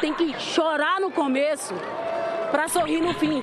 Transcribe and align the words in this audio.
tem 0.00 0.14
que 0.14 0.38
chorar 0.40 1.00
no 1.00 1.10
começo 1.10 1.74
para 2.50 2.68
sorrir 2.68 3.00
no 3.00 3.14
fim. 3.14 3.40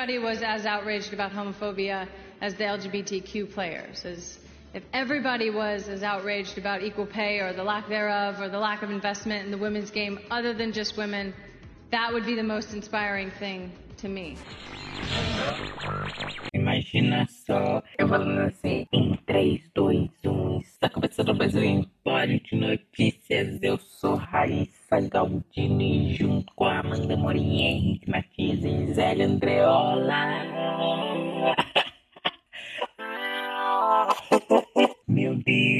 Everybody 0.00 0.18
was 0.18 0.40
as 0.40 0.64
outraged 0.64 1.12
about 1.12 1.30
homophobia 1.30 2.08
as 2.40 2.54
the 2.54 2.64
LGBTQ 2.64 3.52
players. 3.52 4.06
As 4.06 4.38
if 4.72 4.82
everybody 4.94 5.50
was 5.50 5.90
as 5.90 6.02
outraged 6.02 6.56
about 6.56 6.82
equal 6.82 7.04
pay 7.04 7.40
or 7.40 7.52
the 7.52 7.62
lack 7.62 7.86
thereof 7.86 8.40
or 8.40 8.48
the 8.48 8.58
lack 8.58 8.82
of 8.82 8.90
investment 8.90 9.44
in 9.44 9.50
the 9.50 9.58
women's 9.58 9.90
game 9.90 10.18
other 10.30 10.54
than 10.54 10.72
just 10.72 10.96
women, 10.96 11.34
that 11.90 12.10
would 12.14 12.24
be 12.24 12.34
the 12.34 12.42
most 12.42 12.72
inspiring 12.72 13.30
thing 13.32 13.70
to 13.98 14.08
me. 14.08 14.38
Imagina 16.54 17.26
só, 17.28 17.82
eu 17.98 18.08
falando 18.08 18.40
assim, 18.40 18.86
em 18.90 19.18
3, 19.26 19.62
2, 19.74 20.08
1, 20.24 20.60
está 20.60 20.88
começando 20.88 21.34
mais 21.34 21.54
um 21.54 21.62
Empório 21.62 22.40
de 22.40 22.56
Notícias. 22.56 23.62
Eu 23.62 23.78
sou 23.78 24.14
Raíssa 24.90 25.08
Galdini, 25.08 26.14
junto 26.14 26.52
com 26.54 26.64
a 26.64 26.80
Amanda 26.80 27.16
Morim, 27.16 27.60
Henrique 27.60 28.10
Matias 28.10 28.64
e 28.64 28.92
Zélia 28.92 29.26
Andreola. 29.26 30.42
Meu 35.06 35.36
Deus. 35.36 35.79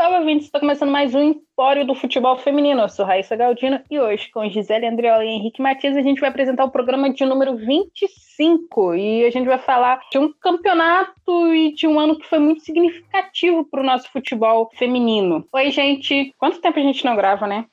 Salve, 0.00 0.16
ouvintes! 0.16 0.46
Está 0.46 0.58
começando 0.58 0.90
mais 0.90 1.14
um 1.14 1.20
Empório 1.20 1.86
do 1.86 1.94
Futebol 1.94 2.34
Feminino. 2.38 2.80
Eu 2.80 2.88
sou 2.88 3.04
Raíssa 3.04 3.36
Galdino 3.36 3.82
e 3.90 4.00
hoje, 4.00 4.30
com 4.30 4.48
Gisele 4.48 4.86
Andreola 4.86 5.22
e 5.22 5.28
Henrique 5.28 5.60
Matias, 5.60 5.94
a 5.94 6.00
gente 6.00 6.22
vai 6.22 6.30
apresentar 6.30 6.64
o 6.64 6.70
programa 6.70 7.12
de 7.12 7.22
número 7.26 7.54
25 7.54 8.94
e 8.94 9.26
a 9.26 9.30
gente 9.30 9.44
vai 9.44 9.58
falar 9.58 10.00
de 10.10 10.16
um 10.16 10.32
campeonato 10.40 11.54
e 11.54 11.74
de 11.74 11.86
um 11.86 12.00
ano 12.00 12.18
que 12.18 12.26
foi 12.26 12.38
muito 12.38 12.62
significativo 12.62 13.62
para 13.62 13.82
o 13.82 13.84
nosso 13.84 14.10
futebol 14.10 14.70
feminino. 14.78 15.46
Oi, 15.52 15.70
gente! 15.70 16.34
Quanto 16.38 16.62
tempo 16.62 16.78
a 16.78 16.82
gente 16.82 17.04
não 17.04 17.14
grava, 17.14 17.46
né? 17.46 17.66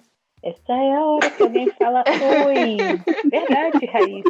Essa 0.43 0.73
é 0.73 0.93
a 0.93 1.03
hora 1.03 1.29
que 1.31 1.41
alguém 1.41 1.69
fala 1.71 2.03
oi. 2.45 2.77
Verdade, 3.29 3.85
Raíssa. 3.87 4.29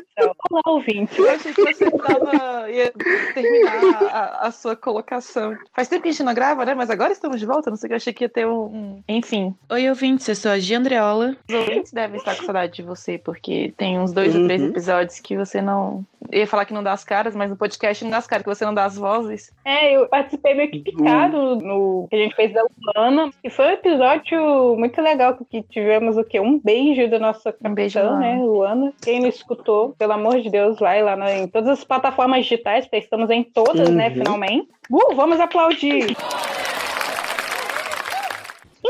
Olá, 0.50 0.62
ouvinte. 0.68 1.20
Eu 1.20 1.30
achei 1.30 1.54
que 1.54 1.62
você 1.62 1.92
tava, 1.92 2.72
ia 2.72 2.94
terminar 3.34 4.10
a, 4.12 4.48
a, 4.48 4.52
sua 4.52 4.76
colocação. 4.76 5.58
Faz 5.76 5.90
tempo 5.90 6.04
que 6.04 6.10
a 6.10 6.12
gente 6.12 6.24
não 6.24 6.34
grava, 6.34 6.66
né? 6.66 6.74
Mas 6.74 6.90
agora 6.90 7.12
estamos 7.12 7.40
de 7.40 7.46
volta. 7.46 7.70
Não 7.70 7.78
sei 7.78 7.90
que 7.90 7.94
eu 7.94 7.98
achei 7.98 8.14
que 8.14 8.24
ia 8.24 8.30
ter 8.30 8.48
um. 8.48 9.02
Enfim. 9.08 9.54
Oi, 9.70 9.90
ouvintes. 9.90 10.28
Eu 10.30 10.36
sou 10.36 10.52
a 10.52 10.60
Gia 10.60 10.78
Andreola. 10.78 11.36
Os 11.48 11.54
ouvintes 11.54 11.92
devem 11.92 12.18
estar 12.18 12.36
com 12.38 12.46
saudade 12.46 12.74
de 12.74 12.84
você, 12.84 13.18
porque 13.18 13.74
tem 13.78 14.00
uns 14.00 14.14
dois 14.14 14.34
uhum. 14.34 14.42
ou 14.42 14.48
três 14.48 14.62
uhum. 14.62 14.70
episódios 14.70 15.20
que 15.20 15.36
você 15.36 15.62
não. 15.62 16.06
Eu 16.32 16.40
ia 16.40 16.48
falar 16.48 16.66
que 16.66 16.74
não 16.74 16.84
dá 16.84 16.92
as 16.92 17.04
caras, 17.04 17.36
mas 17.36 17.50
no 17.50 17.56
podcast 17.56 18.04
não 18.04 18.12
dá 18.12 18.18
as 18.18 18.28
caras, 18.28 18.44
que 18.44 18.54
você 18.54 18.66
não 18.66 18.74
dá 18.74 18.86
as 18.86 18.98
vozes. 18.98 19.52
É, 19.64 19.96
eu 19.96 20.08
participei 20.08 20.54
meio 20.54 20.70
que 20.70 20.80
picado 20.80 21.38
uhum. 21.38 21.56
no 21.56 22.08
que 22.10 22.16
a 22.16 22.20
gente 22.20 22.36
fez 22.36 22.54
da 22.54 22.64
Luana. 22.96 23.32
E 23.44 23.50
foi 23.50 23.68
um 23.68 23.72
episódio 23.72 24.76
muito 24.78 25.02
legal 25.02 25.38
que 25.50 25.64
tivemos 25.64 26.18
o 26.18 26.24
quê? 26.24 26.40
Um 26.40 26.60
beijo 26.60 27.10
da 27.10 27.20
nossa 27.20 27.52
capitã, 27.52 27.70
um 27.70 27.74
beijo, 27.74 28.00
né, 28.18 28.38
Luana. 28.42 28.94
Quem 29.02 29.22
não 29.22 29.30
escutou, 29.30 29.96
pelo 29.98 30.14
amor 30.14 30.42
de 30.42 30.50
Deus, 30.50 30.80
vai 30.80 31.02
lá 31.02 31.16
em 31.34 31.48
todas 31.48 31.70
as 31.70 31.84
plataformas 31.84 32.44
digitais, 32.44 32.86
porque 32.86 32.98
estamos 32.98 33.30
em 33.30 33.44
todas, 33.44 33.90
né, 33.90 34.08
uhum. 34.08 34.10
né, 34.10 34.10
finalmente. 34.12 34.68
Uh, 34.92 35.16
vamos 35.16 35.40
aplaudir! 35.40 36.16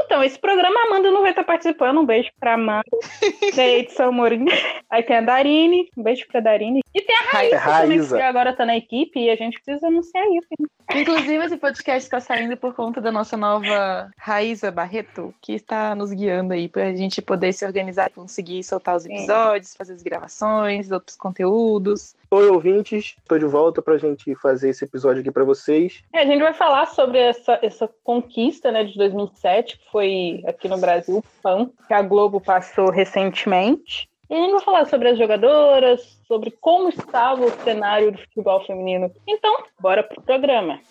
Então, 0.07 0.23
esse 0.23 0.39
programa 0.39 0.79
a 0.79 0.83
Amanda 0.88 1.11
não 1.11 1.21
vai 1.21 1.31
estar 1.31 1.44
participando. 1.44 1.99
Um 1.99 2.05
beijo 2.05 2.29
pra 2.39 2.53
Amanda, 2.53 2.83
da 3.55 3.67
edição 3.67 4.11
Morinha. 4.11 4.51
Aí 4.89 5.03
tem 5.03 5.17
a 5.17 5.21
Darine, 5.21 5.89
um 5.97 6.03
beijo 6.03 6.25
pra 6.27 6.39
Darine. 6.39 6.81
E 6.97 7.01
tem 7.03 7.15
a 7.15 7.31
Raíssa, 7.31 7.57
Raíssa. 7.57 8.07
Também, 8.07 8.07
que 8.07 8.21
agora 8.23 8.53
tá 8.53 8.65
na 8.65 8.75
equipe 8.75 9.19
e 9.19 9.29
a 9.29 9.35
gente 9.35 9.61
precisa 9.61 9.85
anunciar 9.85 10.25
isso. 10.31 10.47
Inclusive, 10.95 11.45
esse 11.45 11.57
podcast 11.57 12.07
está 12.07 12.19
saindo 12.19 12.57
por 12.57 12.73
conta 12.73 12.99
da 12.99 13.11
nossa 13.11 13.37
nova 13.37 14.09
Raíza 14.17 14.71
Barreto, 14.71 15.31
que 15.39 15.53
está 15.53 15.93
nos 15.93 16.11
guiando 16.11 16.53
aí 16.53 16.67
para 16.67 16.87
a 16.87 16.95
gente 16.95 17.21
poder 17.21 17.53
se 17.53 17.63
organizar, 17.63 18.09
conseguir 18.09 18.63
soltar 18.63 18.95
os 18.95 19.05
episódios, 19.05 19.75
fazer 19.75 19.93
as 19.93 20.01
gravações, 20.01 20.89
outros 20.89 21.15
conteúdos. 21.15 22.15
Oi, 22.31 22.49
ouvintes, 22.49 23.15
estou 23.19 23.37
de 23.37 23.45
volta 23.45 23.79
para 23.79 23.93
a 23.93 23.99
gente 23.99 24.33
fazer 24.33 24.69
esse 24.69 24.83
episódio 24.83 25.21
aqui 25.21 25.29
para 25.29 25.43
vocês. 25.43 26.03
É, 26.11 26.21
a 26.21 26.25
gente 26.25 26.41
vai 26.41 26.53
falar 26.53 26.87
sobre 26.87 27.19
essa, 27.19 27.59
essa 27.61 27.87
conquista 28.03 28.71
né, 28.71 28.83
de 28.85 28.97
2007, 28.97 29.77
que 29.77 29.91
foi 29.91 30.41
aqui 30.47 30.67
no 30.67 30.79
Brasil, 30.79 31.23
PAN, 31.43 31.69
que 31.87 31.93
a 31.93 32.01
Globo 32.01 32.41
passou 32.41 32.89
recentemente. 32.89 34.09
E 34.29 34.35
a 34.35 34.38
gente 34.38 34.51
vai 34.51 34.61
falar 34.61 34.85
sobre 34.85 35.09
as 35.09 35.17
jogadoras, 35.17 36.01
sobre 36.27 36.51
como 36.51 36.89
estava 36.89 37.45
o 37.45 37.51
cenário 37.63 38.11
do 38.11 38.17
futebol 38.17 38.65
feminino. 38.65 39.09
Então, 39.25 39.63
bora 39.79 40.03
pro 40.03 40.21
programa. 40.21 40.81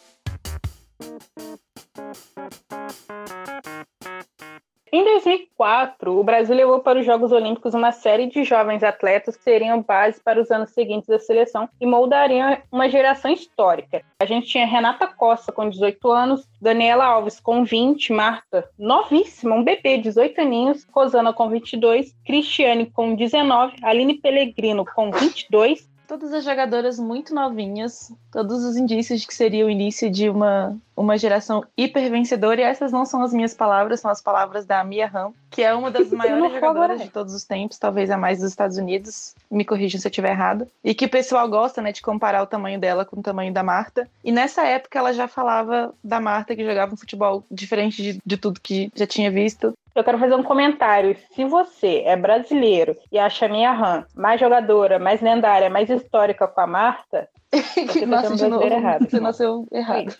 Em 4.96 5.04
2004, 5.04 6.18
o 6.18 6.24
Brasil 6.24 6.56
levou 6.56 6.80
para 6.80 6.98
os 6.98 7.04
Jogos 7.04 7.30
Olímpicos 7.30 7.74
uma 7.74 7.92
série 7.92 8.28
de 8.28 8.42
jovens 8.44 8.82
atletas 8.82 9.36
que 9.36 9.42
seriam 9.42 9.82
base 9.82 10.18
para 10.24 10.40
os 10.40 10.50
anos 10.50 10.70
seguintes 10.70 11.06
da 11.06 11.18
seleção 11.18 11.68
e 11.78 11.84
moldariam 11.84 12.56
uma 12.72 12.88
geração 12.88 13.30
histórica. 13.30 14.00
A 14.18 14.24
gente 14.24 14.46
tinha 14.46 14.64
Renata 14.64 15.06
Costa, 15.06 15.52
com 15.52 15.68
18 15.68 16.10
anos, 16.10 16.48
Daniela 16.62 17.04
Alves, 17.04 17.38
com 17.38 17.62
20, 17.62 18.10
Marta, 18.14 18.70
novíssima, 18.78 19.54
um 19.54 19.62
bebê, 19.62 19.98
18 19.98 20.40
aninhos, 20.40 20.86
Rosana, 20.90 21.30
com 21.30 21.50
22, 21.50 22.16
Cristiane, 22.24 22.86
com 22.86 23.14
19, 23.14 23.76
Aline 23.82 24.14
Pellegrino, 24.14 24.82
com 24.94 25.10
22, 25.10 25.86
todas 26.08 26.32
as 26.32 26.42
jogadoras 26.42 26.98
muito 26.98 27.34
novinhas, 27.34 28.10
todos 28.32 28.64
os 28.64 28.78
indícios 28.78 29.20
de 29.20 29.26
que 29.26 29.34
seria 29.34 29.66
o 29.66 29.70
início 29.70 30.10
de 30.10 30.30
uma, 30.30 30.74
uma 30.96 31.18
geração 31.18 31.62
hiper 31.76 32.10
vencedora, 32.10 32.60
e 32.60 32.64
essas 32.64 32.90
não 32.90 33.04
são 33.04 33.22
as 33.22 33.32
minhas 33.32 33.54
palavras, 33.54 34.00
são 34.00 34.10
as 34.10 34.22
palavras 34.22 34.64
da 34.64 34.82
Mia 34.82 35.10
Hamm, 35.12 35.32
que 35.50 35.62
é 35.62 35.74
uma 35.74 35.90
das 35.90 36.10
maiores 36.10 36.52
jogadoras 36.52 37.00
de 37.00 37.10
todos 37.10 37.34
os 37.34 37.44
tempos, 37.44 37.78
talvez 37.78 38.10
a 38.10 38.16
mais 38.16 38.38
dos 38.40 38.50
Estados 38.50 38.78
Unidos, 38.78 39.34
me 39.50 39.64
corrijam 39.64 40.00
se 40.00 40.06
eu 40.06 40.10
estiver 40.10 40.30
errado, 40.30 40.66
e 40.82 40.94
que 40.94 41.04
o 41.04 41.10
pessoal 41.10 41.48
gosta, 41.48 41.82
né, 41.82 41.92
de 41.92 42.00
comparar 42.00 42.42
o 42.42 42.46
tamanho 42.46 42.80
dela 42.80 43.04
com 43.04 43.20
o 43.20 43.22
tamanho 43.22 43.52
da 43.52 43.62
Marta, 43.62 44.08
e 44.24 44.32
nessa 44.32 44.64
época 44.64 44.98
ela 44.98 45.12
já 45.12 45.28
falava 45.28 45.92
da 46.02 46.20
Marta, 46.20 46.56
que 46.56 46.64
jogava 46.64 46.94
um 46.94 46.96
futebol 46.96 47.44
diferente 47.50 48.02
de, 48.02 48.18
de 48.24 48.36
tudo 48.36 48.60
que 48.60 48.90
já 48.94 49.06
tinha 49.06 49.30
visto, 49.30 49.74
eu 49.94 50.04
quero 50.04 50.18
fazer 50.18 50.34
um 50.34 50.42
comentário. 50.42 51.16
Se 51.34 51.44
você 51.46 52.02
é 52.04 52.14
brasileiro 52.16 52.96
e 53.10 53.18
acha 53.18 53.46
a 53.46 53.48
minha 53.48 53.72
RAM 53.72 54.04
mais 54.14 54.38
jogadora, 54.38 54.98
mais 54.98 55.22
lendária, 55.22 55.70
mais 55.70 55.88
histórica 55.88 56.46
com 56.46 56.60
a 56.60 56.66
Marta, 56.66 57.26
você 57.86 58.06
tá 58.06 58.22
de 58.34 58.46
novo, 58.48 58.64
errado. 58.64 59.08
Você 59.08 59.20
nasceu 59.20 59.66
errado. 59.72 60.16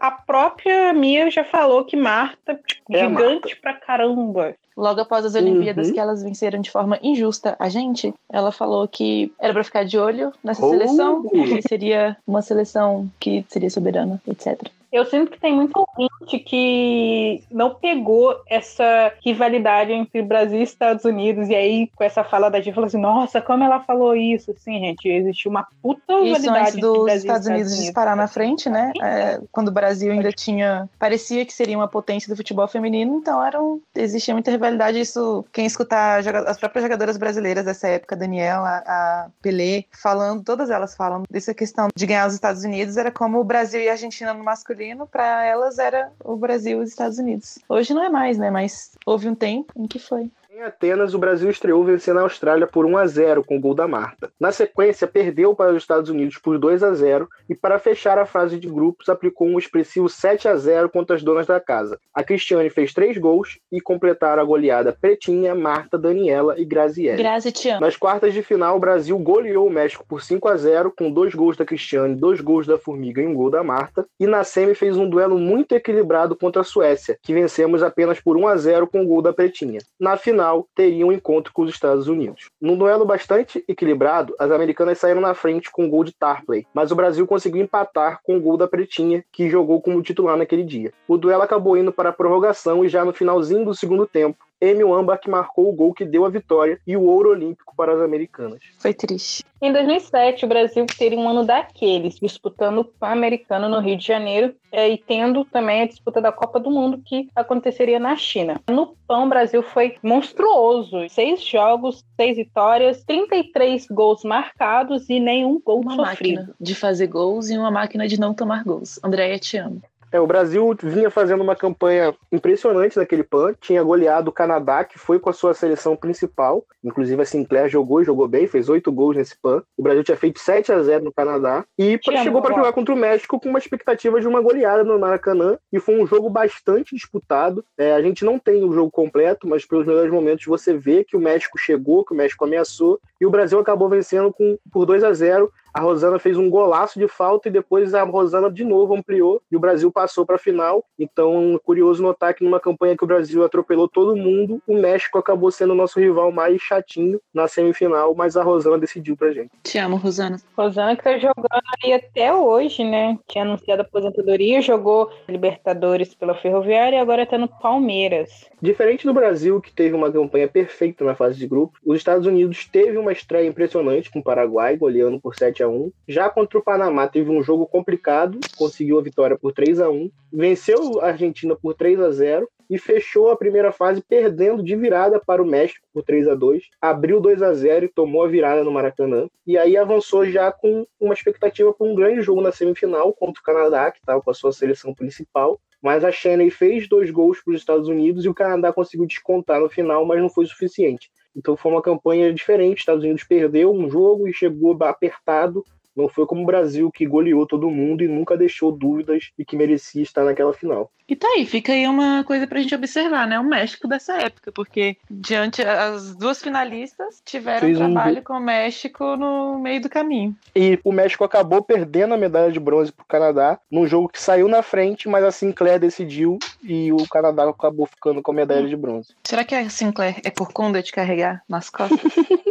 A 0.00 0.10
própria 0.10 0.92
Mia 0.92 1.30
já 1.30 1.44
falou 1.44 1.84
que 1.84 1.96
Marta, 1.96 2.60
tipo, 2.66 2.94
é 2.94 3.00
gigante 3.00 3.46
Marta. 3.46 3.60
pra 3.60 3.74
caramba. 3.74 4.54
Logo 4.76 5.00
após 5.00 5.24
as 5.24 5.34
Olimpíadas 5.34 5.88
uhum. 5.88 5.94
que 5.94 6.00
elas 6.00 6.22
venceram 6.22 6.60
de 6.60 6.70
forma 6.70 6.98
injusta 7.00 7.54
a 7.60 7.68
gente, 7.68 8.12
ela 8.28 8.50
falou 8.50 8.88
que 8.88 9.32
era 9.38 9.52
para 9.52 9.62
ficar 9.62 9.84
de 9.84 9.96
olho 9.96 10.32
nessa 10.42 10.64
oh. 10.66 10.70
seleção, 10.70 11.22
que 11.22 11.62
seria 11.68 12.16
uma 12.26 12.42
seleção 12.42 13.08
que 13.20 13.44
seria 13.48 13.70
soberana, 13.70 14.20
etc. 14.26 14.68
Eu 14.94 15.04
sinto 15.04 15.32
que 15.32 15.40
tem 15.40 15.52
muito 15.52 15.72
ouvinte 15.74 16.38
que 16.38 17.42
não 17.50 17.74
pegou 17.74 18.40
essa 18.48 19.12
rivalidade 19.24 19.90
entre 19.90 20.22
Brasil 20.22 20.60
e 20.60 20.62
Estados 20.62 21.04
Unidos. 21.04 21.48
E 21.48 21.54
aí, 21.56 21.90
com 21.96 22.04
essa 22.04 22.22
fala 22.22 22.48
da 22.48 22.60
gente, 22.60 22.74
falou 22.74 22.86
assim: 22.86 23.00
nossa, 23.00 23.40
como 23.40 23.64
ela 23.64 23.80
falou 23.80 24.14
isso? 24.14 24.54
Sim, 24.56 24.78
gente, 24.78 25.08
existiu 25.08 25.50
uma 25.50 25.66
puta 25.82 26.20
rivalidade 26.20 26.80
dos 26.80 27.06
Brasil 27.06 27.16
Estados, 27.16 27.48
Unidos, 27.48 27.72
Unidos 27.72 27.84
disparar 27.86 28.14
na 28.14 28.28
frente, 28.28 28.70
né? 28.70 28.92
É, 29.02 29.40
quando 29.50 29.66
o 29.66 29.72
Brasil 29.72 30.12
ainda 30.12 30.30
tinha. 30.30 30.88
parecia 30.96 31.44
que 31.44 31.52
seria 31.52 31.76
uma 31.76 31.88
potência 31.88 32.32
do 32.32 32.36
futebol 32.36 32.68
feminino, 32.68 33.18
então 33.18 33.44
era 33.44 33.60
um, 33.60 33.80
existia 33.96 34.32
muita 34.32 34.52
rivalidade. 34.52 35.00
Isso, 35.00 35.44
quem 35.52 35.66
escutar 35.66 36.20
as 36.46 36.56
próprias 36.56 36.84
jogadoras 36.84 37.16
brasileiras 37.16 37.64
dessa 37.64 37.88
época, 37.88 38.14
Daniela, 38.14 38.80
a 38.86 39.26
Pelé, 39.42 39.86
falando, 39.90 40.44
todas 40.44 40.70
elas 40.70 40.94
falam 40.94 41.24
dessa 41.28 41.52
questão 41.52 41.88
de 41.92 42.06
ganhar 42.06 42.28
os 42.28 42.34
Estados 42.34 42.62
Unidos, 42.62 42.96
era 42.96 43.10
como 43.10 43.40
o 43.40 43.44
Brasil 43.44 43.80
e 43.80 43.88
a 43.88 43.92
Argentina 43.92 44.32
no 44.32 44.44
masculino 44.44 44.83
para 45.06 45.44
elas 45.44 45.78
era 45.78 46.12
o 46.24 46.36
Brasil 46.36 46.80
e 46.80 46.82
os 46.82 46.90
Estados 46.90 47.18
Unidos. 47.18 47.58
Hoje 47.68 47.94
não 47.94 48.02
é 48.02 48.08
mais, 48.08 48.38
né? 48.38 48.50
Mas 48.50 48.92
houve 49.06 49.28
um 49.28 49.34
tempo 49.34 49.72
em 49.76 49.86
que 49.86 49.98
foi. 49.98 50.30
Em 50.56 50.62
Atenas, 50.62 51.14
o 51.14 51.18
Brasil 51.18 51.50
estreou 51.50 51.82
vencendo 51.82 52.20
a 52.20 52.22
Austrália 52.22 52.64
por 52.64 52.86
1 52.86 52.96
a 52.96 53.06
0 53.08 53.42
com 53.42 53.56
o 53.56 53.60
gol 53.60 53.74
da 53.74 53.88
Marta. 53.88 54.30
Na 54.38 54.52
sequência, 54.52 55.04
perdeu 55.04 55.52
para 55.52 55.72
os 55.72 55.78
Estados 55.78 56.08
Unidos 56.08 56.38
por 56.38 56.60
2 56.60 56.80
a 56.84 56.94
0 56.94 57.28
e 57.50 57.56
para 57.56 57.76
fechar 57.76 58.18
a 58.18 58.24
fase 58.24 58.56
de 58.56 58.68
grupos 58.68 59.08
aplicou 59.08 59.48
um 59.48 59.58
expressivo 59.58 60.08
7 60.08 60.46
a 60.46 60.54
0 60.54 60.88
contra 60.90 61.16
as 61.16 61.24
donas 61.24 61.48
da 61.48 61.58
casa. 61.58 61.98
A 62.14 62.22
Cristiane 62.22 62.70
fez 62.70 62.94
três 62.94 63.18
gols 63.18 63.58
e 63.72 63.80
completaram 63.80 64.40
a 64.40 64.44
goleada 64.44 64.92
Pretinha, 64.92 65.56
Marta, 65.56 65.98
Daniela 65.98 66.54
e 66.56 66.64
Graziele. 66.64 67.20
Grazi, 67.20 67.50
te 67.50 67.70
amo. 67.70 67.80
Nas 67.80 67.96
quartas 67.96 68.32
de 68.32 68.40
final, 68.40 68.76
o 68.76 68.80
Brasil 68.80 69.18
goleou 69.18 69.66
o 69.66 69.72
México 69.72 70.06
por 70.08 70.22
5 70.22 70.46
a 70.46 70.56
0 70.56 70.94
com 70.96 71.10
dois 71.10 71.34
gols 71.34 71.56
da 71.56 71.64
Cristiane, 71.64 72.14
dois 72.14 72.40
gols 72.40 72.64
da 72.64 72.78
Formiga 72.78 73.20
e 73.20 73.26
um 73.26 73.34
gol 73.34 73.50
da 73.50 73.64
Marta. 73.64 74.06
E 74.20 74.26
na 74.28 74.44
semi 74.44 74.76
fez 74.76 74.96
um 74.96 75.10
duelo 75.10 75.36
muito 75.36 75.74
equilibrado 75.74 76.36
contra 76.36 76.62
a 76.62 76.64
Suécia, 76.64 77.18
que 77.24 77.34
vencemos 77.34 77.82
apenas 77.82 78.20
por 78.20 78.36
1 78.36 78.46
a 78.46 78.56
0 78.56 78.86
com 78.86 79.02
o 79.02 79.06
gol 79.08 79.20
da 79.20 79.32
Pretinha. 79.32 79.80
Na 79.98 80.16
final, 80.16 80.43
teria 80.74 81.06
um 81.06 81.12
encontro 81.12 81.52
com 81.52 81.62
os 81.62 81.70
Estados 81.70 82.08
Unidos. 82.08 82.48
Num 82.60 82.76
duelo 82.76 83.04
bastante 83.04 83.64
equilibrado, 83.68 84.34
as 84.38 84.50
americanas 84.50 84.98
saíram 84.98 85.20
na 85.20 85.34
frente 85.34 85.70
com 85.70 85.84
o 85.86 85.88
gol 85.88 86.04
de 86.04 86.12
Tarpley, 86.12 86.66
mas 86.72 86.90
o 86.90 86.96
Brasil 86.96 87.26
conseguiu 87.26 87.62
empatar 87.62 88.20
com 88.22 88.36
o 88.36 88.40
gol 88.40 88.56
da 88.56 88.68
Pretinha, 88.68 89.24
que 89.32 89.48
jogou 89.48 89.80
como 89.80 90.02
titular 90.02 90.36
naquele 90.36 90.64
dia. 90.64 90.92
O 91.08 91.16
duelo 91.16 91.42
acabou 91.42 91.76
indo 91.76 91.92
para 91.92 92.10
a 92.10 92.12
prorrogação 92.12 92.84
e 92.84 92.88
já 92.88 93.04
no 93.04 93.12
finalzinho 93.12 93.64
do 93.64 93.74
segundo 93.74 94.06
tempo, 94.06 94.38
Emil 94.60 94.94
Ambach 94.94 95.28
marcou 95.28 95.68
o 95.68 95.72
gol 95.72 95.92
que 95.92 96.04
deu 96.04 96.24
a 96.24 96.30
vitória 96.30 96.80
e 96.86 96.96
o 96.96 97.02
ouro 97.02 97.30
olímpico 97.30 97.74
para 97.76 97.92
as 97.92 98.00
americanas. 98.00 98.60
Foi 98.78 98.94
triste. 98.94 99.44
Em 99.60 99.72
2007, 99.72 100.44
o 100.44 100.48
Brasil 100.48 100.86
teria 100.86 101.18
um 101.18 101.28
ano 101.28 101.44
daqueles, 101.44 102.16
disputando 102.16 102.78
o 102.78 102.84
Pan-Americano 102.84 103.68
no 103.68 103.80
Rio 103.80 103.96
de 103.96 104.06
Janeiro 104.06 104.54
é, 104.70 104.88
e 104.88 104.98
tendo 104.98 105.44
também 105.44 105.82
a 105.82 105.86
disputa 105.86 106.20
da 106.20 106.32
Copa 106.32 106.58
do 106.60 106.70
Mundo 106.70 107.00
que 107.04 107.28
aconteceria 107.34 107.98
na 107.98 108.16
China. 108.16 108.60
No 108.68 108.93
Pan, 109.06 109.24
o 109.24 109.28
Brasil 109.28 109.62
foi 109.62 109.96
monstruoso. 110.02 111.08
Seis 111.10 111.44
jogos, 111.44 112.04
seis 112.16 112.36
vitórias, 112.36 113.04
33 113.04 113.86
gols 113.88 114.24
marcados 114.24 115.08
e 115.10 115.20
nenhum 115.20 115.60
gol 115.60 115.80
Uma 115.80 115.94
sofrido. 115.96 116.36
máquina 116.40 116.54
de 116.60 116.74
fazer 116.74 117.06
gols 117.06 117.50
e 117.50 117.56
uma 117.58 117.70
máquina 117.70 118.08
de 118.08 118.18
não 118.18 118.32
tomar 118.32 118.64
gols. 118.64 118.98
Andréia, 119.02 119.38
te 119.38 119.56
amo. 119.56 119.82
É, 120.14 120.20
o 120.20 120.28
Brasil 120.28 120.72
vinha 120.80 121.10
fazendo 121.10 121.42
uma 121.42 121.56
campanha 121.56 122.14
impressionante 122.30 122.96
naquele 122.96 123.24
PAN, 123.24 123.52
tinha 123.60 123.82
goleado 123.82 124.30
o 124.30 124.32
Canadá, 124.32 124.84
que 124.84 124.96
foi 124.96 125.18
com 125.18 125.28
a 125.28 125.32
sua 125.32 125.52
seleção 125.54 125.96
principal, 125.96 126.64
inclusive 126.84 127.20
a 127.20 127.24
Sinclair 127.24 127.68
jogou 127.68 128.00
e 128.00 128.04
jogou 128.04 128.28
bem, 128.28 128.46
fez 128.46 128.68
oito 128.68 128.92
gols 128.92 129.16
nesse 129.16 129.36
PAN. 129.36 129.60
O 129.76 129.82
Brasil 129.82 130.04
tinha 130.04 130.16
feito 130.16 130.38
7 130.38 130.70
a 130.72 130.80
0 130.80 131.06
no 131.06 131.12
Canadá 131.12 131.64
e 131.76 131.98
chegou 132.22 132.40
para 132.40 132.54
jogar 132.54 132.72
contra 132.72 132.94
o 132.94 132.96
México 132.96 133.40
com 133.40 133.48
uma 133.48 133.58
expectativa 133.58 134.20
de 134.20 134.28
uma 134.28 134.40
goleada 134.40 134.84
no 134.84 134.96
Maracanã 135.00 135.58
e 135.72 135.80
foi 135.80 136.00
um 136.00 136.06
jogo 136.06 136.30
bastante 136.30 136.94
disputado. 136.94 137.64
É, 137.76 137.92
a 137.92 138.00
gente 138.00 138.24
não 138.24 138.38
tem 138.38 138.62
o 138.62 138.72
jogo 138.72 138.92
completo, 138.92 139.48
mas 139.48 139.66
pelos 139.66 139.84
melhores 139.84 140.12
momentos 140.12 140.46
você 140.46 140.74
vê 140.74 141.02
que 141.02 141.16
o 141.16 141.20
México 141.20 141.58
chegou, 141.58 142.04
que 142.04 142.14
o 142.14 142.16
México 142.16 142.44
ameaçou 142.44 143.00
e 143.20 143.26
o 143.26 143.30
Brasil 143.30 143.58
acabou 143.58 143.88
vencendo 143.88 144.32
com, 144.32 144.56
por 144.70 144.86
2 144.86 145.02
a 145.02 145.12
0 145.12 145.52
a 145.74 145.80
Rosana 145.80 146.20
fez 146.20 146.38
um 146.38 146.48
golaço 146.48 147.00
de 147.00 147.08
falta 147.08 147.48
e 147.48 147.52
depois 147.52 147.94
a 147.94 148.04
Rosana 148.04 148.48
de 148.48 148.64
novo 148.64 148.94
ampliou 148.94 149.42
e 149.50 149.56
o 149.56 149.60
Brasil 149.60 149.90
passou 149.90 150.24
para 150.24 150.36
a 150.36 150.38
final. 150.38 150.84
Então, 150.96 151.60
curioso 151.64 152.00
notar 152.00 152.32
que 152.32 152.44
numa 152.44 152.60
campanha 152.60 152.96
que 152.96 153.02
o 153.02 153.06
Brasil 153.08 153.44
atropelou 153.44 153.88
todo 153.88 154.16
mundo, 154.16 154.62
o 154.68 154.74
México 154.74 155.18
acabou 155.18 155.50
sendo 155.50 155.72
o 155.72 155.76
nosso 155.76 155.98
rival 155.98 156.30
mais 156.30 156.62
chatinho 156.62 157.20
na 157.34 157.48
semifinal, 157.48 158.14
mas 158.14 158.36
a 158.36 158.44
Rosana 158.44 158.78
decidiu 158.78 159.16
pra 159.16 159.32
gente. 159.32 159.50
Te 159.64 159.78
amo, 159.78 159.96
Rosana. 159.96 160.36
Rosana 160.56 160.94
que 160.94 161.02
tá 161.02 161.18
jogando 161.18 161.64
aí 161.82 161.92
até 161.92 162.32
hoje, 162.32 162.84
né? 162.84 163.18
Tinha 163.26 163.42
anunciado 163.42 163.82
a 163.82 163.84
aposentadoria, 163.84 164.62
jogou 164.62 165.10
Libertadores 165.28 166.14
pela 166.14 166.36
Ferroviária 166.36 166.96
e 166.96 167.00
agora 167.00 167.26
tá 167.26 167.36
no 167.36 167.48
Palmeiras. 167.48 168.48
Diferente 168.62 169.04
do 169.04 169.12
Brasil, 169.12 169.60
que 169.60 169.72
teve 169.72 169.94
uma 169.94 170.10
campanha 170.10 170.46
perfeita 170.46 171.04
na 171.04 171.16
fase 171.16 171.36
de 171.36 171.46
grupo, 171.48 171.78
os 171.84 171.98
Estados 171.98 172.26
Unidos 172.26 172.66
teve 172.66 172.96
uma 172.96 173.12
estreia 173.12 173.48
impressionante 173.48 174.10
com 174.10 174.20
o 174.20 174.22
Paraguai, 174.22 174.76
goleando 174.76 175.20
por 175.20 175.34
7 175.34 175.63
a 175.64 175.68
1 175.68 175.90
Já 176.06 176.30
contra 176.30 176.58
o 176.58 176.62
Panamá, 176.62 177.08
teve 177.08 177.30
um 177.30 177.42
jogo 177.42 177.66
complicado, 177.66 178.38
conseguiu 178.56 178.98
a 178.98 179.02
vitória 179.02 179.36
por 179.36 179.52
3 179.52 179.80
a 179.80 179.90
1 179.90 180.10
venceu 180.32 181.00
a 181.00 181.06
Argentina 181.06 181.56
por 181.56 181.74
3 181.74 182.00
a 182.00 182.10
0 182.10 182.48
e 182.68 182.78
fechou 182.78 183.30
a 183.30 183.36
primeira 183.36 183.70
fase 183.70 184.02
perdendo 184.02 184.62
de 184.62 184.74
virada 184.74 185.20
para 185.20 185.42
o 185.42 185.46
México 185.46 185.86
por 185.92 186.02
3 186.02 186.28
a 186.28 186.34
2 186.34 186.62
abriu 186.80 187.20
2 187.20 187.42
a 187.42 187.52
0 187.52 187.84
e 187.86 187.88
tomou 187.88 188.24
a 188.24 188.28
virada 188.28 188.64
no 188.64 188.72
Maracanã. 188.72 189.28
E 189.46 189.56
aí 189.56 189.76
avançou 189.76 190.24
já 190.26 190.50
com 190.50 190.86
uma 190.98 191.14
expectativa 191.14 191.72
para 191.72 191.86
um 191.86 191.94
grande 191.94 192.22
jogo 192.22 192.40
na 192.40 192.52
semifinal 192.52 193.12
contra 193.12 193.40
o 193.40 193.44
Canadá, 193.44 193.90
que 193.90 193.98
estava 193.98 194.20
com 194.20 194.30
a 194.30 194.34
sua 194.34 194.52
seleção 194.52 194.94
principal. 194.94 195.60
Mas 195.82 196.02
a 196.02 196.10
Shannon 196.10 196.50
fez 196.50 196.88
dois 196.88 197.10
gols 197.10 197.42
para 197.42 197.52
os 197.52 197.60
Estados 197.60 197.88
Unidos 197.88 198.24
e 198.24 198.28
o 198.28 198.34
Canadá 198.34 198.72
conseguiu 198.72 199.06
descontar 199.06 199.60
no 199.60 199.68
final, 199.68 200.04
mas 200.06 200.20
não 200.20 200.30
foi 200.30 200.46
suficiente. 200.46 201.10
Então 201.36 201.56
foi 201.56 201.72
uma 201.72 201.82
campanha 201.82 202.32
diferente. 202.32 202.76
Os 202.76 202.80
Estados 202.82 203.04
Unidos 203.04 203.24
perdeu 203.24 203.72
um 203.72 203.88
jogo 203.90 204.28
e 204.28 204.32
chegou 204.32 204.76
apertado. 204.82 205.64
Não 205.96 206.08
foi 206.08 206.26
como 206.26 206.42
o 206.42 206.46
Brasil 206.46 206.90
que 206.90 207.06
goleou 207.06 207.46
todo 207.46 207.70
mundo 207.70 208.02
e 208.02 208.08
nunca 208.08 208.36
deixou 208.36 208.72
dúvidas 208.72 209.30
e 209.38 209.44
que 209.44 209.56
merecia 209.56 210.02
estar 210.02 210.24
naquela 210.24 210.52
final. 210.52 210.90
E 211.06 211.14
tá 211.14 211.28
aí, 211.36 211.44
fica 211.44 211.72
aí 211.72 211.86
uma 211.86 212.24
coisa 212.24 212.46
pra 212.46 212.60
gente 212.60 212.74
observar, 212.74 213.26
né? 213.26 213.38
O 213.38 213.44
México 213.44 213.86
dessa 213.86 214.14
época, 214.14 214.50
porque 214.50 214.96
diante 215.10 215.60
as 215.62 216.16
duas 216.16 216.42
finalistas 216.42 217.20
tiveram 217.24 217.60
Fez 217.60 217.78
um 217.78 217.92
trabalho 217.92 218.22
com 218.22 218.32
o 218.32 218.40
México 218.40 219.14
no 219.16 219.58
meio 219.58 219.82
do 219.82 219.90
caminho. 219.90 220.34
E 220.56 220.78
o 220.82 220.90
México 220.90 221.22
acabou 221.22 221.62
perdendo 221.62 222.14
a 222.14 222.16
medalha 222.16 222.50
de 222.50 222.58
bronze 222.58 222.90
para 222.90 223.02
o 223.02 223.06
Canadá 223.06 223.58
num 223.70 223.86
jogo 223.86 224.08
que 224.08 224.20
saiu 224.20 224.48
na 224.48 224.62
frente, 224.62 225.06
mas 225.06 225.22
a 225.22 225.30
Sinclair 225.30 225.78
decidiu 225.78 226.38
e 226.62 226.90
o 226.90 227.06
Canadá 227.08 227.46
acabou 227.48 227.86
ficando 227.86 228.22
com 228.22 228.32
a 228.32 228.34
medalha 228.34 228.66
de 228.66 228.76
bronze. 228.76 229.14
Será 229.24 229.44
que 229.44 229.54
a 229.54 229.68
Sinclair 229.68 230.22
é 230.24 230.30
por 230.30 230.52
conta 230.52 230.82
de 230.82 230.90
carregar 230.90 231.42
nas 231.46 231.68
costas? 231.68 232.00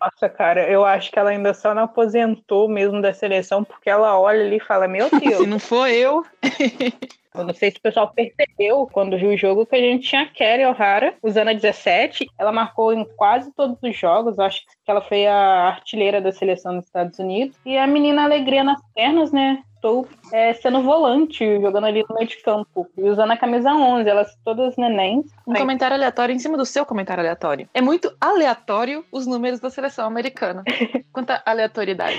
Nossa, 0.00 0.28
cara, 0.28 0.68
eu 0.68 0.84
acho 0.84 1.10
que 1.10 1.18
ela 1.18 1.30
ainda 1.30 1.54
só 1.54 1.74
não 1.74 1.84
aposentou 1.84 2.68
mesmo 2.68 3.00
da 3.00 3.14
seleção, 3.14 3.64
porque 3.64 3.88
ela 3.88 4.20
olha 4.20 4.44
ali 4.44 4.56
e 4.56 4.60
fala, 4.60 4.86
meu 4.86 5.08
Se 5.08 5.20
Deus, 5.20 5.46
não 5.46 5.58
for 5.58 5.88
eu, 5.88 6.22
eu 7.34 7.44
não 7.44 7.54
sei 7.54 7.70
se 7.70 7.78
o 7.78 7.80
pessoal 7.82 8.12
percebeu 8.12 8.86
quando 8.92 9.16
viu 9.16 9.30
o 9.30 9.36
jogo 9.36 9.64
que 9.64 9.76
a 9.76 9.80
gente 9.80 10.06
tinha 10.06 10.22
a 10.22 10.26
Kelly 10.26 10.66
O'Hara 10.66 11.14
usando 11.22 11.48
a 11.48 11.52
17. 11.54 12.26
Ela 12.38 12.52
marcou 12.52 12.92
em 12.92 13.04
quase 13.16 13.50
todos 13.54 13.78
os 13.82 13.96
jogos, 13.96 14.38
acho 14.38 14.60
que 14.84 14.90
ela 14.90 15.00
foi 15.00 15.26
a 15.26 15.68
artilheira 15.68 16.20
da 16.20 16.32
seleção 16.32 16.76
dos 16.76 16.84
Estados 16.84 17.18
Unidos. 17.18 17.56
E 17.64 17.78
a 17.78 17.86
menina 17.86 18.24
alegria 18.24 18.62
nas 18.62 18.80
pernas, 18.94 19.32
né? 19.32 19.62
Estou 19.78 20.08
é, 20.32 20.52
sendo 20.54 20.82
volante, 20.82 21.60
jogando 21.60 21.86
ali 21.86 22.04
no 22.08 22.16
meio 22.16 22.28
de 22.28 22.36
campo. 22.42 22.88
E 22.96 23.02
usando 23.02 23.30
a 23.30 23.36
camisa 23.36 23.72
11, 23.72 24.08
elas 24.08 24.36
todas 24.44 24.76
nenéns. 24.76 25.26
um 25.46 25.52
Aí, 25.52 25.60
comentário 25.60 25.94
aleatório 25.94 26.34
em 26.34 26.38
cima 26.38 26.58
do 26.58 26.66
seu 26.66 26.84
comentário 26.84 27.22
aleatório. 27.22 27.68
É 27.72 27.80
muito 27.80 28.12
aleatório 28.20 29.04
os 29.12 29.24
números 29.24 29.60
da 29.60 29.70
seleção 29.70 30.04
americana. 30.04 30.64
Quanta 31.12 31.40
aleatoriedade. 31.46 32.18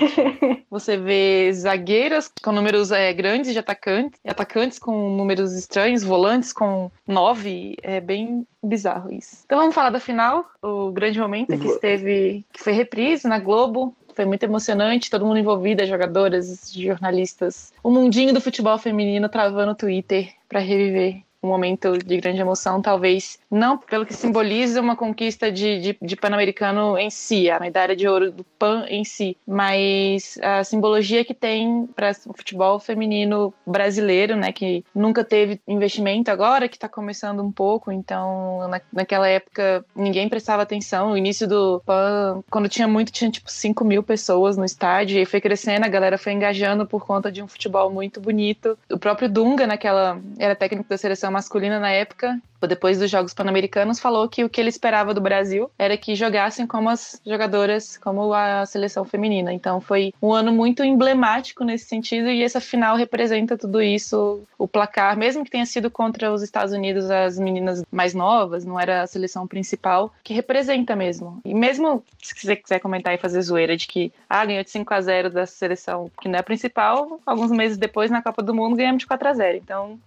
Você 0.70 0.96
vê 0.96 1.52
zagueiras 1.52 2.32
com 2.42 2.52
números 2.52 2.90
é, 2.92 3.12
grandes 3.12 3.52
de 3.52 3.58
atacantes, 3.58 4.18
atacantes 4.26 4.78
com 4.78 5.10
números 5.16 5.52
estranhos, 5.52 6.02
volantes 6.02 6.52
com 6.52 6.90
nove. 7.06 7.76
É 7.82 8.00
bem 8.00 8.46
bizarro 8.62 9.12
isso. 9.12 9.42
Então 9.44 9.58
vamos 9.58 9.74
falar 9.74 9.90
da 9.90 10.00
final, 10.00 10.46
o 10.62 10.90
grande 10.90 11.18
momento 11.18 11.58
que 11.58 11.66
esteve, 11.66 12.44
que 12.52 12.62
foi 12.62 12.72
reprise 12.72 13.26
na 13.26 13.38
Globo. 13.38 13.94
Foi 14.14 14.24
muito 14.24 14.42
emocionante, 14.42 15.10
todo 15.10 15.24
mundo 15.24 15.38
envolvido, 15.38 15.82
as 15.82 15.88
jogadoras, 15.88 16.72
jornalistas. 16.72 17.72
O 17.82 17.90
mundinho 17.90 18.32
do 18.32 18.40
futebol 18.40 18.76
feminino 18.78 19.28
travando 19.28 19.72
o 19.72 19.74
Twitter 19.74 20.32
para 20.48 20.60
reviver 20.60 21.22
um 21.42 21.48
momento 21.48 21.96
de 21.98 22.16
grande 22.18 22.40
emoção, 22.40 22.82
talvez 22.82 23.38
não 23.50 23.78
pelo 23.78 24.04
que 24.04 24.14
simboliza 24.14 24.80
uma 24.80 24.94
conquista 24.94 25.50
de, 25.50 25.80
de, 25.80 25.98
de 26.00 26.16
Pan-Americano 26.16 26.98
em 26.98 27.10
si, 27.10 27.50
a 27.50 27.58
medalha 27.58 27.96
de 27.96 28.06
ouro 28.06 28.30
do 28.30 28.44
Pan 28.44 28.84
em 28.88 29.04
si, 29.04 29.36
mas 29.46 30.38
a 30.42 30.62
simbologia 30.62 31.24
que 31.24 31.34
tem 31.34 31.88
para 31.96 32.12
o 32.26 32.34
futebol 32.34 32.78
feminino 32.78 33.54
brasileiro, 33.66 34.36
né, 34.36 34.52
que 34.52 34.84
nunca 34.94 35.24
teve 35.24 35.60
investimento 35.66 36.30
agora, 36.30 36.68
que 36.68 36.76
está 36.76 36.88
começando 36.88 37.42
um 37.42 37.50
pouco, 37.50 37.90
então 37.90 38.68
na, 38.68 38.80
naquela 38.92 39.28
época 39.28 39.84
ninguém 39.96 40.28
prestava 40.28 40.62
atenção, 40.62 41.12
o 41.12 41.16
início 41.16 41.48
do 41.48 41.80
Pan, 41.86 42.42
quando 42.50 42.68
tinha 42.68 42.86
muito, 42.86 43.10
tinha 43.10 43.30
tipo 43.30 43.50
5 43.50 43.84
mil 43.84 44.02
pessoas 44.02 44.56
no 44.56 44.64
estádio, 44.64 45.18
e 45.18 45.24
foi 45.24 45.40
crescendo, 45.40 45.84
a 45.84 45.88
galera 45.88 46.18
foi 46.18 46.32
engajando 46.32 46.86
por 46.86 47.06
conta 47.06 47.32
de 47.32 47.42
um 47.42 47.48
futebol 47.48 47.90
muito 47.90 48.20
bonito, 48.20 48.78
o 48.90 48.98
próprio 48.98 49.28
Dunga 49.28 49.66
naquela, 49.66 50.20
era 50.38 50.54
técnico 50.54 50.88
da 50.88 50.98
seleção 50.98 51.29
masculina 51.30 51.78
na 51.78 51.90
época, 51.90 52.40
depois 52.66 52.98
dos 52.98 53.10
Jogos 53.10 53.32
Pan-Americanos, 53.32 53.98
falou 53.98 54.28
que 54.28 54.44
o 54.44 54.48
que 54.48 54.60
ele 54.60 54.68
esperava 54.68 55.14
do 55.14 55.20
Brasil 55.20 55.70
era 55.78 55.96
que 55.96 56.14
jogassem 56.14 56.66
como 56.66 56.88
as 56.88 57.20
jogadoras, 57.26 57.96
como 57.96 58.32
a 58.34 58.66
seleção 58.66 59.04
feminina. 59.04 59.52
Então 59.52 59.80
foi 59.80 60.12
um 60.20 60.32
ano 60.32 60.52
muito 60.52 60.84
emblemático 60.84 61.64
nesse 61.64 61.86
sentido 61.86 62.28
e 62.28 62.42
essa 62.42 62.60
final 62.60 62.96
representa 62.96 63.56
tudo 63.56 63.80
isso. 63.80 64.42
O 64.58 64.68
placar, 64.68 65.16
mesmo 65.16 65.44
que 65.44 65.50
tenha 65.50 65.66
sido 65.66 65.90
contra 65.90 66.32
os 66.32 66.42
Estados 66.42 66.74
Unidos, 66.74 67.10
as 67.10 67.38
meninas 67.38 67.82
mais 67.90 68.14
novas, 68.14 68.64
não 68.64 68.78
era 68.78 69.02
a 69.02 69.06
seleção 69.06 69.46
principal, 69.46 70.12
que 70.22 70.34
representa 70.34 70.94
mesmo. 70.94 71.40
E 71.44 71.54
mesmo 71.54 72.04
se 72.22 72.34
você 72.34 72.56
quiser 72.56 72.80
comentar 72.80 73.14
e 73.14 73.18
fazer 73.18 73.40
zoeira 73.40 73.76
de 73.76 73.86
que 73.86 74.12
ah, 74.28 74.44
ganhou 74.44 74.62
de 74.62 74.70
5 74.70 74.92
a 74.92 75.00
0 75.00 75.30
da 75.30 75.46
seleção 75.46 76.10
que 76.20 76.28
não 76.28 76.36
é 76.36 76.40
a 76.40 76.42
principal, 76.42 77.20
alguns 77.24 77.50
meses 77.50 77.78
depois 77.78 78.10
na 78.10 78.22
Copa 78.22 78.42
do 78.42 78.54
Mundo 78.54 78.76
ganhamos 78.76 79.00
de 79.00 79.06
4 79.06 79.28
a 79.28 79.32
0. 79.32 79.56
Então, 79.56 79.98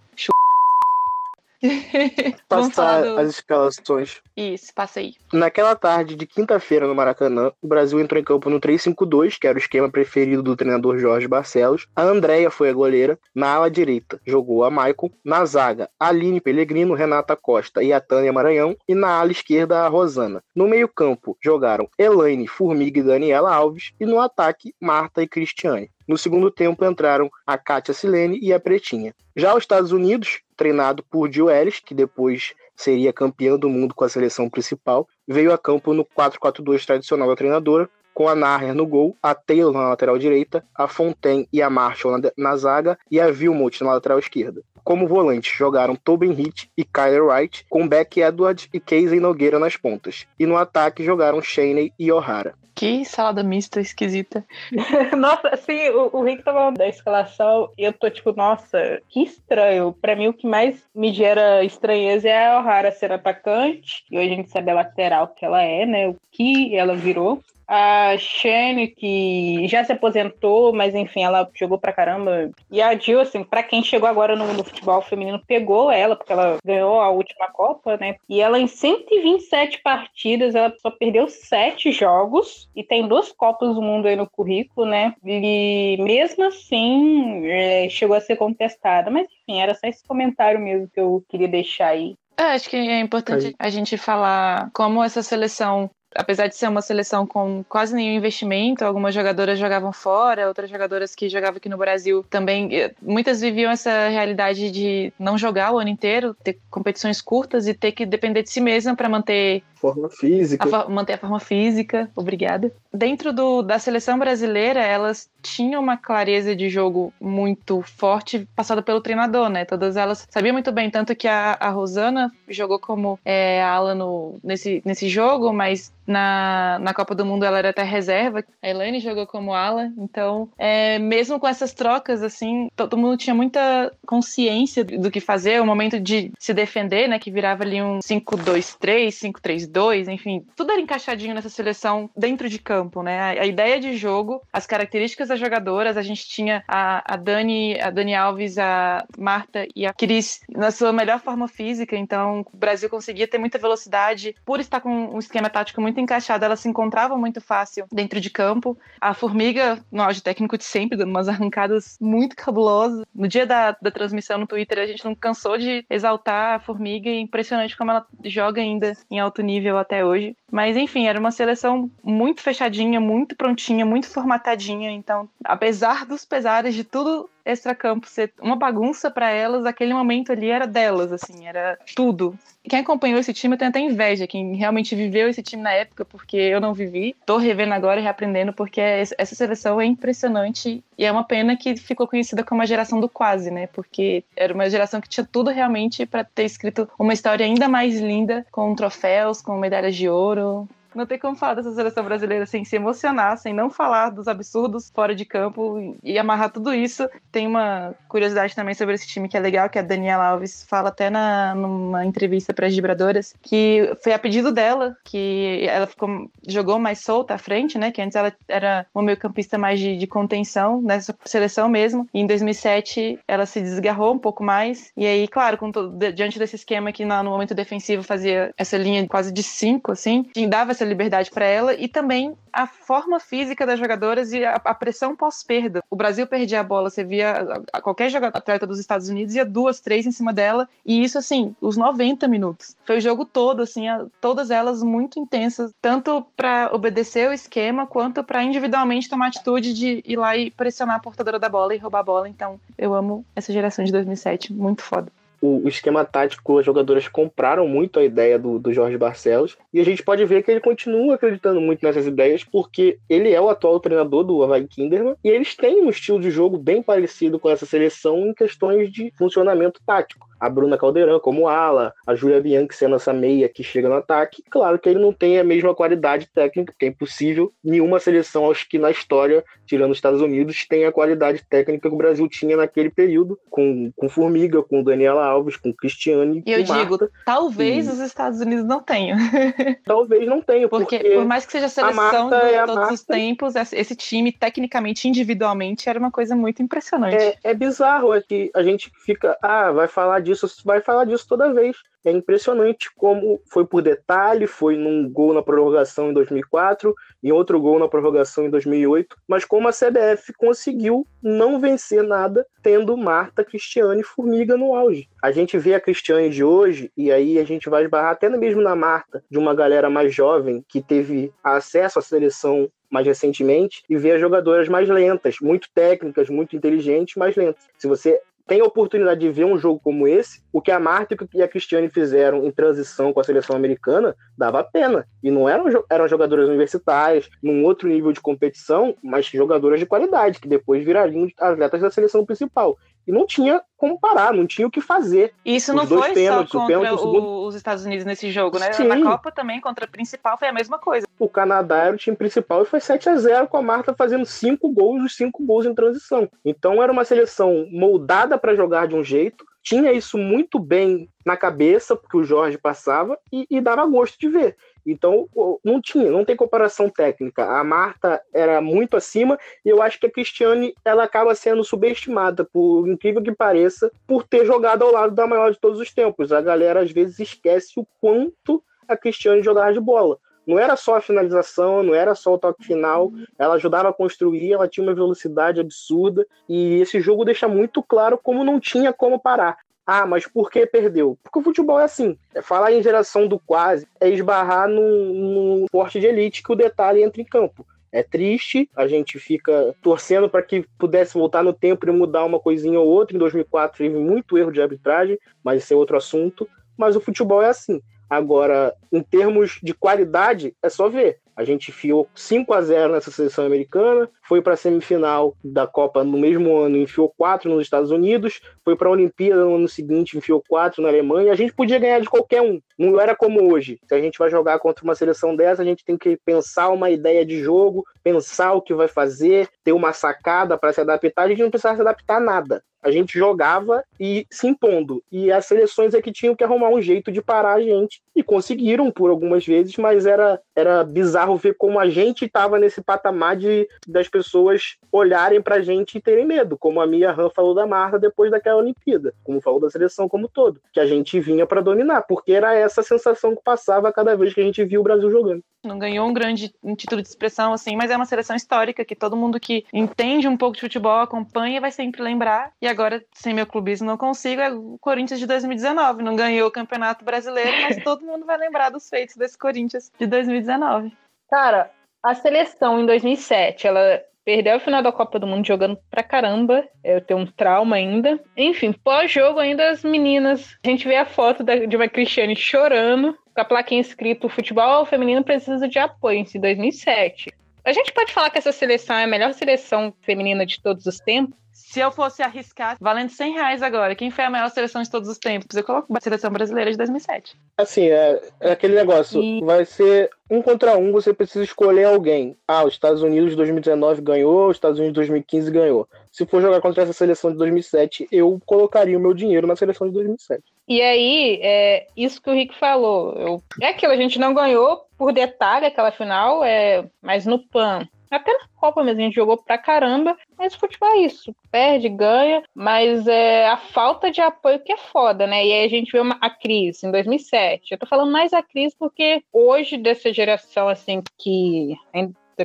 Passar 2.48 3.02
do... 3.02 3.18
as 3.18 3.30
escalações. 3.30 4.20
Isso, 4.36 4.72
passei. 4.74 5.14
Naquela 5.32 5.74
tarde 5.74 6.16
de 6.16 6.26
quinta-feira 6.26 6.86
no 6.86 6.94
Maracanã, 6.94 7.52
o 7.62 7.68
Brasil 7.68 8.00
entrou 8.00 8.20
em 8.20 8.24
campo 8.24 8.50
no 8.50 8.60
3-5-2, 8.60 9.38
que 9.38 9.46
era 9.46 9.56
o 9.56 9.60
esquema 9.60 9.90
preferido 9.90 10.42
do 10.42 10.56
treinador 10.56 10.98
Jorge 10.98 11.28
Barcelos. 11.28 11.86
A 11.94 12.02
Andréia 12.02 12.50
foi 12.50 12.68
a 12.68 12.72
goleira. 12.72 13.18
Na 13.34 13.54
ala 13.54 13.70
direita, 13.70 14.20
jogou 14.26 14.64
a 14.64 14.70
Maicon. 14.70 15.10
Na 15.24 15.44
zaga, 15.44 15.88
Aline 15.98 16.40
Pellegrino, 16.40 16.94
Renata 16.94 17.36
Costa 17.36 17.82
e 17.82 17.92
a 17.92 18.00
Tânia 18.00 18.32
Maranhão. 18.32 18.76
E 18.88 18.94
na 18.94 19.08
ala 19.20 19.30
esquerda, 19.30 19.80
a 19.80 19.88
Rosana. 19.88 20.42
No 20.54 20.68
meio-campo, 20.68 21.36
jogaram 21.42 21.88
Elaine, 21.98 22.46
Formiga 22.46 23.00
e 23.00 23.02
Daniela 23.02 23.54
Alves. 23.54 23.92
E 23.98 24.04
no 24.04 24.20
ataque, 24.20 24.74
Marta 24.80 25.22
e 25.22 25.28
Cristiane. 25.28 25.90
No 26.06 26.18
segundo 26.18 26.50
tempo 26.50 26.84
entraram 26.84 27.30
a 27.46 27.56
Kátia 27.56 27.94
Silene 27.94 28.38
e 28.42 28.52
a 28.52 28.60
Pretinha. 28.60 29.14
Já 29.34 29.54
os 29.54 29.62
Estados 29.62 29.90
Unidos, 29.90 30.40
treinado 30.56 31.02
por 31.02 31.32
Jill 31.32 31.50
Ellis, 31.50 31.80
que 31.80 31.94
depois 31.94 32.54
seria 32.76 33.12
campeã 33.12 33.56
do 33.56 33.68
mundo 33.68 33.94
com 33.94 34.04
a 34.04 34.08
seleção 34.08 34.50
principal, 34.50 35.08
veio 35.26 35.52
a 35.52 35.58
campo 35.58 35.94
no 35.94 36.04
4-4-2 36.04 36.84
tradicional 36.84 37.28
da 37.28 37.36
treinadora, 37.36 37.88
com 38.14 38.28
a 38.28 38.34
Narrer 38.34 38.74
no 38.74 38.86
gol, 38.86 39.16
a 39.22 39.34
Taylor 39.34 39.74
na 39.74 39.88
lateral 39.88 40.16
direita, 40.16 40.64
a 40.74 40.86
Fontaine 40.86 41.48
e 41.52 41.60
a 41.60 41.68
Marshall 41.68 42.16
na, 42.16 42.30
na 42.38 42.56
zaga 42.56 42.96
e 43.10 43.20
a 43.20 43.30
Vilmot 43.30 43.82
na 43.82 43.92
lateral 43.92 44.18
esquerda. 44.18 44.62
Como 44.84 45.08
volantes 45.08 45.56
jogaram 45.56 45.96
Tobin 45.96 46.32
Hitt 46.32 46.70
e 46.76 46.84
Kyler 46.84 47.24
Wright, 47.24 47.66
com 47.68 47.88
Beck 47.88 48.20
Edwards 48.20 48.68
e 48.72 48.78
Casey 48.78 49.18
Nogueira 49.18 49.58
nas 49.58 49.76
pontas. 49.76 50.26
E 50.38 50.46
no 50.46 50.56
ataque 50.56 51.02
jogaram 51.02 51.42
Shaney 51.42 51.92
e 51.98 52.12
O'Hara. 52.12 52.54
Que 52.74 53.04
salada 53.04 53.42
mista 53.42 53.80
esquisita. 53.80 54.44
nossa, 55.16 55.48
assim, 55.48 55.88
o, 55.90 56.10
o 56.12 56.22
Rick 56.24 56.42
tava 56.42 56.58
falando 56.58 56.76
da 56.76 56.88
escalação 56.88 57.70
e 57.78 57.84
eu 57.84 57.92
tô 57.92 58.10
tipo, 58.10 58.32
nossa, 58.32 59.00
que 59.08 59.22
estranho. 59.22 59.94
Pra 60.02 60.16
mim, 60.16 60.26
o 60.26 60.34
que 60.34 60.46
mais 60.46 60.84
me 60.94 61.12
gera 61.12 61.64
estranheza 61.64 62.28
é 62.28 62.48
a 62.48 62.58
O'Hara 62.58 62.90
ser 62.90 63.12
atacante. 63.12 64.04
E 64.10 64.18
hoje 64.18 64.32
a 64.32 64.36
gente 64.36 64.50
sabe 64.50 64.70
a 64.70 64.74
lateral 64.74 65.28
que 65.28 65.44
ela 65.44 65.62
é, 65.62 65.86
né? 65.86 66.08
O 66.08 66.16
que 66.32 66.76
ela 66.76 66.96
virou. 66.96 67.40
A 67.66 68.16
Shane, 68.18 68.88
que 68.88 69.66
já 69.68 69.84
se 69.84 69.92
aposentou, 69.92 70.72
mas 70.72 70.94
enfim, 70.94 71.22
ela 71.22 71.48
jogou 71.54 71.78
pra 71.78 71.92
caramba. 71.92 72.50
E 72.70 72.82
a 72.82 72.96
Jill, 72.96 73.20
assim, 73.20 73.42
pra 73.42 73.62
quem 73.62 73.82
chegou 73.82 74.08
agora 74.08 74.36
no, 74.36 74.52
no, 74.52 74.64
futebol 74.64 75.00
feminino, 75.02 75.42
pegou 75.46 75.90
ela, 75.90 76.16
porque 76.16 76.32
ela 76.32 76.58
ganhou 76.64 77.00
a 77.00 77.10
última 77.10 77.48
Copa, 77.48 77.96
né? 77.96 78.16
E 78.28 78.40
ela, 78.40 78.58
em 78.58 78.66
127 78.66 79.80
partidas, 79.82 80.54
ela 80.54 80.72
só 80.80 80.90
perdeu 80.90 81.28
sete 81.28 81.90
jogos 81.90 82.68
e 82.74 82.82
tem 82.82 83.06
duas 83.06 83.32
Copas 83.32 83.74
do 83.74 83.82
Mundo 83.82 84.06
aí 84.06 84.16
no 84.16 84.28
currículo, 84.28 84.86
né? 84.86 85.14
E 85.24 85.96
mesmo 86.00 86.44
assim, 86.44 87.46
é, 87.46 87.88
chegou 87.88 88.16
a 88.16 88.20
ser 88.20 88.36
contestada. 88.36 89.10
Mas 89.10 89.26
enfim, 89.26 89.60
era 89.60 89.74
só 89.74 89.86
esse 89.86 90.06
comentário 90.06 90.60
mesmo 90.60 90.88
que 90.92 91.00
eu 91.00 91.24
queria 91.28 91.48
deixar 91.48 91.88
aí. 91.88 92.14
É, 92.36 92.54
acho 92.54 92.68
que 92.68 92.76
é 92.76 93.00
importante 93.00 93.54
a 93.58 93.70
gente 93.70 93.96
falar 93.96 94.70
como 94.74 95.02
essa 95.02 95.22
seleção 95.22 95.88
apesar 96.14 96.46
de 96.46 96.56
ser 96.56 96.68
uma 96.68 96.82
seleção 96.82 97.26
com 97.26 97.64
quase 97.68 97.94
nenhum 97.94 98.14
investimento, 98.14 98.84
algumas 98.84 99.14
jogadoras 99.14 99.58
jogavam 99.58 99.92
fora, 99.92 100.48
outras 100.48 100.70
jogadoras 100.70 101.14
que 101.14 101.28
jogavam 101.28 101.56
aqui 101.56 101.68
no 101.68 101.76
Brasil 101.76 102.24
também, 102.30 102.70
muitas 103.02 103.40
viviam 103.40 103.70
essa 103.70 104.08
realidade 104.08 104.70
de 104.70 105.12
não 105.18 105.36
jogar 105.36 105.72
o 105.72 105.78
ano 105.78 105.90
inteiro, 105.90 106.34
ter 106.42 106.58
competições 106.70 107.20
curtas 107.20 107.66
e 107.66 107.74
ter 107.74 107.92
que 107.92 108.06
depender 108.06 108.42
de 108.42 108.50
si 108.50 108.60
mesma 108.60 108.94
para 108.94 109.08
manter 109.08 109.62
forma 109.84 110.08
física. 110.08 110.76
A, 110.76 110.88
manter 110.88 111.12
a 111.14 111.18
forma 111.18 111.38
física, 111.38 112.10
obrigada. 112.16 112.72
Dentro 112.92 113.32
do, 113.34 113.60
da 113.60 113.78
seleção 113.78 114.18
brasileira, 114.18 114.80
elas 114.80 115.28
tinham 115.42 115.82
uma 115.82 115.96
clareza 115.96 116.56
de 116.56 116.70
jogo 116.70 117.12
muito 117.20 117.82
forte, 117.82 118.48
passada 118.56 118.80
pelo 118.80 119.02
treinador, 119.02 119.50
né? 119.50 119.66
Todas 119.66 119.96
elas 119.96 120.26
sabiam 120.30 120.54
muito 120.54 120.72
bem, 120.72 120.90
tanto 120.90 121.14
que 121.14 121.28
a, 121.28 121.56
a 121.60 121.68
Rosana 121.68 122.32
jogou 122.48 122.78
como 122.78 123.18
é, 123.24 123.62
ala 123.62 123.94
no, 123.94 124.38
nesse, 124.42 124.80
nesse 124.86 125.08
jogo, 125.08 125.52
mas 125.52 125.92
na, 126.06 126.78
na 126.80 126.94
Copa 126.94 127.14
do 127.14 127.24
Mundo 127.24 127.44
ela 127.44 127.58
era 127.58 127.70
até 127.70 127.82
reserva. 127.82 128.44
A 128.62 128.68
Elaine 128.68 129.00
jogou 129.00 129.26
como 129.26 129.54
ala, 129.54 129.92
então, 129.98 130.48
é, 130.58 130.98
mesmo 130.98 131.38
com 131.38 131.46
essas 131.46 131.72
trocas, 131.72 132.22
assim, 132.22 132.68
todo 132.74 132.96
mundo 132.96 133.16
tinha 133.16 133.34
muita 133.34 133.92
consciência 134.06 134.84
do 134.84 135.10
que 135.10 135.20
fazer, 135.20 135.60
o 135.60 135.66
momento 135.66 136.00
de 136.00 136.32
se 136.38 136.52
defender, 136.52 137.08
né? 137.08 137.18
Que 137.18 137.30
virava 137.30 137.62
ali 137.62 137.82
um 137.82 137.98
5-2-3, 137.98 139.08
5-3-2 139.08 139.84
dois, 139.84 140.08
enfim, 140.08 140.46
tudo 140.56 140.72
era 140.72 140.80
encaixadinho 140.80 141.34
nessa 141.34 141.48
seleção 141.48 142.08
dentro 142.16 142.48
de 142.48 142.58
campo, 142.58 143.02
né? 143.02 143.20
A, 143.20 143.42
a 143.42 143.46
ideia 143.46 143.80
de 143.80 143.96
jogo, 143.96 144.40
as 144.52 144.66
características 144.66 145.28
das 145.28 145.38
jogadoras, 145.38 145.96
a 145.96 146.02
gente 146.02 146.26
tinha 146.26 146.62
a, 146.66 147.14
a 147.14 147.16
Dani, 147.16 147.78
a 147.80 147.90
Dani 147.90 148.14
Alves, 148.14 148.56
a 148.56 149.04
Marta 149.18 149.66
e 149.74 149.86
a 149.86 149.92
Cris 149.92 150.40
na 150.48 150.70
sua 150.70 150.92
melhor 150.92 151.20
forma 151.20 151.48
física, 151.48 151.96
então 151.96 152.44
o 152.52 152.56
Brasil 152.56 152.88
conseguia 152.88 153.28
ter 153.28 153.38
muita 153.38 153.58
velocidade, 153.58 154.34
por 154.44 154.60
estar 154.60 154.80
com 154.80 155.14
um 155.14 155.18
esquema 155.18 155.50
tático 155.50 155.80
muito 155.80 155.93
encaixado, 156.00 156.44
ela 156.44 156.56
se 156.56 156.68
encontrava 156.68 157.16
muito 157.16 157.40
fácil 157.40 157.86
dentro 157.92 158.20
de 158.20 158.30
campo. 158.30 158.78
A 159.00 159.14
Formiga, 159.14 159.78
no 159.90 160.02
auge 160.02 160.22
técnico 160.22 160.58
de 160.58 160.64
sempre, 160.64 160.96
dando 160.96 161.10
umas 161.10 161.28
arrancadas 161.28 161.96
muito 162.00 162.36
cabulosas. 162.36 163.04
No 163.14 163.28
dia 163.28 163.46
da, 163.46 163.76
da 163.80 163.90
transmissão 163.90 164.38
no 164.38 164.46
Twitter, 164.46 164.78
a 164.78 164.86
gente 164.86 165.04
não 165.04 165.14
cansou 165.14 165.58
de 165.58 165.84
exaltar 165.88 166.56
a 166.56 166.58
Formiga, 166.60 167.08
e 167.08 167.20
impressionante 167.20 167.76
como 167.76 167.90
ela 167.90 168.06
joga 168.24 168.60
ainda 168.60 168.96
em 169.10 169.18
alto 169.18 169.42
nível 169.42 169.78
até 169.78 170.04
hoje. 170.04 170.36
Mas 170.50 170.76
enfim, 170.76 171.06
era 171.06 171.18
uma 171.18 171.30
seleção 171.30 171.90
muito 172.02 172.40
fechadinha, 172.40 173.00
muito 173.00 173.36
prontinha, 173.36 173.84
muito 173.84 174.08
formatadinha. 174.08 174.90
Então, 174.90 175.28
apesar 175.44 176.06
dos 176.06 176.24
pesares 176.24 176.74
de 176.74 176.84
tudo 176.84 177.28
extracampo 177.44 178.08
ser 178.08 178.32
uma 178.40 178.56
bagunça 178.56 179.10
para 179.10 179.30
elas, 179.30 179.66
aquele 179.66 179.92
momento 179.92 180.32
ali 180.32 180.48
era 180.48 180.66
delas, 180.66 181.12
assim, 181.12 181.46
era 181.46 181.78
tudo. 181.94 182.38
Quem 182.66 182.78
acompanhou 182.78 183.18
esse 183.18 183.34
time 183.34 183.58
tem 183.58 183.68
até 183.68 183.78
inveja, 183.78 184.26
quem 184.26 184.56
realmente 184.56 184.94
viveu 184.94 185.28
esse 185.28 185.42
time 185.42 185.62
na 185.62 185.72
época, 185.72 186.04
porque 186.04 186.36
eu 186.36 186.60
não 186.60 186.72
vivi. 186.72 187.14
Tô 187.26 187.36
revendo 187.36 187.74
agora 187.74 188.00
e 188.00 188.02
reaprendendo, 188.02 188.54
porque 188.54 188.80
essa 188.80 189.34
seleção 189.34 189.78
é 189.78 189.84
impressionante 189.84 190.82
e 190.96 191.04
é 191.04 191.12
uma 191.12 191.24
pena 191.24 191.56
que 191.56 191.76
ficou 191.76 192.08
conhecida 192.08 192.42
como 192.42 192.62
a 192.62 192.66
geração 192.66 193.00
do 193.00 193.08
quase, 193.08 193.50
né? 193.50 193.66
Porque 193.66 194.24
era 194.34 194.54
uma 194.54 194.70
geração 194.70 195.00
que 195.00 195.08
tinha 195.08 195.28
tudo 195.30 195.50
realmente 195.50 196.06
para 196.06 196.24
ter 196.24 196.44
escrito 196.44 196.88
uma 196.98 197.12
história 197.12 197.44
ainda 197.44 197.68
mais 197.68 198.00
linda, 198.00 198.46
com 198.50 198.74
troféus, 198.74 199.42
com 199.42 199.58
medalhas 199.58 199.94
de 199.94 200.08
ouro, 200.08 200.66
não 200.94 201.06
tem 201.06 201.18
como 201.18 201.36
falar 201.36 201.54
dessa 201.54 201.72
seleção 201.72 202.04
brasileira 202.04 202.46
sem 202.46 202.64
se 202.64 202.76
emocionar, 202.76 203.36
sem 203.36 203.52
não 203.52 203.70
falar 203.70 204.10
dos 204.10 204.28
absurdos 204.28 204.90
fora 204.94 205.14
de 205.14 205.24
campo 205.24 205.96
e 206.02 206.18
amarrar 206.18 206.50
tudo 206.50 206.74
isso. 206.74 207.08
Tem 207.30 207.46
uma 207.46 207.94
curiosidade 208.08 208.54
também 208.54 208.74
sobre 208.74 208.94
esse 208.94 209.06
time 209.06 209.28
que 209.28 209.36
é 209.36 209.40
legal, 209.40 209.68
que 209.68 209.78
a 209.78 209.82
Daniela 209.82 210.26
Alves 210.26 210.64
fala 210.68 210.88
até 210.88 211.10
na, 211.10 211.54
numa 211.54 212.04
entrevista 212.04 212.52
para 212.52 212.66
as 212.66 212.74
vibradoras, 212.74 213.34
que 213.42 213.92
foi 214.02 214.12
a 214.12 214.18
pedido 214.18 214.52
dela 214.52 214.96
que 215.04 215.66
ela 215.68 215.86
ficou, 215.86 216.30
jogou 216.46 216.78
mais 216.78 217.00
solta 217.00 217.34
à 217.34 217.38
frente, 217.38 217.78
né? 217.78 217.90
Que 217.90 218.00
antes 218.00 218.16
ela 218.16 218.32
era 218.48 218.86
uma 218.94 219.02
meio-campista 219.02 219.58
mais 219.58 219.80
de, 219.80 219.96
de 219.96 220.06
contenção 220.06 220.80
nessa 220.80 221.14
seleção 221.24 221.68
mesmo. 221.68 222.08
E 222.12 222.20
em 222.20 222.26
2007 222.26 223.18
ela 223.26 223.46
se 223.46 223.60
desgarrou 223.60 224.14
um 224.14 224.18
pouco 224.18 224.42
mais. 224.42 224.92
E 224.96 225.06
aí, 225.06 225.26
claro, 225.28 225.58
todo, 225.72 226.12
diante 226.12 226.38
desse 226.38 226.56
esquema 226.56 226.92
que 226.92 227.04
no 227.04 227.24
momento 227.24 227.54
defensivo 227.54 228.02
fazia 228.02 228.52
essa 228.56 228.76
linha 228.76 229.06
quase 229.08 229.32
de 229.32 229.42
cinco, 229.42 229.92
assim, 229.92 230.26
dava 230.48 230.70
essa 230.70 230.83
essa 230.84 230.88
liberdade 230.88 231.30
para 231.30 231.46
ela 231.46 231.74
e 231.74 231.88
também 231.88 232.36
a 232.52 232.66
forma 232.66 233.18
física 233.18 233.66
das 233.66 233.80
jogadoras 233.80 234.32
e 234.32 234.44
a, 234.44 234.54
a 234.54 234.74
pressão 234.74 235.16
pós-perda. 235.16 235.82
O 235.90 235.96
Brasil 235.96 236.26
perdia 236.26 236.60
a 236.60 236.62
bola, 236.62 236.90
você 236.90 237.02
via 237.02 237.44
qualquer 237.82 238.10
jogador, 238.10 238.36
atleta 238.36 238.66
dos 238.66 238.78
Estados 238.78 239.08
Unidos 239.08 239.34
ia 239.34 239.44
duas, 239.44 239.80
três 239.80 240.06
em 240.06 240.12
cima 240.12 240.32
dela 240.32 240.68
e 240.84 241.02
isso 241.02 241.18
assim, 241.18 241.56
os 241.60 241.76
90 241.76 242.28
minutos. 242.28 242.76
Foi 242.84 242.98
o 242.98 243.00
jogo 243.00 243.24
todo 243.24 243.62
assim, 243.62 243.88
a, 243.88 244.06
todas 244.20 244.50
elas 244.50 244.82
muito 244.82 245.18
intensas, 245.18 245.72
tanto 245.80 246.24
para 246.36 246.70
obedecer 246.72 247.28
o 247.28 247.32
esquema 247.32 247.86
quanto 247.86 248.22
para 248.22 248.44
individualmente 248.44 249.08
tomar 249.08 249.28
atitude 249.28 249.72
de 249.72 250.02
ir 250.04 250.16
lá 250.16 250.36
e 250.36 250.50
pressionar 250.50 250.96
a 250.96 251.00
portadora 251.00 251.38
da 251.38 251.48
bola 251.48 251.74
e 251.74 251.78
roubar 251.78 252.00
a 252.00 252.04
bola. 252.04 252.28
Então, 252.28 252.60
eu 252.78 252.94
amo 252.94 253.24
essa 253.34 253.52
geração 253.52 253.84
de 253.84 253.90
2007, 253.90 254.52
muito 254.52 254.82
foda 254.82 255.10
o, 255.44 255.68
esquema 255.68 256.04
tático, 256.04 256.58
as 256.58 256.66
jogadoras 256.66 257.08
compraram 257.08 257.68
muito 257.68 257.98
a 257.98 258.04
ideia 258.04 258.38
do, 258.38 258.58
do 258.58 258.72
Jorge 258.72 258.96
Barcelos, 258.96 259.56
e 259.72 259.80
a 259.80 259.84
gente 259.84 260.02
pode 260.02 260.24
ver 260.24 260.42
que 260.42 260.50
ele 260.50 260.60
continua 260.60 261.14
acreditando 261.14 261.60
muito 261.60 261.84
nessas 261.84 262.06
ideias, 262.06 262.42
porque 262.42 262.98
ele 263.08 263.32
é 263.32 263.40
o 263.40 263.50
atual 263.50 263.78
treinador 263.80 264.24
do 264.24 264.42
Havaí 264.42 264.66
Kinderman, 264.66 265.16
e 265.22 265.28
eles 265.28 265.54
têm 265.54 265.82
um 265.82 265.90
estilo 265.90 266.20
de 266.20 266.30
jogo 266.30 266.56
bem 266.56 266.82
parecido 266.82 267.38
com 267.38 267.50
essa 267.50 267.66
seleção 267.66 268.26
em 268.26 268.34
questões 268.34 268.90
de 268.90 269.12
funcionamento 269.18 269.80
tático 269.84 270.33
a 270.44 270.50
Bruna 270.50 270.76
Caldeirão 270.76 271.18
como 271.18 271.48
ala, 271.48 271.94
a 272.06 272.14
Júlia 272.14 272.40
Bianchi 272.40 272.76
sendo 272.76 272.96
essa 272.96 273.14
meia 273.14 273.48
que 273.48 273.62
chega 273.62 273.88
no 273.88 273.94
ataque. 273.94 274.42
Claro 274.50 274.78
que 274.78 274.88
ele 274.90 274.98
não 274.98 275.10
tem 275.10 275.38
a 275.38 275.44
mesma 275.44 275.74
qualidade 275.74 276.28
técnica, 276.32 276.72
porque 276.72 276.84
é 276.84 276.88
impossível 276.88 277.50
nenhuma 277.64 277.98
seleção, 277.98 278.50
acho 278.50 278.68
que 278.68 278.78
na 278.78 278.90
história, 278.90 279.42
tirando 279.66 279.92
os 279.92 279.96
Estados 279.96 280.20
Unidos, 280.20 280.66
tem 280.68 280.84
a 280.84 280.92
qualidade 280.92 281.42
técnica 281.48 281.88
que 281.88 281.94
o 281.94 281.98
Brasil 281.98 282.28
tinha 282.28 282.58
naquele 282.58 282.90
período, 282.90 283.38
com, 283.48 283.90
com 283.96 284.08
Formiga, 284.08 284.62
com 284.62 284.82
Daniela 284.82 285.24
Alves, 285.24 285.56
com 285.56 285.72
Cristiane. 285.72 286.42
E 286.44 286.52
eu 286.52 286.62
digo, 286.62 286.98
talvez 287.24 287.86
e... 287.86 287.90
os 287.90 288.00
Estados 288.00 288.40
Unidos 288.40 288.66
não 288.66 288.82
tenham. 288.82 289.16
talvez 289.86 290.26
não 290.26 290.42
tenham, 290.42 290.68
porque, 290.68 290.98
porque 290.98 291.14
por 291.14 291.24
mais 291.24 291.46
que 291.46 291.52
seja 291.52 291.66
a 291.66 291.70
seleção 291.70 292.28
de 292.28 292.34
é 292.34 292.60
todos 292.60 292.74
Marta... 292.74 292.94
os 292.94 293.02
tempos, 293.02 293.54
esse 293.56 293.96
time, 293.96 294.30
tecnicamente, 294.30 295.08
individualmente, 295.08 295.88
era 295.88 295.98
uma 295.98 296.10
coisa 296.10 296.36
muito 296.36 296.62
impressionante. 296.62 297.16
É, 297.16 297.38
é 297.42 297.54
bizarro, 297.54 298.12
é 298.12 298.20
que 298.20 298.50
a 298.54 298.62
gente 298.62 298.92
fica, 299.06 299.38
ah, 299.40 299.72
vai 299.72 299.88
falar 299.88 300.20
disso 300.20 300.33
disso, 300.34 300.62
vai 300.64 300.80
falar 300.80 301.04
disso 301.04 301.26
toda 301.28 301.52
vez. 301.52 301.76
É 302.04 302.10
impressionante 302.10 302.90
como 302.94 303.40
foi 303.50 303.66
por 303.66 303.80
detalhe, 303.80 304.46
foi 304.46 304.76
num 304.76 305.08
gol 305.10 305.32
na 305.32 305.42
prorrogação 305.42 306.10
em 306.10 306.12
2004, 306.12 306.94
em 307.22 307.32
outro 307.32 307.58
gol 307.58 307.78
na 307.78 307.88
prorrogação 307.88 308.44
em 308.44 308.50
2008, 308.50 309.16
mas 309.26 309.44
como 309.44 309.68
a 309.68 309.72
CBF 309.72 310.34
conseguiu 310.36 311.06
não 311.22 311.58
vencer 311.58 312.02
nada 312.02 312.46
tendo 312.62 312.96
Marta, 312.96 313.44
Cristiane 313.44 314.02
e 314.02 314.04
Formiga 314.04 314.56
no 314.56 314.74
auge. 314.74 315.08
A 315.22 315.32
gente 315.32 315.56
vê 315.56 315.74
a 315.74 315.80
Cristiane 315.80 316.28
de 316.28 316.44
hoje, 316.44 316.92
e 316.96 317.10
aí 317.10 317.38
a 317.38 317.44
gente 317.44 317.70
vai 317.70 317.84
esbarrar 317.84 318.12
até 318.12 318.28
mesmo 318.28 318.60
na 318.60 318.76
Marta, 318.76 319.24
de 319.30 319.38
uma 319.38 319.54
galera 319.54 319.88
mais 319.88 320.14
jovem 320.14 320.62
que 320.68 320.82
teve 320.82 321.32
acesso 321.42 321.98
à 321.98 322.02
seleção 322.02 322.70
mais 322.90 323.06
recentemente 323.06 323.82
e 323.90 323.96
ver 323.96 324.12
as 324.12 324.20
jogadoras 324.20 324.68
mais 324.68 324.88
lentas, 324.88 325.36
muito 325.42 325.68
técnicas, 325.74 326.30
muito 326.30 326.54
inteligentes, 326.54 327.16
mais 327.16 327.34
lentas. 327.34 327.64
Se 327.76 327.88
você 327.88 328.20
tem 328.46 328.60
a 328.60 328.64
oportunidade 328.64 329.20
de 329.20 329.30
ver 329.30 329.44
um 329.44 329.58
jogo 329.58 329.80
como 329.82 330.06
esse, 330.06 330.42
o 330.52 330.60
que 330.60 330.70
a 330.70 330.78
Marta 330.78 331.16
e 331.32 331.42
a 331.42 331.48
Cristiane 331.48 331.88
fizeram 331.88 332.44
em 332.44 332.50
transição 332.50 333.12
com 333.12 333.20
a 333.20 333.24
seleção 333.24 333.56
americana 333.56 334.14
dava 334.36 334.62
pena. 334.62 335.06
E 335.22 335.30
não 335.30 335.48
eram, 335.48 335.84
eram 335.90 336.08
jogadoras 336.08 336.48
universitárias, 336.48 337.28
num 337.42 337.64
outro 337.64 337.88
nível 337.88 338.12
de 338.12 338.20
competição, 338.20 338.94
mas 339.02 339.26
jogadoras 339.26 339.80
de 339.80 339.86
qualidade, 339.86 340.40
que 340.40 340.48
depois 340.48 340.84
virariam 340.84 341.28
atletas 341.38 341.80
da 341.80 341.90
seleção 341.90 342.24
principal 342.24 342.76
e 343.06 343.12
não 343.12 343.26
tinha 343.26 343.62
como 343.76 343.98
parar, 343.98 344.32
não 344.32 344.46
tinha 344.46 344.66
o 344.66 344.70
que 344.70 344.80
fazer. 344.80 345.34
Isso 345.44 345.72
os 345.72 345.76
não 345.76 345.86
foi 345.86 346.12
pênaltis, 346.12 346.52
só 346.52 346.60
contra 346.60 346.94
o 346.94 347.06
o, 347.06 347.46
os 347.46 347.54
Estados 347.54 347.84
Unidos 347.84 348.04
nesse 348.04 348.30
jogo, 348.30 348.58
né? 348.58 348.72
Sim. 348.72 348.84
Na 348.84 349.02
Copa 349.02 349.30
também, 349.30 349.60
contra 349.60 349.84
a 349.84 349.88
principal, 349.88 350.38
foi 350.38 350.48
a 350.48 350.52
mesma 350.52 350.78
coisa. 350.78 351.06
O 351.18 351.28
Canadá 351.28 351.76
era 351.84 351.94
o 351.94 351.98
time 351.98 352.16
principal 352.16 352.62
e 352.62 352.66
foi 352.66 352.80
7 352.80 353.08
a 353.08 353.16
0 353.16 353.48
com 353.48 353.58
a 353.58 353.62
Marta 353.62 353.94
fazendo 353.94 354.24
cinco 354.24 354.70
gols, 354.70 355.04
os 355.04 355.16
cinco 355.16 355.44
gols 355.44 355.66
em 355.66 355.74
transição. 355.74 356.28
Então 356.44 356.82
era 356.82 356.92
uma 356.92 357.04
seleção 357.04 357.66
moldada 357.70 358.38
para 358.38 358.54
jogar 358.54 358.88
de 358.88 358.94
um 358.94 359.04
jeito, 359.04 359.44
tinha 359.62 359.92
isso 359.92 360.18
muito 360.18 360.58
bem 360.58 361.08
na 361.24 361.36
cabeça, 361.36 361.96
porque 361.96 362.16
o 362.16 362.24
Jorge 362.24 362.58
passava, 362.58 363.18
e, 363.32 363.46
e 363.50 363.60
dava 363.60 363.86
gosto 363.86 364.18
de 364.18 364.28
ver. 364.28 364.56
Então, 364.86 365.28
não 365.64 365.80
tinha, 365.80 366.10
não 366.10 366.24
tem 366.24 366.36
comparação 366.36 366.88
técnica. 366.88 367.44
A 367.44 367.64
Marta 367.64 368.20
era 368.32 368.60
muito 368.60 368.96
acima 368.96 369.38
e 369.64 369.68
eu 369.68 369.80
acho 369.80 369.98
que 369.98 370.06
a 370.06 370.10
Cristiane 370.10 370.74
ela 370.84 371.04
acaba 371.04 371.34
sendo 371.34 371.64
subestimada, 371.64 372.44
por 372.44 372.86
incrível 372.88 373.22
que 373.22 373.32
pareça, 373.32 373.90
por 374.06 374.24
ter 374.24 374.44
jogado 374.44 374.82
ao 374.82 374.92
lado 374.92 375.14
da 375.14 375.26
maior 375.26 375.52
de 375.52 375.58
todos 375.58 375.80
os 375.80 375.92
tempos. 375.92 376.32
A 376.32 376.40
galera 376.40 376.80
às 376.80 376.90
vezes 376.90 377.18
esquece 377.18 377.78
o 377.78 377.86
quanto 378.00 378.62
a 378.86 378.96
Cristiane 378.96 379.42
jogava 379.42 379.72
de 379.72 379.80
bola. 379.80 380.18
Não 380.46 380.58
era 380.58 380.76
só 380.76 380.96
a 380.96 381.00
finalização, 381.00 381.82
não 381.82 381.94
era 381.94 382.14
só 382.14 382.34
o 382.34 382.38
toque 382.38 382.64
final, 382.64 383.10
ela 383.38 383.54
ajudava 383.54 383.88
a 383.88 383.92
construir, 383.92 384.52
ela 384.52 384.68
tinha 384.68 384.86
uma 384.86 384.94
velocidade 384.94 385.60
absurda 385.60 386.26
e 386.48 386.80
esse 386.80 387.00
jogo 387.00 387.24
deixa 387.24 387.48
muito 387.48 387.82
claro 387.82 388.18
como 388.22 388.44
não 388.44 388.60
tinha 388.60 388.92
como 388.92 389.18
parar. 389.18 389.56
Ah, 389.86 390.06
mas 390.06 390.26
por 390.26 390.50
que 390.50 390.66
perdeu? 390.66 391.18
Porque 391.22 391.38
o 391.38 391.42
futebol 391.42 391.78
é 391.78 391.84
assim. 391.84 392.16
É 392.34 392.40
falar 392.40 392.72
em 392.72 392.82
geração 392.82 393.28
do 393.28 393.38
quase 393.38 393.86
é 394.00 394.08
esbarrar 394.08 394.68
num, 394.68 394.80
num 394.80 395.66
porte 395.70 396.00
de 396.00 396.06
elite 396.06 396.42
que 396.42 396.52
o 396.52 396.56
detalhe 396.56 397.02
entra 397.02 397.20
em 397.20 397.24
campo. 397.24 397.66
É 397.92 398.02
triste, 398.02 398.68
a 398.74 398.88
gente 398.88 399.20
fica 399.20 399.74
torcendo 399.80 400.28
para 400.28 400.42
que 400.42 400.66
pudesse 400.78 401.14
voltar 401.14 401.44
no 401.44 401.52
tempo 401.52 401.88
e 401.88 401.92
mudar 401.92 402.24
uma 402.24 402.40
coisinha 402.40 402.80
ou 402.80 402.88
outra. 402.88 403.14
Em 403.14 403.20
2004 403.20 403.78
teve 403.78 403.96
muito 403.96 404.36
erro 404.36 404.50
de 404.50 404.60
arbitragem, 404.60 405.18
mas 405.44 405.62
esse 405.62 405.72
é 405.72 405.76
outro 405.76 405.96
assunto. 405.96 406.48
Mas 406.76 406.96
o 406.96 407.00
futebol 407.00 407.42
é 407.42 407.50
assim. 407.50 407.80
Agora, 408.08 408.74
em 408.90 409.02
termos 409.02 409.60
de 409.62 409.72
qualidade, 409.72 410.56
é 410.62 410.68
só 410.68 410.88
ver. 410.88 411.20
A 411.36 411.44
gente 411.44 411.70
enfiou 411.70 412.08
5 412.14 412.52
a 412.52 412.62
0 412.62 412.92
nessa 412.92 413.10
seleção 413.10 413.44
americana, 413.44 414.08
foi 414.22 414.40
para 414.40 414.54
a 414.54 414.56
semifinal 414.56 415.36
da 415.42 415.66
Copa 415.66 416.04
no 416.04 416.18
mesmo 416.18 416.56
ano, 416.56 416.76
enfiou 416.76 417.12
4 417.16 417.50
nos 417.50 417.62
Estados 417.62 417.90
Unidos, 417.90 418.40
foi 418.64 418.76
para 418.76 418.88
a 418.88 418.92
Olimpíada 418.92 419.44
no 419.44 419.56
ano 419.56 419.68
seguinte, 419.68 420.16
enfiou 420.16 420.42
4 420.48 420.82
na 420.82 420.88
Alemanha. 420.88 421.32
A 421.32 421.36
gente 421.36 421.52
podia 421.52 421.78
ganhar 421.78 422.00
de 422.00 422.08
qualquer 422.08 422.42
um, 422.42 422.60
não 422.78 423.00
era 423.00 423.16
como 423.16 423.52
hoje. 423.52 423.78
Se 423.86 423.94
a 423.94 424.00
gente 424.00 424.18
vai 424.18 424.30
jogar 424.30 424.58
contra 424.58 424.84
uma 424.84 424.94
seleção 424.94 425.34
dessa, 425.34 425.62
a 425.62 425.64
gente 425.64 425.84
tem 425.84 425.98
que 425.98 426.16
pensar 426.24 426.68
uma 426.68 426.90
ideia 426.90 427.24
de 427.24 427.40
jogo, 427.40 427.84
pensar 428.02 428.52
o 428.52 428.62
que 428.62 428.74
vai 428.74 428.88
fazer, 428.88 429.48
ter 429.62 429.72
uma 429.72 429.92
sacada 429.92 430.56
para 430.56 430.72
se 430.72 430.80
adaptar. 430.80 431.24
A 431.24 431.28
gente 431.28 431.42
não 431.42 431.50
precisava 431.50 431.76
se 431.76 431.82
adaptar 431.82 432.16
a 432.16 432.20
nada 432.20 432.62
a 432.84 432.90
gente 432.90 433.18
jogava 433.18 433.82
e 433.98 434.26
se 434.30 434.46
impondo. 434.46 435.02
E 435.10 435.32
as 435.32 435.46
seleções 435.46 435.94
é 435.94 436.02
que 436.02 436.12
tinham 436.12 436.36
que 436.36 436.44
arrumar 436.44 436.68
um 436.68 436.80
jeito 436.80 437.10
de 437.10 437.22
parar 437.22 437.54
a 437.54 437.62
gente. 437.62 438.02
E 438.14 438.22
conseguiram 438.22 438.90
por 438.90 439.10
algumas 439.10 439.44
vezes, 439.44 439.76
mas 439.76 440.06
era, 440.06 440.40
era 440.54 440.84
bizarro 440.84 441.36
ver 441.36 441.54
como 441.56 441.80
a 441.80 441.88
gente 441.88 442.26
estava 442.26 442.58
nesse 442.58 442.82
patamar 442.82 443.36
de 443.36 443.66
das 443.88 444.08
pessoas 444.08 444.76
olharem 444.92 445.40
pra 445.40 445.62
gente 445.62 445.98
e 445.98 446.00
terem 446.00 446.26
medo, 446.26 446.56
como 446.58 446.80
a 446.80 446.86
Mia 446.86 447.10
Han 447.10 447.30
falou 447.30 447.54
da 447.54 447.66
Marta 447.66 447.98
depois 447.98 448.30
daquela 448.30 448.58
Olimpíada, 448.58 449.14
como 449.24 449.40
falou 449.40 449.60
da 449.60 449.70
seleção 449.70 450.08
como 450.08 450.28
todo, 450.28 450.60
que 450.72 450.80
a 450.80 450.86
gente 450.86 451.18
vinha 451.18 451.46
para 451.46 451.60
dominar, 451.60 452.02
porque 452.02 452.32
era 452.32 452.54
essa 452.54 452.82
sensação 452.82 453.34
que 453.34 453.42
passava 453.42 453.92
cada 453.92 454.16
vez 454.16 454.34
que 454.34 454.40
a 454.40 454.44
gente 454.44 454.64
via 454.64 454.80
o 454.80 454.84
Brasil 454.84 455.10
jogando. 455.10 455.42
Não 455.66 455.78
ganhou 455.78 456.08
um 456.08 456.12
grande 456.12 456.54
um 456.62 456.74
título 456.74 457.02
de 457.02 457.08
expressão 457.08 457.52
assim, 457.52 457.76
mas 457.76 457.90
é 457.90 457.96
uma 457.96 458.04
seleção 458.04 458.36
histórica 458.36 458.84
que 458.84 458.94
todo 458.94 459.16
mundo 459.16 459.40
que 459.40 459.64
entende 459.72 460.28
um 460.28 460.36
pouco 460.36 460.54
de 460.54 460.60
futebol 460.60 461.00
acompanha 461.00 461.60
vai 461.60 461.70
sempre 461.70 462.02
lembrar. 462.02 462.52
E 462.60 462.66
agora, 462.66 463.04
sem 463.12 463.34
meu 463.34 463.46
clubismo, 463.46 463.86
não 463.86 463.96
consigo, 463.96 464.40
é 464.40 464.50
o 464.52 464.78
Corinthians 464.80 465.20
de 465.20 465.26
2019. 465.26 466.02
Não 466.02 466.16
ganhou 466.16 466.48
o 466.48 466.52
Campeonato 466.52 467.04
Brasileiro, 467.04 467.52
mas 467.62 467.76
todo 467.84 468.04
mundo 468.04 468.24
vai 468.24 468.36
lembrar 468.36 468.70
dos 468.70 468.88
feitos 468.88 469.16
desse 469.16 469.38
Corinthians 469.38 469.90
de 469.98 470.06
2019. 470.06 470.92
Cara, 471.30 471.70
a 472.02 472.14
seleção 472.14 472.80
em 472.80 472.86
2007, 472.86 473.66
ela 473.66 474.02
perdeu 474.24 474.56
a 474.56 474.60
final 474.60 474.82
da 474.82 474.92
Copa 474.92 475.18
do 475.18 475.26
Mundo 475.26 475.46
jogando 475.46 475.78
pra 475.90 476.02
caramba. 476.02 476.66
Eu 476.82 477.00
tenho 477.00 477.20
um 477.20 477.26
trauma 477.26 477.76
ainda. 477.76 478.18
Enfim, 478.36 478.72
pós-jogo, 478.72 479.38
ainda 479.38 479.70
as 479.70 479.84
meninas. 479.84 480.56
A 480.64 480.68
gente 480.68 480.88
vê 480.88 480.96
a 480.96 481.04
foto 481.04 481.44
de 481.44 481.76
uma 481.76 481.88
Cristiane 481.88 482.34
chorando, 482.34 483.16
com 483.34 483.40
a 483.40 483.44
plaquinha 483.44 483.80
escrito: 483.80 484.28
Futebol 484.28 484.86
feminino 484.86 485.24
precisa 485.24 485.68
de 485.68 485.78
apoio, 485.78 486.18
em 486.18 486.40
2007. 486.40 487.32
A 487.64 487.72
gente 487.72 487.92
pode 487.92 488.12
falar 488.12 488.30
que 488.30 488.38
essa 488.38 488.52
seleção 488.52 488.96
é 488.96 489.04
a 489.04 489.06
melhor 489.06 489.32
seleção 489.32 489.92
feminina 490.02 490.44
de 490.44 490.60
todos 490.60 490.84
os 490.84 490.98
tempos? 490.98 491.34
Se 491.50 491.80
eu 491.80 491.90
fosse 491.90 492.20
arriscar, 492.22 492.76
valendo 492.80 493.10
100 493.10 493.32
reais 493.32 493.62
agora, 493.62 493.94
quem 493.94 494.10
foi 494.10 494.24
a 494.24 494.30
maior 494.30 494.50
seleção 494.50 494.82
de 494.82 494.90
todos 494.90 495.08
os 495.08 495.18
tempos? 495.18 495.56
Eu 495.56 495.62
coloco 495.62 495.96
a 495.96 496.00
seleção 496.00 496.30
brasileira 496.30 496.70
de 496.70 496.76
2007. 496.76 497.36
Assim, 497.56 497.86
é, 497.86 498.20
é 498.40 498.52
aquele 498.52 498.74
negócio. 498.74 499.22
E... 499.22 499.40
Vai 499.40 499.64
ser 499.64 500.10
um 500.28 500.42
contra 500.42 500.76
um, 500.76 500.92
você 500.92 501.14
precisa 501.14 501.44
escolher 501.44 501.84
alguém. 501.84 502.36
Ah, 502.46 502.64
os 502.64 502.74
Estados 502.74 503.02
Unidos 503.02 503.30
de 503.30 503.36
2019 503.36 504.02
ganhou, 504.02 504.50
os 504.50 504.56
Estados 504.56 504.78
Unidos 504.78 504.94
de 504.94 505.00
2015 505.00 505.50
ganhou. 505.50 505.88
Se 506.10 506.26
for 506.26 506.42
jogar 506.42 506.60
contra 506.60 506.82
essa 506.82 506.92
seleção 506.92 507.30
de 507.30 507.38
2007, 507.38 508.08
eu 508.10 508.40
colocaria 508.44 508.98
o 508.98 509.00
meu 509.00 509.14
dinheiro 509.14 509.46
na 509.46 509.56
seleção 509.56 509.86
de 509.86 509.94
2007. 509.94 510.42
E 510.66 510.80
aí, 510.80 511.40
é 511.42 511.86
isso 511.96 512.20
que 512.22 512.30
o 512.30 512.34
Rick 512.34 512.56
falou. 512.58 513.12
Eu, 513.14 513.42
é 513.60 513.68
aquilo, 513.68 513.92
a 513.92 513.96
gente 513.96 514.18
não 514.18 514.32
ganhou 514.32 514.86
por 514.96 515.12
detalhe 515.12 515.66
aquela 515.66 515.92
final, 515.92 516.42
é, 516.42 516.88
mas 517.02 517.26
no 517.26 517.38
PAN 517.38 517.86
até 518.14 518.32
na 518.32 518.46
Copa 518.56 518.82
mesmo, 518.82 519.00
a 519.00 519.04
gente 519.04 519.14
jogou 519.14 519.36
pra 519.36 519.58
caramba, 519.58 520.16
mas 520.38 520.54
futebol 520.54 520.88
é 520.90 520.98
isso. 520.98 521.34
Perde, 521.50 521.88
ganha, 521.88 522.42
mas 522.54 523.06
é 523.06 523.46
a 523.48 523.56
falta 523.56 524.10
de 524.10 524.20
apoio 524.20 524.60
que 524.60 524.72
é 524.72 524.76
foda, 524.76 525.26
né? 525.26 525.44
E 525.44 525.52
aí 525.52 525.64
a 525.64 525.68
gente 525.68 525.92
vê 525.92 526.00
uma, 526.00 526.16
a 526.20 526.30
crise 526.30 526.86
em 526.86 526.90
2007. 526.90 527.72
Eu 527.72 527.78
tô 527.78 527.86
falando 527.86 528.10
mais 528.10 528.32
a 528.32 528.42
crise 528.42 528.74
porque 528.78 529.22
hoje, 529.32 529.76
dessa 529.76 530.12
geração, 530.12 530.68
assim, 530.68 531.02
que 531.18 531.76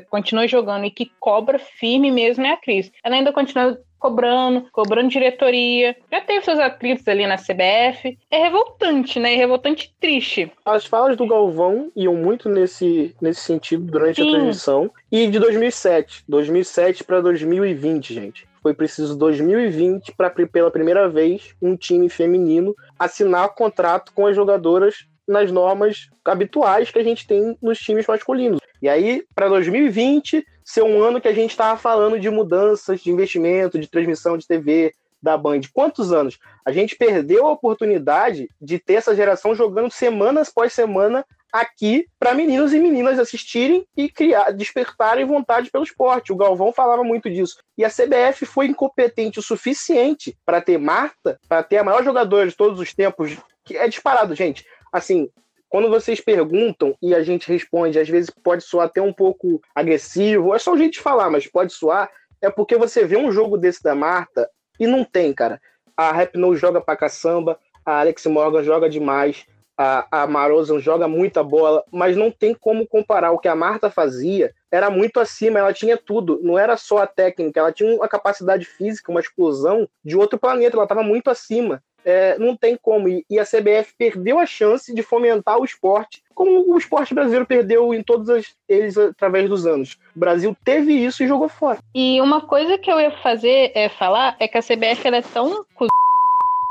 continua 0.10 0.48
jogando 0.48 0.86
e 0.86 0.92
que 0.92 1.12
cobra 1.20 1.60
firme 1.60 2.12
mesmo 2.12 2.46
é 2.46 2.52
a 2.52 2.58
crise. 2.58 2.92
Ela 3.04 3.16
ainda 3.16 3.32
continua 3.32 3.80
cobrando, 4.00 4.66
cobrando 4.72 5.10
diretoria. 5.10 5.96
Já 6.12 6.22
teve 6.22 6.44
seus 6.44 6.58
atritos 6.58 7.08
ali 7.08 7.28
na 7.28 7.36
CBF. 7.36 8.18
É 8.32 8.38
revoltante, 8.38 9.20
né? 9.20 9.34
É 9.34 9.36
revoltante 9.36 9.94
triste. 10.00 10.52
As 10.66 10.86
falas 10.86 11.18
do 11.18 11.28
Galvão 11.28 11.92
iam 11.96 12.16
muito 12.16 12.50
nesse, 12.50 13.14
nesse 13.22 13.42
sentido 13.42 13.84
durante 13.84 14.22
Sim. 14.22 14.30
a 14.30 14.32
transmissão. 14.32 14.92
E 15.12 15.28
de 15.28 15.38
2007. 15.38 16.24
2007 16.28 17.04
para 17.04 17.22
2020, 17.22 18.14
gente. 18.14 18.50
Foi 18.62 18.74
preciso 18.74 19.18
2020 19.18 20.14
para 20.14 20.30
pela 20.30 20.72
primeira 20.72 21.08
vez 21.08 21.56
um 21.62 21.76
time 21.76 22.10
feminino 22.10 22.76
assinar 22.98 23.56
contrato 23.56 24.12
com 24.14 24.28
as 24.28 24.36
jogadoras 24.36 25.08
nas 25.30 25.52
normas 25.52 26.10
habituais 26.26 26.90
que 26.90 26.98
a 26.98 27.04
gente 27.04 27.28
tem 27.28 27.56
nos 27.62 27.78
times 27.78 28.08
masculinos. 28.08 28.60
E 28.82 28.90
aí, 28.90 29.24
para 29.36 29.48
2020, 29.48 30.44
ser 30.66 30.82
um 30.82 31.02
ano 31.02 31.22
que 31.22 31.28
a 31.28 31.34
gente 31.34 31.52
estava 31.52 31.78
falando 31.80 32.20
de 32.20 32.30
mudanças 32.30 33.00
de 33.02 33.12
investimento, 33.12 33.80
de 33.80 33.88
transmissão 33.88 34.38
de 34.38 34.48
TV 34.48 34.92
da 35.22 35.38
Band. 35.38 35.62
Quantos 35.72 36.12
anos? 36.12 36.40
A 36.66 36.72
gente 36.72 36.96
perdeu 36.96 37.46
a 37.46 37.52
oportunidade 37.52 38.50
de 38.60 38.80
ter 38.80 38.94
essa 38.94 39.16
geração 39.16 39.54
jogando 39.54 39.92
semanas 39.92 40.50
após 40.50 40.74
semana 40.74 41.24
aqui 41.52 42.08
para 42.18 42.34
meninos 42.34 42.74
e 42.74 42.80
meninas 42.80 43.20
assistirem 43.20 43.86
e 43.98 44.10
criar, 44.10 44.52
despertarem 44.52 45.26
vontade 45.26 45.70
pelo 45.70 45.84
esporte. 45.84 46.32
O 46.32 46.36
Galvão 46.36 46.72
falava 46.72 47.04
muito 47.04 47.30
disso. 47.30 47.58
E 47.78 47.84
a 47.84 47.90
CBF 47.90 48.46
foi 48.46 48.68
incompetente 48.68 49.40
o 49.40 49.44
suficiente 49.44 50.38
para 50.46 50.62
ter 50.62 50.78
Marta, 50.78 51.40
para 51.48 51.64
ter 51.64 51.78
a 51.78 51.84
maior 51.84 52.04
jogadora 52.04 52.48
de 52.48 52.56
todos 52.56 52.80
os 52.80 52.94
tempos, 52.94 53.38
que 53.66 53.78
é 53.78 53.88
disparado, 53.88 54.36
gente. 54.36 54.66
Assim, 54.92 55.30
quando 55.70 55.90
vocês 55.90 56.20
perguntam 56.20 56.96
e 57.02 57.14
a 57.14 57.22
gente 57.22 57.48
responde, 57.48 58.00
às 58.00 58.10
vezes 58.10 58.30
pode 58.30 58.64
soar 58.64 58.88
até 58.88 59.02
um 59.02 59.14
pouco 59.14 59.62
agressivo, 59.76 60.54
é 60.54 60.60
só 60.60 60.74
o 60.74 60.78
jeito 60.78 60.94
de 60.94 61.00
falar, 61.00 61.30
mas 61.30 61.48
pode 61.48 61.74
soar, 61.74 62.10
é 62.42 62.50
porque 62.50 62.76
você 62.76 63.06
vê 63.06 63.18
um 63.18 63.32
jogo 63.32 63.58
desse 63.58 63.84
da 63.84 63.94
Marta 63.94 64.50
e 64.80 64.88
não 64.88 65.04
tem, 65.04 65.34
cara. 65.34 65.62
A 65.96 66.12
Rap 66.12 66.38
No 66.38 66.56
joga 66.56 66.82
pra 66.82 66.96
caçamba, 66.96 67.60
a 67.86 68.00
Alex 68.00 68.26
Morgan 68.26 68.64
joga 68.64 68.90
demais, 68.90 69.46
a, 69.78 70.24
a 70.24 70.28
Marozan 70.28 70.80
joga 70.80 71.08
muita 71.08 71.42
bola, 71.42 71.84
mas 71.90 72.18
não 72.18 72.30
tem 72.30 72.54
como 72.54 72.86
comparar 72.86 73.32
o 73.32 73.40
que 73.40 73.48
a 73.48 73.56
Marta 73.56 73.90
fazia. 73.90 74.54
Era 74.70 74.90
muito 74.90 75.22
acima, 75.22 75.60
ela 75.60 75.72
tinha 75.72 75.96
tudo. 75.96 76.40
Não 76.44 76.60
era 76.60 76.76
só 76.76 76.98
a 76.98 77.08
técnica, 77.08 77.62
ela 77.62 77.72
tinha 77.72 77.96
uma 77.96 78.08
capacidade 78.08 78.66
física, 78.66 79.10
uma 79.10 79.22
explosão 79.22 79.88
de 80.04 80.18
outro 80.18 80.38
planeta. 80.38 80.76
Ela 80.76 80.84
estava 80.84 81.02
muito 81.02 81.30
acima. 81.30 81.82
É, 82.10 82.38
não 82.38 82.56
tem 82.56 82.78
como. 82.82 83.08
E, 83.08 83.24
e, 83.30 83.40
a 83.40 83.46
CBF 83.46 83.94
perdeu 83.98 84.40
a 84.40 84.46
chance 84.46 84.94
de 84.94 85.04
fomentar 85.04 85.60
o 85.60 85.66
esporte, 85.66 86.22
como 86.34 86.74
o 86.74 86.78
esporte 86.78 87.14
brasileiro 87.14 87.46
perdeu 87.46 87.94
em 87.94 88.02
todos 88.02 88.30
as, 88.30 88.56
eles 88.68 88.98
através 88.98 89.48
dos 89.48 89.66
anos. 89.66 89.98
O 90.16 90.20
Brasil 90.20 90.56
teve 90.64 90.94
isso 90.94 91.24
e 91.24 91.28
jogou 91.28 91.48
fora. 91.48 91.80
E 91.94 92.20
uma 92.22 92.42
coisa 92.42 92.78
que 92.78 92.92
eu 92.92 93.00
ia 93.00 93.12
fazer 93.22 93.72
é 93.76 93.90
falar 93.90 94.36
é 94.40 94.48
que 94.48 94.58
a 94.58 94.62
CBF 94.62 95.08
ela 95.08 95.18
é 95.18 95.22
tão 95.22 95.66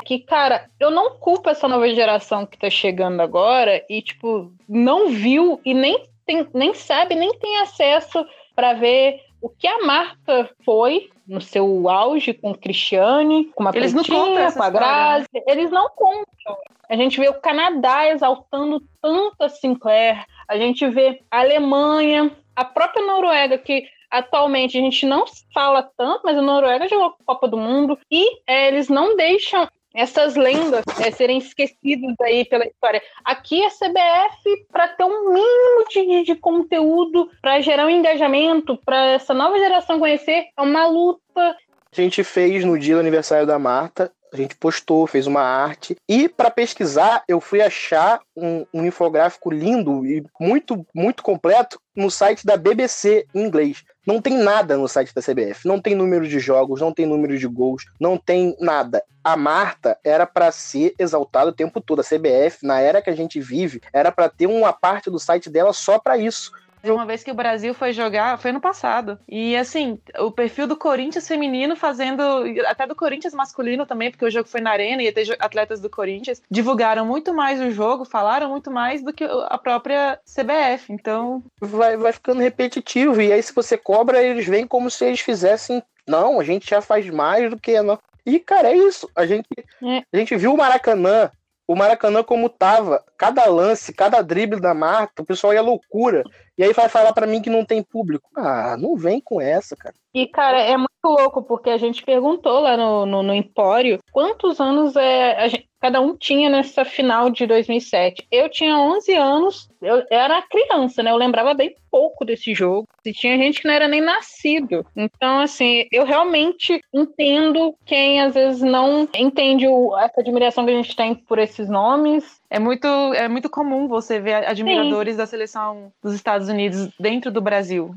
que, 0.08 0.20
cara, 0.20 0.70
eu 0.80 0.90
não 0.90 1.18
culpo 1.18 1.50
essa 1.50 1.68
nova 1.68 1.86
geração 1.94 2.46
que 2.46 2.58
tá 2.58 2.70
chegando 2.70 3.20
agora 3.20 3.84
e, 3.90 4.00
tipo, 4.00 4.50
não 4.66 5.10
viu 5.10 5.60
e 5.66 5.74
nem, 5.74 6.02
tem, 6.24 6.48
nem 6.54 6.72
sabe, 6.72 7.14
nem 7.14 7.30
tem 7.38 7.58
acesso 7.58 8.24
para 8.56 8.72
ver 8.72 9.20
o 9.40 9.48
que 9.48 9.66
a 9.66 9.84
Marta 9.84 10.50
foi 10.64 11.10
no 11.26 11.40
seu 11.40 11.88
auge 11.88 12.32
com 12.32 12.50
o 12.50 12.58
Cristiane, 12.58 13.50
com 13.54 13.68
a 13.68 13.72
Eles 13.74 13.92
não 13.92 14.02
contam 14.02 14.52
com 14.52 14.62
a 14.62 14.70
Grazi. 14.70 15.28
Né? 15.32 15.42
Eles 15.46 15.70
não 15.70 15.88
contam. 15.90 16.56
A 16.88 16.96
gente 16.96 17.20
vê 17.20 17.28
o 17.28 17.40
Canadá 17.40 18.08
exaltando 18.08 18.82
tanto 19.00 19.42
a 19.42 19.48
Sinclair. 19.48 20.24
A 20.48 20.56
gente 20.56 20.88
vê 20.88 21.20
a 21.30 21.40
Alemanha, 21.40 22.34
a 22.56 22.64
própria 22.64 23.06
Noruega, 23.06 23.58
que 23.58 23.86
atualmente 24.10 24.78
a 24.78 24.80
gente 24.80 25.04
não 25.04 25.24
fala 25.52 25.82
tanto, 25.96 26.22
mas 26.24 26.38
a 26.38 26.42
Noruega 26.42 26.88
jogou 26.88 27.08
a 27.08 27.24
Copa 27.24 27.46
do 27.46 27.58
Mundo 27.58 27.98
e 28.10 28.40
é, 28.46 28.68
eles 28.68 28.88
não 28.88 29.16
deixam 29.16 29.68
essas 29.98 30.36
lendas 30.36 30.84
é, 31.04 31.10
serem 31.10 31.38
esquecidas 31.38 32.14
aí 32.22 32.44
pela 32.44 32.64
história. 32.64 33.02
Aqui 33.24 33.64
a 33.64 33.68
CBF, 33.68 34.66
para 34.70 34.86
ter 34.86 35.02
um 35.02 35.32
mínimo 35.32 35.88
de, 35.90 36.22
de 36.24 36.36
conteúdo, 36.36 37.28
para 37.42 37.60
gerar 37.60 37.84
um 37.84 37.90
engajamento, 37.90 38.78
para 38.84 39.14
essa 39.14 39.34
nova 39.34 39.58
geração 39.58 39.98
conhecer, 39.98 40.46
é 40.56 40.62
uma 40.62 40.86
luta. 40.86 41.20
A 41.36 42.00
gente 42.00 42.22
fez 42.22 42.64
no 42.64 42.78
dia 42.78 42.94
do 42.94 43.00
aniversário 43.00 43.46
da 43.46 43.58
Marta 43.58 44.12
a 44.32 44.36
gente 44.36 44.56
postou, 44.56 45.06
fez 45.06 45.26
uma 45.26 45.40
arte. 45.40 45.96
E 46.08 46.28
para 46.28 46.50
pesquisar, 46.50 47.22
eu 47.26 47.40
fui 47.40 47.60
achar 47.60 48.20
um, 48.36 48.64
um, 48.72 48.84
infográfico 48.84 49.50
lindo 49.50 50.06
e 50.06 50.24
muito, 50.38 50.86
muito 50.94 51.22
completo 51.22 51.80
no 51.96 52.10
site 52.10 52.44
da 52.44 52.56
BBC 52.56 53.26
em 53.34 53.42
inglês. 53.42 53.84
Não 54.08 54.22
tem 54.22 54.38
nada 54.38 54.78
no 54.78 54.88
site 54.88 55.14
da 55.14 55.20
CBF. 55.20 55.68
Não 55.68 55.78
tem 55.78 55.94
número 55.94 56.26
de 56.26 56.40
jogos, 56.40 56.80
não 56.80 56.94
tem 56.94 57.04
número 57.04 57.36
de 57.36 57.46
gols, 57.46 57.84
não 58.00 58.16
tem 58.16 58.56
nada. 58.58 59.04
A 59.22 59.36
Marta 59.36 59.98
era 60.02 60.24
para 60.24 60.50
ser 60.50 60.94
exaltada 60.98 61.50
o 61.50 61.52
tempo 61.52 61.78
todo. 61.78 62.00
A 62.00 62.02
CBF, 62.02 62.64
na 62.64 62.80
era 62.80 63.02
que 63.02 63.10
a 63.10 63.14
gente 63.14 63.38
vive, 63.38 63.82
era 63.92 64.10
para 64.10 64.30
ter 64.30 64.46
uma 64.46 64.72
parte 64.72 65.10
do 65.10 65.18
site 65.18 65.50
dela 65.50 65.74
só 65.74 65.98
para 65.98 66.16
isso 66.16 66.50
uma 66.84 67.06
vez 67.06 67.22
que 67.22 67.30
o 67.30 67.34
Brasil 67.34 67.74
foi 67.74 67.92
jogar, 67.92 68.38
foi 68.38 68.52
no 68.52 68.60
passado. 68.60 69.18
E 69.28 69.56
assim, 69.56 69.98
o 70.18 70.30
perfil 70.30 70.66
do 70.66 70.76
Corinthians 70.76 71.26
feminino 71.26 71.76
fazendo, 71.76 72.22
até 72.66 72.86
do 72.86 72.94
Corinthians 72.94 73.34
masculino 73.34 73.86
também, 73.86 74.10
porque 74.10 74.24
o 74.24 74.30
jogo 74.30 74.48
foi 74.48 74.60
na 74.60 74.70
arena 74.70 75.02
e 75.02 75.06
ia 75.06 75.12
ter 75.12 75.36
atletas 75.38 75.80
do 75.80 75.90
Corinthians, 75.90 76.42
divulgaram 76.50 77.04
muito 77.04 77.34
mais 77.34 77.60
o 77.60 77.70
jogo, 77.70 78.04
falaram 78.04 78.50
muito 78.50 78.70
mais 78.70 79.02
do 79.02 79.12
que 79.12 79.24
a 79.24 79.58
própria 79.58 80.18
CBF. 80.24 80.92
Então. 80.92 81.42
Vai, 81.60 81.96
vai 81.96 82.12
ficando 82.12 82.40
repetitivo. 82.40 83.20
E 83.20 83.32
aí, 83.32 83.42
se 83.42 83.54
você 83.54 83.76
cobra, 83.76 84.22
eles 84.22 84.46
vêm 84.46 84.66
como 84.66 84.90
se 84.90 85.04
eles 85.04 85.20
fizessem. 85.20 85.82
Não, 86.06 86.40
a 86.40 86.44
gente 86.44 86.68
já 86.68 86.80
faz 86.80 87.08
mais 87.10 87.50
do 87.50 87.58
que. 87.58 87.80
Não. 87.82 87.98
E, 88.24 88.38
cara, 88.38 88.70
é 88.70 88.76
isso. 88.76 89.08
A 89.14 89.26
gente, 89.26 89.46
é. 89.82 90.02
a 90.12 90.16
gente 90.16 90.36
viu 90.36 90.52
o 90.52 90.56
Maracanã 90.56 91.30
o 91.68 91.76
Maracanã 91.76 92.24
como 92.24 92.48
tava, 92.48 93.04
cada 93.18 93.44
lance, 93.44 93.92
cada 93.92 94.22
drible 94.22 94.58
da 94.58 94.72
Marta, 94.72 95.20
o 95.20 95.26
pessoal 95.26 95.52
ia 95.52 95.60
loucura. 95.60 96.24
E 96.58 96.64
aí 96.64 96.72
vai 96.72 96.88
falar 96.88 97.12
para 97.12 97.26
mim 97.26 97.40
que 97.40 97.48
não 97.48 97.64
tem 97.64 97.82
público. 97.84 98.28
Ah, 98.36 98.76
não 98.76 98.96
vem 98.96 99.20
com 99.20 99.40
essa, 99.40 99.76
cara. 99.76 99.94
E, 100.12 100.26
cara, 100.26 100.60
é 100.60 100.76
muito 100.76 100.90
louco, 101.04 101.42
porque 101.42 101.70
a 101.70 101.78
gente 101.78 102.02
perguntou 102.02 102.58
lá 102.58 102.76
no, 102.76 103.06
no, 103.06 103.22
no 103.22 103.32
Empório 103.32 104.00
quantos 104.10 104.60
anos 104.60 104.96
é, 104.96 105.48
gente, 105.48 105.68
cada 105.80 106.00
um 106.00 106.16
tinha 106.16 106.48
nessa 106.48 106.84
final 106.84 107.30
de 107.30 107.46
2007. 107.46 108.26
Eu 108.30 108.48
tinha 108.48 108.76
11 108.76 109.12
anos, 109.14 109.68
eu 109.80 110.04
era 110.10 110.42
criança, 110.42 111.02
né? 111.02 111.10
Eu 111.10 111.16
lembrava 111.16 111.54
bem 111.54 111.74
pouco 111.90 112.24
desse 112.24 112.54
jogo. 112.54 112.86
E 113.04 113.12
tinha 113.12 113.38
gente 113.38 113.60
que 113.60 113.68
não 113.68 113.74
era 113.74 113.88
nem 113.88 114.00
nascido. 114.00 114.84
Então, 114.96 115.40
assim, 115.40 115.86
eu 115.92 116.04
realmente 116.04 116.80
entendo 116.92 117.74
quem 117.86 118.20
às 118.20 118.34
vezes 118.34 118.60
não 118.60 119.08
entende 119.14 119.66
o, 119.66 119.96
essa 119.96 120.20
admiração 120.20 120.64
que 120.64 120.72
a 120.72 120.74
gente 120.74 120.96
tem 120.96 121.14
por 121.14 121.38
esses 121.38 121.68
nomes 121.68 122.38
é 122.50 122.58
muito, 122.58 122.86
é 122.86 123.28
muito 123.28 123.50
comum 123.50 123.88
você 123.88 124.18
ver 124.18 124.46
admiradores 124.46 125.14
Sim. 125.14 125.18
da 125.18 125.26
seleção 125.26 125.92
dos 126.02 126.14
Estados 126.14 126.47
Unidos 126.48 126.90
dentro 126.98 127.30
do 127.30 127.40
Brasil, 127.40 127.94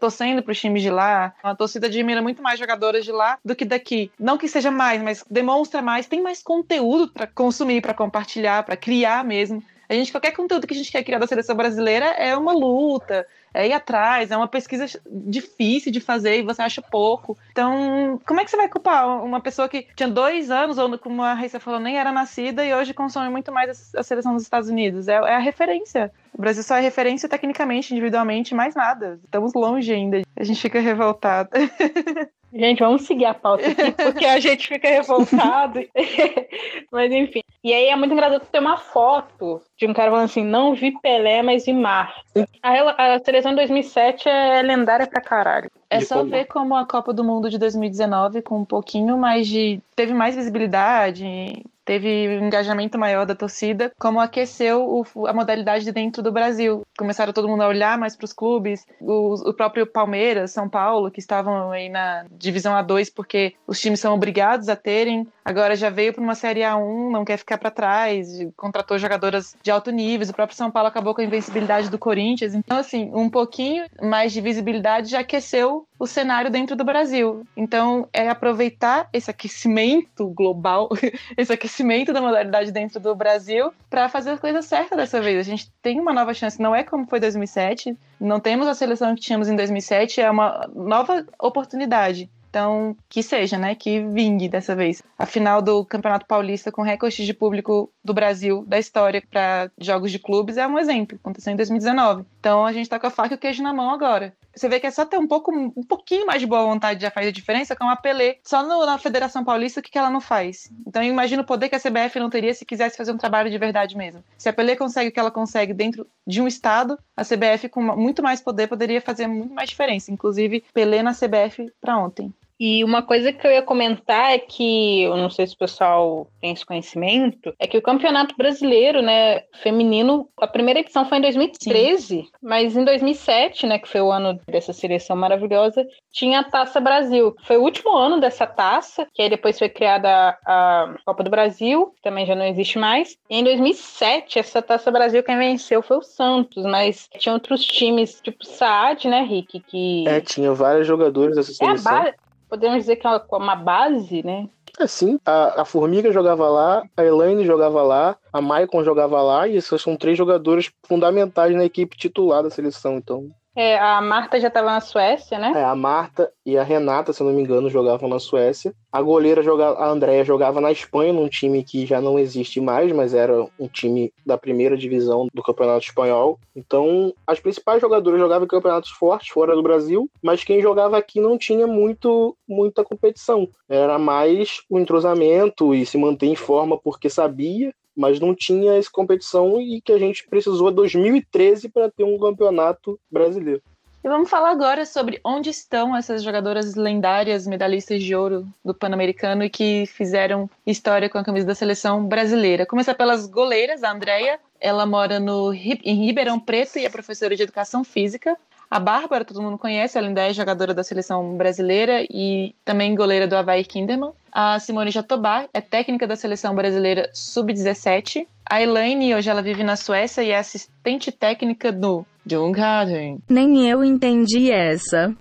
torcendo 0.00 0.42
para 0.42 0.52
os 0.52 0.60
times 0.60 0.82
de 0.82 0.90
lá. 0.90 1.34
A 1.42 1.54
torcida 1.54 1.86
admira 1.86 2.22
muito 2.22 2.42
mais 2.42 2.58
jogadoras 2.58 3.04
de 3.04 3.12
lá 3.12 3.38
do 3.44 3.54
que 3.54 3.64
daqui. 3.64 4.10
Não 4.18 4.38
que 4.38 4.48
seja 4.48 4.70
mais, 4.70 5.02
mas 5.02 5.24
demonstra 5.30 5.82
mais, 5.82 6.06
tem 6.06 6.22
mais 6.22 6.42
conteúdo 6.42 7.08
para 7.08 7.26
consumir, 7.26 7.80
para 7.80 7.94
compartilhar, 7.94 8.62
para 8.62 8.76
criar 8.76 9.24
mesmo. 9.24 9.62
A 9.88 9.94
gente, 9.94 10.10
qualquer 10.10 10.32
conteúdo 10.32 10.66
que 10.66 10.74
a 10.74 10.76
gente 10.76 10.90
quer 10.90 11.02
criar 11.02 11.18
da 11.18 11.26
seleção 11.26 11.54
brasileira 11.54 12.06
é 12.06 12.36
uma 12.36 12.52
luta, 12.52 13.26
é 13.54 13.68
ir 13.68 13.72
atrás, 13.72 14.30
é 14.30 14.36
uma 14.36 14.48
pesquisa 14.48 14.86
difícil 15.06 15.92
de 15.92 16.00
fazer 16.00 16.38
e 16.38 16.42
você 16.42 16.60
acha 16.60 16.82
pouco. 16.82 17.38
Então, 17.52 18.20
como 18.26 18.40
é 18.40 18.44
que 18.44 18.50
você 18.50 18.56
vai 18.56 18.68
culpar 18.68 19.24
uma 19.24 19.40
pessoa 19.40 19.68
que 19.68 19.86
tinha 19.94 20.08
dois 20.08 20.50
anos, 20.50 20.76
ou 20.76 20.98
como 20.98 21.22
a 21.22 21.34
Raíssa 21.34 21.60
falou, 21.60 21.78
nem 21.78 21.96
era 21.96 22.10
nascida 22.10 22.64
e 22.64 22.74
hoje 22.74 22.92
consome 22.92 23.30
muito 23.30 23.52
mais 23.52 23.94
a 23.94 24.02
seleção 24.02 24.34
dos 24.34 24.42
Estados 24.42 24.68
Unidos? 24.68 25.06
É, 25.06 25.14
é 25.14 25.36
a 25.36 25.38
referência. 25.38 26.12
O 26.36 26.40
Brasil 26.40 26.64
só 26.64 26.76
é 26.76 26.80
referência 26.80 27.28
tecnicamente, 27.28 27.92
individualmente, 27.92 28.54
mais 28.54 28.74
nada. 28.74 29.20
Estamos 29.24 29.54
longe 29.54 29.92
ainda. 29.92 30.22
A 30.36 30.42
gente 30.42 30.60
fica 30.60 30.80
revoltado. 30.80 31.50
Gente, 32.54 32.78
vamos 32.78 33.02
seguir 33.02 33.24
a 33.24 33.34
pauta 33.34 33.66
aqui, 33.66 33.90
porque 33.90 34.24
a 34.24 34.38
gente 34.38 34.68
fica 34.68 34.88
revoltado. 34.88 35.80
mas 36.92 37.10
enfim. 37.10 37.40
E 37.64 37.74
aí 37.74 37.86
é 37.86 37.96
muito 37.96 38.12
engraçado 38.12 38.46
ter 38.46 38.60
uma 38.60 38.76
foto 38.76 39.60
de 39.76 39.88
um 39.88 39.92
cara 39.92 40.10
falando 40.12 40.26
assim: 40.26 40.44
não 40.44 40.72
vi 40.72 40.92
Pelé, 41.00 41.42
mas 41.42 41.66
vi 41.66 41.72
Mar. 41.72 42.14
A, 42.62 43.14
a 43.14 43.20
seleção 43.44 43.54
2007 43.54 44.28
é 44.28 44.62
lendária 44.62 45.06
pra 45.06 45.20
caralho. 45.20 45.70
É 45.90 46.00
só 46.00 46.24
ver 46.24 46.46
como 46.46 46.74
a 46.74 46.86
Copa 46.86 47.12
do 47.12 47.22
Mundo 47.22 47.50
de 47.50 47.58
2019, 47.58 48.42
com 48.42 48.60
um 48.60 48.64
pouquinho 48.64 49.16
mais 49.18 49.46
de. 49.46 49.80
teve 49.94 50.14
mais 50.14 50.34
visibilidade, 50.34 51.62
teve 51.84 52.38
um 52.38 52.46
engajamento 52.46 52.98
maior 52.98 53.26
da 53.26 53.34
torcida, 53.34 53.92
como 53.98 54.20
aqueceu 54.20 55.04
o, 55.14 55.26
a 55.26 55.32
modalidade 55.32 55.84
de 55.84 55.92
dentro 55.92 56.22
do 56.22 56.32
Brasil. 56.32 56.82
Começaram 56.96 57.32
todo 57.32 57.48
mundo 57.48 57.62
a 57.62 57.68
olhar 57.68 57.98
mais 57.98 58.16
para 58.16 58.24
os 58.24 58.32
clubes, 58.32 58.86
o, 59.00 59.34
o, 59.50 59.54
próprio 59.54 59.86
Palmeiras, 59.86 60.50
São 60.52 60.68
Paulo, 60.68 61.10
que 61.10 61.20
estavam 61.20 61.70
aí 61.70 61.88
na 61.88 62.24
divisão 62.30 62.74
A2 62.74 63.12
porque 63.14 63.54
os 63.66 63.80
times 63.80 64.00
são 64.00 64.14
obrigados 64.14 64.68
a 64.68 64.76
terem, 64.76 65.26
agora 65.44 65.76
já 65.76 65.90
veio 65.90 66.12
para 66.12 66.22
uma 66.22 66.34
Série 66.34 66.60
A1, 66.60 67.10
não 67.10 67.24
quer 67.24 67.36
ficar 67.36 67.58
para 67.58 67.70
trás, 67.70 68.28
contratou 68.56 68.98
jogadoras 68.98 69.56
de 69.62 69.70
alto 69.70 69.90
nível, 69.90 70.26
o 70.28 70.34
próprio 70.34 70.56
São 70.56 70.70
Paulo 70.70 70.88
acabou 70.88 71.14
com 71.14 71.20
a 71.20 71.24
invencibilidade 71.24 71.90
do 71.90 71.98
Corinthians. 71.98 72.54
Então, 72.54 72.78
assim, 72.78 73.10
um 73.12 73.28
pouquinho 73.28 73.84
mais 74.00 74.32
de 74.32 74.40
visibilidade 74.40 75.10
já 75.10 75.20
aqueceu 75.20 75.86
o 76.04 76.06
cenário 76.06 76.50
dentro 76.50 76.76
do 76.76 76.84
Brasil. 76.84 77.46
Então, 77.56 78.06
é 78.12 78.28
aproveitar 78.28 79.08
esse 79.10 79.30
aquecimento 79.30 80.28
global, 80.28 80.90
esse 81.34 81.50
aquecimento 81.50 82.12
da 82.12 82.20
modalidade 82.20 82.70
dentro 82.70 83.00
do 83.00 83.14
Brasil, 83.14 83.72
para 83.88 84.06
fazer 84.10 84.32
a 84.32 84.38
coisa 84.38 84.60
certa 84.60 84.94
dessa 84.94 85.20
vez. 85.22 85.38
A 85.38 85.42
gente 85.42 85.72
tem 85.80 85.98
uma 85.98 86.12
nova 86.12 86.34
chance, 86.34 86.60
não 86.60 86.74
é 86.74 86.82
como 86.82 87.06
foi 87.06 87.18
2007, 87.18 87.96
não 88.20 88.38
temos 88.38 88.68
a 88.68 88.74
seleção 88.74 89.14
que 89.14 89.22
tínhamos 89.22 89.48
em 89.48 89.56
2007, 89.56 90.20
é 90.20 90.30
uma 90.30 90.68
nova 90.74 91.26
oportunidade. 91.40 92.28
Então, 92.50 92.94
que 93.08 93.22
seja, 93.22 93.58
né? 93.58 93.74
Que 93.74 94.04
vingue 94.04 94.48
dessa 94.48 94.76
vez. 94.76 95.02
A 95.18 95.26
final 95.26 95.60
do 95.60 95.84
Campeonato 95.86 96.26
Paulista 96.26 96.70
com 96.70 96.82
recorde 96.82 97.24
de 97.24 97.34
público 97.34 97.90
do 98.04 98.14
Brasil, 98.14 98.62
da 98.66 98.78
história, 98.78 99.22
para 99.28 99.70
jogos 99.76 100.12
de 100.12 100.20
clubes, 100.20 100.56
é 100.56 100.66
um 100.66 100.78
exemplo. 100.78 101.18
Aconteceu 101.20 101.52
em 101.52 101.56
2019. 101.56 102.24
Então, 102.44 102.66
a 102.66 102.74
gente 102.74 102.90
tá 102.90 103.00
com 103.00 103.06
a 103.06 103.10
faca 103.10 103.32
e 103.32 103.36
o 103.36 103.38
queijo 103.38 103.62
na 103.62 103.72
mão 103.72 103.88
agora. 103.88 104.36
Você 104.54 104.68
vê 104.68 104.78
que 104.78 104.86
é 104.86 104.90
só 104.90 105.06
ter 105.06 105.16
um 105.16 105.26
pouco, 105.26 105.50
um 105.50 105.82
pouquinho 105.82 106.26
mais 106.26 106.42
de 106.42 106.46
boa 106.46 106.62
vontade 106.62 107.00
já 107.00 107.10
faz 107.10 107.26
a 107.26 107.30
diferença, 107.30 107.74
como 107.74 107.88
a 107.88 107.96
Pelé. 107.96 108.36
Só 108.44 108.62
no, 108.62 108.84
na 108.84 108.98
Federação 108.98 109.42
Paulista, 109.42 109.80
o 109.80 109.82
que, 109.82 109.90
que 109.90 109.96
ela 109.96 110.10
não 110.10 110.20
faz? 110.20 110.70
Então, 110.86 111.02
eu 111.02 111.08
imagino 111.08 111.40
o 111.40 111.46
poder 111.46 111.70
que 111.70 111.74
a 111.74 111.80
CBF 111.80 112.20
não 112.20 112.28
teria 112.28 112.52
se 112.52 112.66
quisesse 112.66 112.98
fazer 112.98 113.12
um 113.12 113.16
trabalho 113.16 113.50
de 113.50 113.56
verdade 113.56 113.96
mesmo. 113.96 114.22
Se 114.36 114.46
a 114.46 114.52
Pelé 114.52 114.76
consegue 114.76 115.08
o 115.08 115.12
que 115.12 115.18
ela 115.18 115.30
consegue 115.30 115.72
dentro 115.72 116.06
de 116.26 116.42
um 116.42 116.46
estado, 116.46 116.98
a 117.16 117.24
CBF, 117.24 117.70
com 117.70 117.80
muito 117.80 118.22
mais 118.22 118.42
poder, 118.42 118.66
poderia 118.66 119.00
fazer 119.00 119.26
muito 119.26 119.54
mais 119.54 119.70
diferença. 119.70 120.12
Inclusive, 120.12 120.62
Pelé 120.74 121.02
na 121.02 121.14
CBF 121.14 121.72
para 121.80 121.96
ontem. 121.96 122.30
E 122.66 122.82
uma 122.82 123.02
coisa 123.02 123.30
que 123.30 123.46
eu 123.46 123.50
ia 123.50 123.60
comentar 123.60 124.32
é 124.32 124.38
que, 124.38 125.02
eu 125.02 125.18
não 125.18 125.28
sei 125.28 125.46
se 125.46 125.54
o 125.54 125.58
pessoal 125.58 126.26
tem 126.40 126.50
esse 126.50 126.64
conhecimento, 126.64 127.52
é 127.58 127.66
que 127.66 127.76
o 127.76 127.82
Campeonato 127.82 128.34
Brasileiro, 128.38 129.02
né, 129.02 129.42
feminino, 129.62 130.26
a 130.40 130.46
primeira 130.46 130.80
edição 130.80 131.06
foi 131.06 131.18
em 131.18 131.20
2013, 131.20 132.06
Sim. 132.06 132.26
mas 132.42 132.74
em 132.74 132.82
2007, 132.82 133.66
né, 133.66 133.78
que 133.78 133.86
foi 133.86 134.00
o 134.00 134.10
ano 134.10 134.40
dessa 134.48 134.72
seleção 134.72 135.14
maravilhosa, 135.14 135.86
tinha 136.10 136.40
a 136.40 136.44
Taça 136.44 136.80
Brasil. 136.80 137.36
Foi 137.42 137.58
o 137.58 137.62
último 137.62 137.94
ano 137.94 138.18
dessa 138.18 138.46
taça, 138.46 139.06
que 139.12 139.20
aí 139.20 139.28
depois 139.28 139.58
foi 139.58 139.68
criada 139.68 140.08
a 140.46 140.94
Copa 141.04 141.22
do 141.22 141.28
Brasil, 141.28 141.94
também 142.02 142.24
já 142.24 142.34
não 142.34 142.46
existe 142.46 142.78
mais. 142.78 143.14
E 143.28 143.40
em 143.40 143.44
2007, 143.44 144.38
essa 144.38 144.62
Taça 144.62 144.90
Brasil 144.90 145.22
quem 145.22 145.36
venceu 145.36 145.82
foi 145.82 145.98
o 145.98 146.02
Santos, 146.02 146.64
mas 146.64 147.10
tinha 147.18 147.34
outros 147.34 147.62
times, 147.62 148.22
tipo 148.22 148.42
Saad, 148.42 149.06
né, 149.06 149.20
Rick, 149.20 149.60
que... 149.60 150.08
É, 150.08 150.18
tinha 150.22 150.54
vários 150.54 150.86
jogadores 150.86 151.36
dessa 151.36 151.52
seleção. 151.52 151.92
É 151.92 151.96
a 151.98 152.02
base 152.04 152.23
podemos 152.54 152.78
dizer 152.78 152.96
que 152.96 153.06
é 153.06 153.20
uma 153.32 153.56
base, 153.56 154.24
né? 154.24 154.48
Assim, 154.78 155.18
a, 155.24 155.62
a 155.62 155.64
Formiga 155.64 156.12
jogava 156.12 156.48
lá, 156.48 156.82
a 156.96 157.04
Elaine 157.04 157.44
jogava 157.44 157.82
lá, 157.82 158.16
a 158.32 158.40
Maicon 158.40 158.82
jogava 158.84 159.20
lá, 159.22 159.46
e 159.46 159.56
esses 159.56 159.82
são 159.82 159.96
três 159.96 160.16
jogadores 160.16 160.70
fundamentais 160.86 161.54
na 161.54 161.64
equipe 161.64 161.96
titular 161.96 162.42
da 162.42 162.50
seleção, 162.50 162.96
então 162.96 163.30
é, 163.56 163.78
a 163.78 164.00
Marta 164.00 164.40
já 164.40 164.48
estava 164.48 164.72
na 164.72 164.80
Suécia, 164.80 165.38
né? 165.38 165.52
É, 165.54 165.64
a 165.64 165.76
Marta 165.76 166.32
e 166.44 166.58
a 166.58 166.64
Renata, 166.64 167.12
se 167.12 167.22
não 167.22 167.32
me 167.32 167.40
engano, 167.40 167.70
jogavam 167.70 168.08
na 168.08 168.18
Suécia. 168.18 168.74
A 168.90 169.00
goleira 169.00 169.42
jogava, 169.42 169.78
a 169.78 169.88
Andrea 169.88 170.24
jogava 170.24 170.60
na 170.60 170.72
Espanha, 170.72 171.12
num 171.12 171.28
time 171.28 171.62
que 171.62 171.86
já 171.86 172.00
não 172.00 172.18
existe 172.18 172.60
mais, 172.60 172.90
mas 172.92 173.14
era 173.14 173.46
um 173.58 173.68
time 173.68 174.12
da 174.26 174.36
primeira 174.36 174.76
divisão 174.76 175.28
do 175.32 175.42
Campeonato 175.42 175.86
Espanhol. 175.86 176.38
Então, 176.54 177.14
as 177.26 177.38
principais 177.38 177.80
jogadoras 177.80 178.18
jogavam 178.18 178.44
em 178.44 178.48
campeonatos 178.48 178.90
fortes 178.90 179.28
fora 179.28 179.54
do 179.54 179.62
Brasil, 179.62 180.10
mas 180.20 180.42
quem 180.42 180.60
jogava 180.60 180.98
aqui 180.98 181.20
não 181.20 181.38
tinha 181.38 181.66
muito 181.66 182.36
muita 182.48 182.84
competição. 182.84 183.48
Era 183.68 183.98
mais 183.98 184.62
o 184.68 184.78
entrosamento 184.78 185.74
e 185.74 185.86
se 185.86 185.96
manter 185.96 186.26
em 186.26 186.36
forma 186.36 186.76
porque 186.78 187.08
sabia 187.08 187.72
mas 187.96 188.20
não 188.20 188.34
tinha 188.34 188.74
essa 188.74 188.90
competição 188.90 189.60
e 189.60 189.80
que 189.80 189.92
a 189.92 189.98
gente 189.98 190.26
precisou 190.28 190.70
2013 190.70 191.68
para 191.68 191.90
ter 191.90 192.04
um 192.04 192.18
campeonato 192.18 192.98
brasileiro. 193.10 193.62
E 194.04 194.08
vamos 194.08 194.28
falar 194.28 194.50
agora 194.50 194.84
sobre 194.84 195.18
onde 195.24 195.48
estão 195.48 195.96
essas 195.96 196.22
jogadoras 196.22 196.74
lendárias, 196.74 197.46
medalhistas 197.46 198.02
de 198.02 198.14
ouro 198.14 198.46
do 198.62 198.74
Pan-Americano 198.74 199.42
e 199.42 199.48
que 199.48 199.86
fizeram 199.86 200.48
história 200.66 201.08
com 201.08 201.16
a 201.16 201.24
camisa 201.24 201.46
da 201.46 201.54
seleção 201.54 202.04
brasileira. 202.04 202.66
Começar 202.66 202.94
pelas 202.94 203.26
goleiras, 203.26 203.82
a 203.82 203.90
Andrea, 203.90 204.38
ela 204.60 204.84
mora 204.84 205.18
no, 205.18 205.54
em 205.54 206.04
Ribeirão 206.04 206.38
Preto 206.38 206.78
e 206.78 206.84
é 206.84 206.90
professora 206.90 207.34
de 207.34 207.44
educação 207.44 207.82
física. 207.82 208.36
A 208.74 208.80
Bárbara, 208.80 209.24
todo 209.24 209.40
mundo 209.40 209.56
conhece, 209.56 209.96
ela 209.96 210.08
ainda 210.08 210.22
é 210.22 210.32
jogadora 210.32 210.74
da 210.74 210.82
seleção 210.82 211.36
brasileira 211.36 212.04
e 212.10 212.56
também 212.64 212.92
goleira 212.96 213.28
do 213.28 213.36
Havaí 213.36 213.64
Kinderman. 213.64 214.10
A 214.32 214.58
Simone 214.58 214.90
Jatobá 214.90 215.46
é 215.54 215.60
técnica 215.60 216.08
da 216.08 216.16
seleção 216.16 216.56
brasileira 216.56 217.08
sub-17. 217.12 218.26
A 218.44 218.60
Elaine, 218.60 219.14
hoje 219.14 219.30
ela 219.30 219.42
vive 219.42 219.62
na 219.62 219.76
Suécia 219.76 220.24
e 220.24 220.30
é 220.30 220.38
assistente 220.38 221.12
técnica 221.12 221.70
do 221.70 222.04
Djurgården. 222.26 223.20
Nem 223.30 223.70
eu 223.70 223.84
entendi 223.84 224.50
essa. 224.50 225.14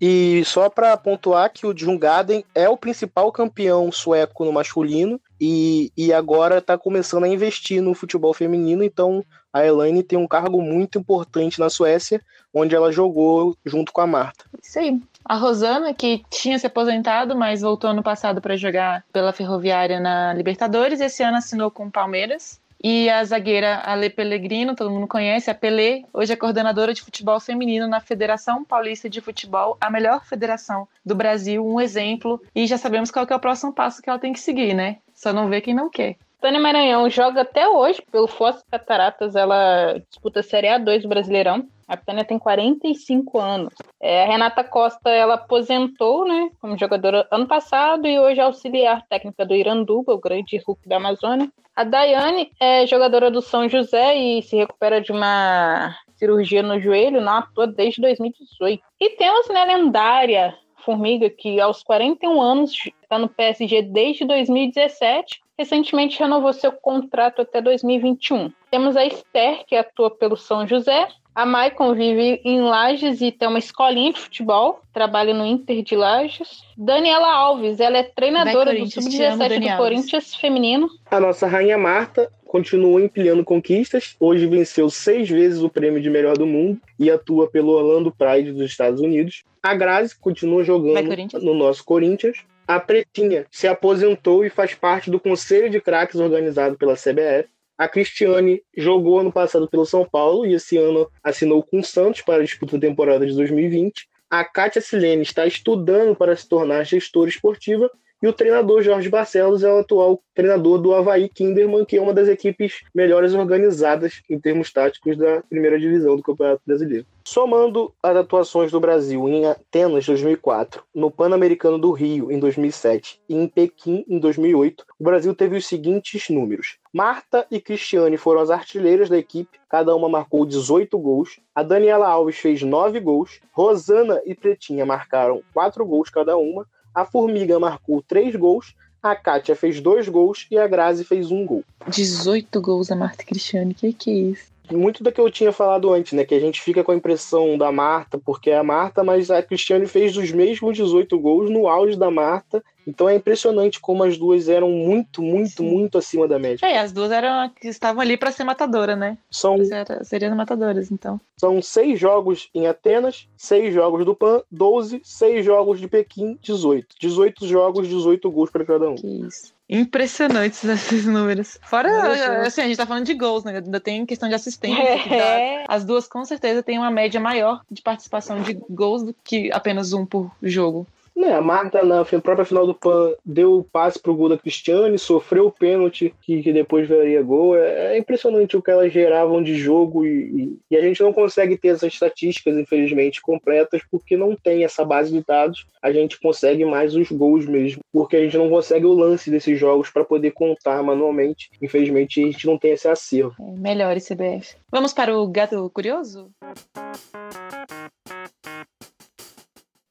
E 0.00 0.42
só 0.46 0.70
para 0.70 0.96
pontuar 0.96 1.52
que 1.52 1.66
o 1.66 1.74
Djurgården 1.74 2.42
é 2.54 2.70
o 2.70 2.76
principal 2.78 3.30
campeão 3.30 3.92
sueco 3.92 4.46
no 4.46 4.52
masculino 4.52 5.20
e, 5.38 5.92
e 5.94 6.10
agora 6.10 6.56
está 6.56 6.78
começando 6.78 7.24
a 7.24 7.28
investir 7.28 7.82
no 7.82 7.92
futebol 7.92 8.32
feminino, 8.32 8.82
então 8.82 9.22
a 9.54 9.64
Elaine 9.64 10.02
tem 10.02 10.18
um 10.18 10.26
cargo 10.26 10.60
muito 10.60 10.98
importante 10.98 11.60
na 11.60 11.70
Suécia, 11.70 12.20
onde 12.52 12.74
ela 12.74 12.90
jogou 12.90 13.56
junto 13.64 13.92
com 13.92 14.00
a 14.00 14.06
Marta. 14.06 14.44
Isso 14.60 14.80
aí. 14.80 15.00
A 15.24 15.36
Rosana, 15.36 15.94
que 15.94 16.24
tinha 16.28 16.58
se 16.58 16.66
aposentado, 16.66 17.36
mas 17.36 17.60
voltou 17.60 17.88
ano 17.88 18.02
passado 18.02 18.40
para 18.40 18.56
jogar 18.56 19.04
pela 19.12 19.32
Ferroviária 19.32 20.00
na 20.00 20.34
Libertadores, 20.34 21.00
esse 21.00 21.22
ano 21.22 21.36
assinou 21.36 21.70
com 21.70 21.86
o 21.86 21.90
Palmeiras. 21.90 22.60
E 22.82 23.08
a 23.08 23.24
zagueira 23.24 23.80
Ale 23.86 24.10
Pellegrino, 24.10 24.74
todo 24.74 24.90
mundo 24.90 25.06
conhece, 25.06 25.50
a 25.50 25.54
Pelé, 25.54 26.02
hoje 26.12 26.34
é 26.34 26.36
coordenadora 26.36 26.92
de 26.92 27.00
futebol 27.00 27.40
feminino 27.40 27.86
na 27.86 28.00
Federação 28.00 28.62
Paulista 28.62 29.08
de 29.08 29.22
Futebol, 29.22 29.78
a 29.80 29.88
melhor 29.88 30.26
federação 30.26 30.86
do 31.02 31.14
Brasil, 31.14 31.64
um 31.64 31.80
exemplo. 31.80 32.42
E 32.54 32.66
já 32.66 32.76
sabemos 32.76 33.10
qual 33.10 33.26
é 33.26 33.34
o 33.34 33.40
próximo 33.40 33.72
passo 33.72 34.02
que 34.02 34.10
ela 34.10 34.18
tem 34.18 34.34
que 34.34 34.40
seguir, 34.40 34.74
né? 34.74 34.98
Só 35.14 35.32
não 35.32 35.48
vê 35.48 35.62
quem 35.62 35.72
não 35.72 35.88
quer. 35.88 36.16
Tânia 36.44 36.60
Maranhão 36.60 37.08
joga 37.08 37.40
até 37.40 37.66
hoje 37.66 38.02
pelo 38.12 38.28
Foz 38.28 38.62
Cataratas, 38.70 39.34
ela 39.34 39.98
disputa 40.10 40.40
a 40.40 40.42
Série 40.42 40.66
A2 40.66 41.00
do 41.00 41.08
Brasileirão. 41.08 41.66
A 41.88 41.96
Tânia 41.96 42.22
tem 42.22 42.38
45 42.38 43.38
anos. 43.38 43.72
É, 43.98 44.24
a 44.24 44.26
Renata 44.26 44.62
Costa, 44.62 45.08
ela 45.08 45.36
aposentou, 45.36 46.28
né, 46.28 46.50
como 46.60 46.76
jogadora 46.76 47.26
ano 47.30 47.48
passado 47.48 48.06
e 48.06 48.20
hoje 48.20 48.40
é 48.40 48.42
auxiliar 48.42 49.06
técnica 49.08 49.46
do 49.46 49.54
Iranduba, 49.54 50.12
o 50.12 50.20
grande 50.20 50.58
Hulk 50.58 50.86
da 50.86 50.96
Amazônia. 50.96 51.48
A 51.74 51.82
Daiane 51.82 52.52
é 52.60 52.86
jogadora 52.86 53.30
do 53.30 53.40
São 53.40 53.66
José 53.66 54.14
e 54.14 54.42
se 54.42 54.54
recupera 54.54 55.00
de 55.00 55.12
uma 55.12 55.96
cirurgia 56.16 56.62
no 56.62 56.78
joelho, 56.78 57.22
não 57.22 57.38
atua 57.38 57.66
desde 57.66 58.02
2018. 58.02 58.82
E 59.00 59.10
temos, 59.16 59.48
né, 59.48 59.64
lendária 59.64 60.54
Formiga, 60.84 61.30
que 61.30 61.58
aos 61.58 61.82
41 61.82 62.38
anos 62.38 62.72
está 63.02 63.18
no 63.18 63.30
PSG 63.30 63.80
desde 63.80 64.26
2017 64.26 65.42
recentemente 65.58 66.18
renovou 66.18 66.52
seu 66.52 66.72
contrato 66.72 67.42
até 67.42 67.60
2021. 67.60 68.50
Temos 68.70 68.96
a 68.96 69.04
Esther, 69.04 69.64
que 69.66 69.76
atua 69.76 70.10
pelo 70.10 70.36
São 70.36 70.66
José. 70.66 71.08
A 71.34 71.44
Maicon 71.44 71.94
vive 71.94 72.40
em 72.44 72.60
Lages 72.60 73.20
e 73.20 73.32
tem 73.32 73.48
uma 73.48 73.58
escolinha 73.58 74.12
de 74.12 74.20
futebol, 74.20 74.80
trabalha 74.92 75.34
no 75.34 75.44
Inter 75.44 75.82
de 75.82 75.96
Lages. 75.96 76.62
Daniela 76.76 77.28
Alves, 77.32 77.80
ela 77.80 77.98
é 77.98 78.04
treinadora 78.04 78.72
do 78.72 78.86
Sub-17 78.86 79.60
do 79.60 79.76
Corinthians 79.76 80.34
feminino. 80.36 80.88
A 81.10 81.18
nossa 81.18 81.48
rainha 81.48 81.76
Marta 81.76 82.30
continua 82.54 83.02
empilhando 83.02 83.44
conquistas. 83.44 84.14
Hoje 84.20 84.46
venceu 84.46 84.88
seis 84.88 85.28
vezes 85.28 85.60
o 85.60 85.68
prêmio 85.68 86.00
de 86.00 86.08
melhor 86.08 86.38
do 86.38 86.46
mundo 86.46 86.80
e 87.00 87.10
atua 87.10 87.48
pelo 87.48 87.72
Orlando 87.72 88.12
Pride 88.12 88.52
dos 88.52 88.70
Estados 88.70 89.00
Unidos. 89.00 89.42
A 89.60 89.74
Grazi 89.74 90.16
continua 90.16 90.62
jogando 90.62 91.10
no 91.42 91.52
nosso 91.52 91.84
Corinthians. 91.84 92.44
A 92.66 92.80
Pretinha 92.80 93.46
se 93.50 93.68
aposentou 93.68 94.44
e 94.44 94.48
faz 94.48 94.74
parte 94.74 95.10
do 95.10 95.20
Conselho 95.20 95.68
de 95.68 95.80
Craques 95.80 96.18
organizado 96.18 96.78
pela 96.78 96.94
CBF. 96.94 97.48
A 97.76 97.86
Cristiane 97.88 98.62
jogou 98.74 99.20
ano 99.20 99.32
passado 99.32 99.68
pelo 99.68 99.84
São 99.84 100.08
Paulo 100.08 100.46
e 100.46 100.54
esse 100.54 100.78
ano 100.78 101.10
assinou 101.22 101.62
com 101.62 101.80
o 101.80 101.84
Santos 101.84 102.22
para 102.22 102.40
a 102.40 102.44
disputa 102.44 102.78
da 102.78 102.86
temporada 102.86 103.26
de 103.26 103.34
2020. 103.34 104.08
A 104.30 104.44
Kátia 104.44 104.80
Silene 104.80 105.22
está 105.22 105.46
estudando 105.46 106.16
para 106.16 106.34
se 106.34 106.48
tornar 106.48 106.84
gestora 106.84 107.28
esportiva 107.28 107.90
e 108.22 108.26
o 108.26 108.32
treinador 108.32 108.82
Jorge 108.82 109.08
Barcelos 109.08 109.62
é 109.62 109.72
o 109.72 109.78
atual 109.78 110.20
treinador 110.34 110.78
do 110.78 110.94
Havaí 110.94 111.28
Kinderman, 111.28 111.84
que 111.84 111.96
é 111.96 112.02
uma 112.02 112.14
das 112.14 112.28
equipes 112.28 112.82
melhores 112.94 113.34
organizadas 113.34 114.22
em 114.28 114.38
termos 114.38 114.72
táticos 114.72 115.16
da 115.16 115.42
primeira 115.42 115.78
divisão 115.78 116.16
do 116.16 116.22
Campeonato 116.22 116.62
Brasileiro. 116.66 117.06
Somando 117.24 117.92
as 118.02 118.16
atuações 118.16 118.70
do 118.70 118.80
Brasil 118.80 119.28
em 119.28 119.46
Atenas 119.46 120.06
2004, 120.06 120.82
no 120.94 121.10
Pan-Americano 121.10 121.78
do 121.78 121.92
Rio 121.92 122.30
em 122.30 122.38
2007 122.38 123.20
e 123.28 123.34
em 123.34 123.46
Pequim 123.46 124.04
em 124.08 124.18
2008, 124.18 124.84
o 124.98 125.04
Brasil 125.04 125.34
teve 125.34 125.56
os 125.56 125.66
seguintes 125.66 126.28
números. 126.28 126.78
Marta 126.92 127.46
e 127.50 127.60
Cristiane 127.60 128.16
foram 128.16 128.40
as 128.40 128.50
artilheiras 128.50 129.08
da 129.08 129.18
equipe, 129.18 129.58
cada 129.68 129.94
uma 129.96 130.08
marcou 130.08 130.46
18 130.46 130.96
gols. 130.98 131.40
A 131.54 131.62
Daniela 131.62 132.06
Alves 132.06 132.38
fez 132.38 132.62
9 132.62 133.00
gols. 133.00 133.40
Rosana 133.52 134.22
e 134.24 134.34
Pretinha 134.34 134.86
marcaram 134.86 135.42
4 135.52 135.84
gols 135.84 136.10
cada 136.10 136.36
uma. 136.36 136.66
A 136.94 137.04
Formiga 137.04 137.58
marcou 137.58 138.02
três 138.02 138.36
gols, 138.36 138.74
a 139.02 139.14
Kátia 139.16 139.56
fez 139.56 139.80
dois 139.80 140.08
gols 140.08 140.46
e 140.50 140.56
a 140.56 140.66
Grazi 140.66 141.04
fez 141.04 141.30
um 141.30 141.44
gol. 141.44 141.64
18 141.88 142.60
gols 142.60 142.90
a 142.90 142.96
Marta 142.96 143.24
Cristiane, 143.24 143.74
que 143.74 143.92
que 143.92 144.10
é 144.10 144.14
isso? 144.30 144.53
Muito 144.70 145.04
do 145.04 145.12
que 145.12 145.20
eu 145.20 145.30
tinha 145.30 145.52
falado 145.52 145.92
antes, 145.92 146.12
né? 146.12 146.24
Que 146.24 146.34
a 146.34 146.40
gente 146.40 146.60
fica 146.60 146.82
com 146.82 146.92
a 146.92 146.96
impressão 146.96 147.58
da 147.58 147.70
Marta, 147.70 148.18
porque 148.18 148.50
é 148.50 148.56
a 148.56 148.64
Marta, 148.64 149.04
mas 149.04 149.30
a 149.30 149.42
Cristiane 149.42 149.86
fez 149.86 150.16
os 150.16 150.32
mesmos 150.32 150.76
18 150.76 151.18
gols 151.18 151.50
no 151.50 151.68
auge 151.68 151.96
da 151.96 152.10
Marta 152.10 152.62
então 152.86 153.08
é 153.08 153.14
impressionante 153.14 153.80
como 153.80 154.04
as 154.04 154.18
duas 154.18 154.48
eram 154.48 154.70
muito, 154.70 155.22
muito, 155.22 155.62
Sim. 155.62 155.70
muito 155.70 155.98
acima 155.98 156.28
da 156.28 156.38
média. 156.38 156.66
É, 156.66 156.78
as 156.78 156.92
duas 156.92 157.10
eram 157.10 157.48
que 157.50 157.68
estavam 157.68 158.00
ali 158.00 158.16
para 158.16 158.30
ser 158.30 158.44
matadora, 158.44 158.94
né? 158.94 159.16
São 159.30 159.56
seriam 160.02 160.34
matadoras, 160.36 160.90
então. 160.90 161.20
São 161.36 161.60
seis 161.62 161.98
jogos 161.98 162.48
em 162.54 162.66
Atenas, 162.66 163.28
seis 163.36 163.72
jogos 163.74 164.04
do 164.04 164.14
PAN, 164.14 164.42
12, 164.50 165.00
seis 165.02 165.44
jogos 165.44 165.80
de 165.80 165.88
Pequim, 165.88 166.38
18. 166.42 166.96
18 167.00 167.46
jogos, 167.46 167.88
18 167.88 168.30
gols 168.30 168.50
para 168.50 168.64
cada 168.64 168.90
um. 168.90 168.94
Que 168.94 169.06
isso. 169.06 169.53
Impressionantes 169.74 170.62
esses 170.64 171.04
números. 171.04 171.58
Fora, 171.62 172.46
assim, 172.46 172.62
a 172.62 172.66
gente 172.66 172.76
tá 172.76 172.86
falando 172.86 173.04
de 173.04 173.14
gols, 173.14 173.44
né? 173.44 173.56
Ainda 173.56 173.80
tem 173.80 174.06
questão 174.06 174.28
de 174.28 174.34
assistência. 174.34 174.82
É. 175.14 175.64
As 175.68 175.84
duas 175.84 176.06
com 176.06 176.24
certeza 176.24 176.62
têm 176.62 176.78
uma 176.78 176.90
média 176.90 177.20
maior 177.20 177.62
de 177.70 177.82
participação 177.82 178.40
de 178.42 178.54
gols 178.70 179.02
do 179.02 179.14
que 179.24 179.50
apenas 179.52 179.92
um 179.92 180.06
por 180.06 180.30
jogo. 180.42 180.86
Né, 181.16 181.32
a 181.32 181.40
Marta, 181.40 181.84
na 181.84 182.04
própria 182.04 182.44
final 182.44 182.66
do 182.66 182.74
PAN, 182.74 183.12
deu 183.24 183.58
o 183.58 183.64
passe 183.64 184.00
pro 184.00 184.14
gol 184.14 184.28
da 184.28 184.36
Cristiane, 184.36 184.98
sofreu 184.98 185.46
o 185.46 185.52
pênalti, 185.52 186.12
que, 186.20 186.42
que 186.42 186.52
depois 186.52 186.88
viraria 186.88 187.22
gol. 187.22 187.56
É, 187.56 187.94
é, 187.94 187.98
impressionante 187.98 188.56
o 188.56 188.62
que 188.62 188.70
elas 188.70 188.92
geravam 188.92 189.40
de 189.40 189.54
jogo 189.54 190.04
e, 190.04 190.58
e, 190.68 190.76
a 190.76 190.80
gente 190.80 191.00
não 191.02 191.12
consegue 191.12 191.56
ter 191.56 191.68
essas 191.68 191.92
estatísticas, 191.92 192.58
infelizmente, 192.58 193.22
completas, 193.22 193.80
porque 193.88 194.16
não 194.16 194.34
tem 194.34 194.64
essa 194.64 194.84
base 194.84 195.12
de 195.12 195.24
dados. 195.24 195.66
A 195.80 195.92
gente 195.92 196.18
consegue 196.18 196.64
mais 196.64 196.96
os 196.96 197.10
gols 197.12 197.46
mesmo, 197.46 197.80
porque 197.92 198.16
a 198.16 198.20
gente 198.20 198.36
não 198.36 198.50
consegue 198.50 198.84
o 198.84 198.92
lance 198.92 199.30
desses 199.30 199.58
jogos 199.58 199.90
para 199.90 200.04
poder 200.04 200.32
contar 200.32 200.82
manualmente. 200.82 201.48
Infelizmente, 201.62 202.20
a 202.20 202.26
gente 202.26 202.46
não 202.46 202.58
tem 202.58 202.72
esse 202.72 202.88
acervo. 202.88 203.34
É, 203.40 203.60
melhor 203.60 203.94
CBF. 204.00 204.56
Vamos 204.70 204.92
para 204.92 205.16
o 205.16 205.28
gato 205.28 205.70
curioso? 205.70 206.30